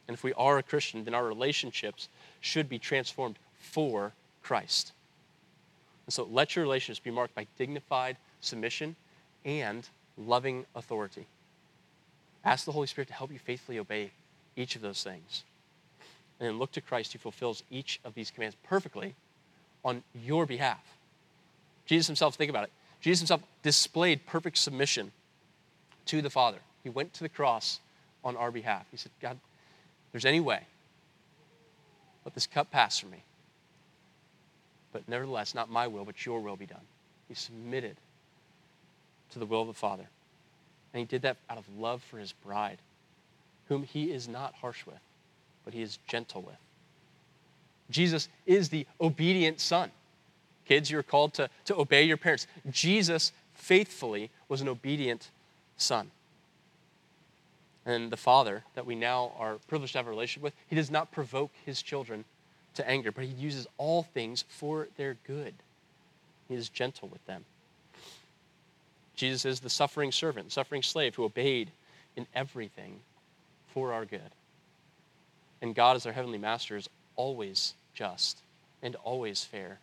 And 0.07 0.15
if 0.15 0.23
we 0.23 0.33
are 0.33 0.59
a 0.59 0.63
Christian, 0.63 1.03
then 1.03 1.15
our 1.15 1.25
relationships 1.25 2.09
should 2.41 2.69
be 2.69 2.77
transformed 2.77 3.37
for 3.57 4.13
Christ. 4.45 4.93
And 6.05 6.13
so 6.13 6.27
let 6.29 6.55
your 6.55 6.63
relationships 6.63 7.03
be 7.03 7.09
marked 7.09 7.33
by 7.33 7.47
dignified 7.57 8.15
submission 8.41 8.95
and 9.43 9.89
loving 10.17 10.65
authority. 10.75 11.25
Ask 12.43 12.63
the 12.65 12.71
Holy 12.71 12.85
Spirit 12.85 13.07
to 13.07 13.13
help 13.15 13.31
you 13.31 13.39
faithfully 13.39 13.79
obey 13.79 14.11
each 14.55 14.75
of 14.75 14.83
those 14.83 15.03
things. 15.03 15.43
And 16.39 16.47
then 16.47 16.59
look 16.59 16.71
to 16.73 16.81
Christ 16.81 17.13
who 17.13 17.19
fulfills 17.19 17.63
each 17.71 17.99
of 18.05 18.13
these 18.13 18.29
commands 18.29 18.55
perfectly 18.63 19.15
on 19.83 20.03
your 20.13 20.45
behalf. 20.45 20.83
Jesus 21.87 22.05
himself, 22.05 22.35
think 22.35 22.51
about 22.51 22.65
it. 22.65 22.71
Jesus 23.01 23.21
himself 23.21 23.41
displayed 23.63 24.27
perfect 24.27 24.59
submission 24.59 25.11
to 26.05 26.21
the 26.21 26.29
Father. 26.29 26.59
He 26.83 26.89
went 26.89 27.13
to 27.13 27.23
the 27.23 27.29
cross 27.29 27.79
on 28.23 28.37
our 28.37 28.51
behalf. 28.51 28.85
He 28.91 28.97
said, 28.97 29.11
God, 29.19 29.39
there's 30.11 30.25
any 30.25 30.39
way, 30.39 30.61
let 32.25 32.35
this 32.35 32.45
cup 32.45 32.69
pass 32.69 32.99
from 32.99 33.09
me. 33.09 33.23
But 34.95 35.09
nevertheless, 35.09 35.53
not 35.53 35.69
my 35.69 35.87
will, 35.87 36.05
but 36.05 36.25
your 36.25 36.39
will 36.39 36.55
be 36.55 36.65
done. 36.65 36.79
He 37.27 37.33
submitted 37.33 37.97
to 39.31 39.39
the 39.39 39.45
will 39.45 39.59
of 39.59 39.67
the 39.67 39.73
Father. 39.73 40.05
And 40.93 40.99
he 40.99 41.05
did 41.05 41.23
that 41.23 41.35
out 41.49 41.57
of 41.57 41.65
love 41.77 42.01
for 42.01 42.17
his 42.17 42.31
bride, 42.31 42.77
whom 43.67 43.83
he 43.83 44.13
is 44.13 44.29
not 44.29 44.53
harsh 44.53 44.85
with, 44.85 45.01
but 45.65 45.73
he 45.73 45.81
is 45.81 45.99
gentle 46.07 46.43
with. 46.43 46.55
Jesus 47.89 48.29
is 48.45 48.69
the 48.69 48.87
obedient 49.01 49.59
Son. 49.59 49.91
Kids, 50.63 50.89
you're 50.89 51.03
called 51.03 51.33
to, 51.33 51.49
to 51.65 51.75
obey 51.75 52.03
your 52.03 52.15
parents. 52.15 52.47
Jesus 52.71 53.33
faithfully 53.53 54.29
was 54.47 54.61
an 54.61 54.69
obedient 54.69 55.29
son. 55.75 56.09
And 57.85 58.09
the 58.09 58.17
father 58.17 58.63
that 58.75 58.85
we 58.85 58.95
now 58.95 59.33
are 59.37 59.57
privileged 59.67 59.91
to 59.91 59.99
have 59.99 60.07
a 60.07 60.09
relationship 60.09 60.43
with, 60.43 60.53
he 60.69 60.75
does 60.77 60.89
not 60.89 61.11
provoke 61.11 61.51
his 61.65 61.81
children 61.81 62.23
to 62.75 62.87
anger, 62.87 63.11
but 63.11 63.23
he 63.23 63.31
uses 63.31 63.67
all 63.77 64.03
things 64.03 64.45
for 64.47 64.87
their 64.97 65.17
good. 65.25 65.53
He 66.47 66.55
is 66.55 66.69
gentle 66.69 67.07
with 67.07 67.25
them. 67.25 67.45
Jesus 69.15 69.45
is 69.45 69.59
the 69.61 69.69
suffering 69.69 70.11
servant, 70.11 70.51
suffering 70.51 70.83
slave 70.83 71.15
who 71.15 71.23
obeyed 71.23 71.71
in 72.15 72.27
everything 72.35 72.99
for 73.73 73.93
our 73.93 74.05
good. 74.05 74.21
And 75.61 75.73
God, 75.73 75.95
as 75.95 76.05
our 76.05 76.11
heavenly 76.11 76.37
master, 76.37 76.75
is 76.75 76.89
always 77.15 77.73
just 77.93 78.39
and 78.83 78.95
always 78.97 79.43
fair 79.43 79.79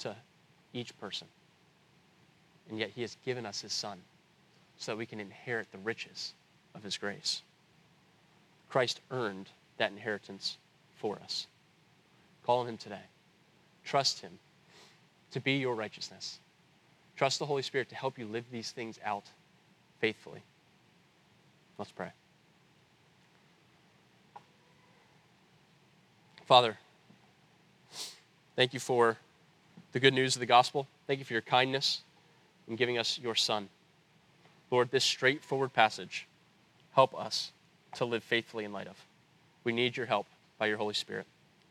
to 0.00 0.14
each 0.72 0.98
person. 1.00 1.28
And 2.68 2.78
yet, 2.78 2.90
He 2.94 3.02
has 3.02 3.16
given 3.24 3.46
us 3.46 3.60
His 3.60 3.72
Son 3.72 3.98
so 4.76 4.92
that 4.92 4.98
we 4.98 5.06
can 5.06 5.20
inherit 5.20 5.70
the 5.70 5.78
riches 5.78 6.32
of 6.74 6.82
His 6.82 6.98
grace. 6.98 7.42
Christ 8.68 9.00
earned 9.10 9.48
that 9.78 9.92
inheritance 9.92 10.58
for 10.96 11.18
us. 11.22 11.46
Call 12.44 12.60
on 12.60 12.68
Him 12.68 12.76
today. 12.76 13.02
Trust 13.84 14.20
Him 14.20 14.38
to 15.32 15.40
be 15.40 15.54
your 15.54 15.74
righteousness. 15.74 16.38
Trust 17.16 17.38
the 17.38 17.46
Holy 17.46 17.62
Spirit 17.62 17.88
to 17.90 17.94
help 17.94 18.18
you 18.18 18.26
live 18.26 18.44
these 18.50 18.70
things 18.70 18.98
out 19.04 19.24
faithfully. 20.00 20.42
Let's 21.78 21.92
pray. 21.92 22.10
Father, 26.44 26.76
thank 28.54 28.74
you 28.74 28.80
for 28.80 29.16
the 29.92 30.00
good 30.00 30.12
news 30.12 30.36
of 30.36 30.40
the 30.40 30.46
gospel. 30.46 30.86
Thank 31.06 31.18
you 31.18 31.24
for 31.24 31.32
your 31.32 31.42
kindness 31.42 32.02
in 32.68 32.76
giving 32.76 32.98
us 32.98 33.18
your 33.18 33.34
Son. 33.34 33.68
Lord, 34.70 34.90
this 34.90 35.04
straightforward 35.04 35.72
passage, 35.72 36.26
help 36.94 37.18
us 37.18 37.52
to 37.94 38.04
live 38.04 38.22
faithfully 38.22 38.64
in 38.64 38.72
light 38.72 38.88
of. 38.88 38.96
We 39.62 39.72
need 39.72 39.96
your 39.96 40.06
help 40.06 40.26
by 40.58 40.66
your 40.66 40.76
Holy 40.76 40.94
Spirit. 40.94 41.26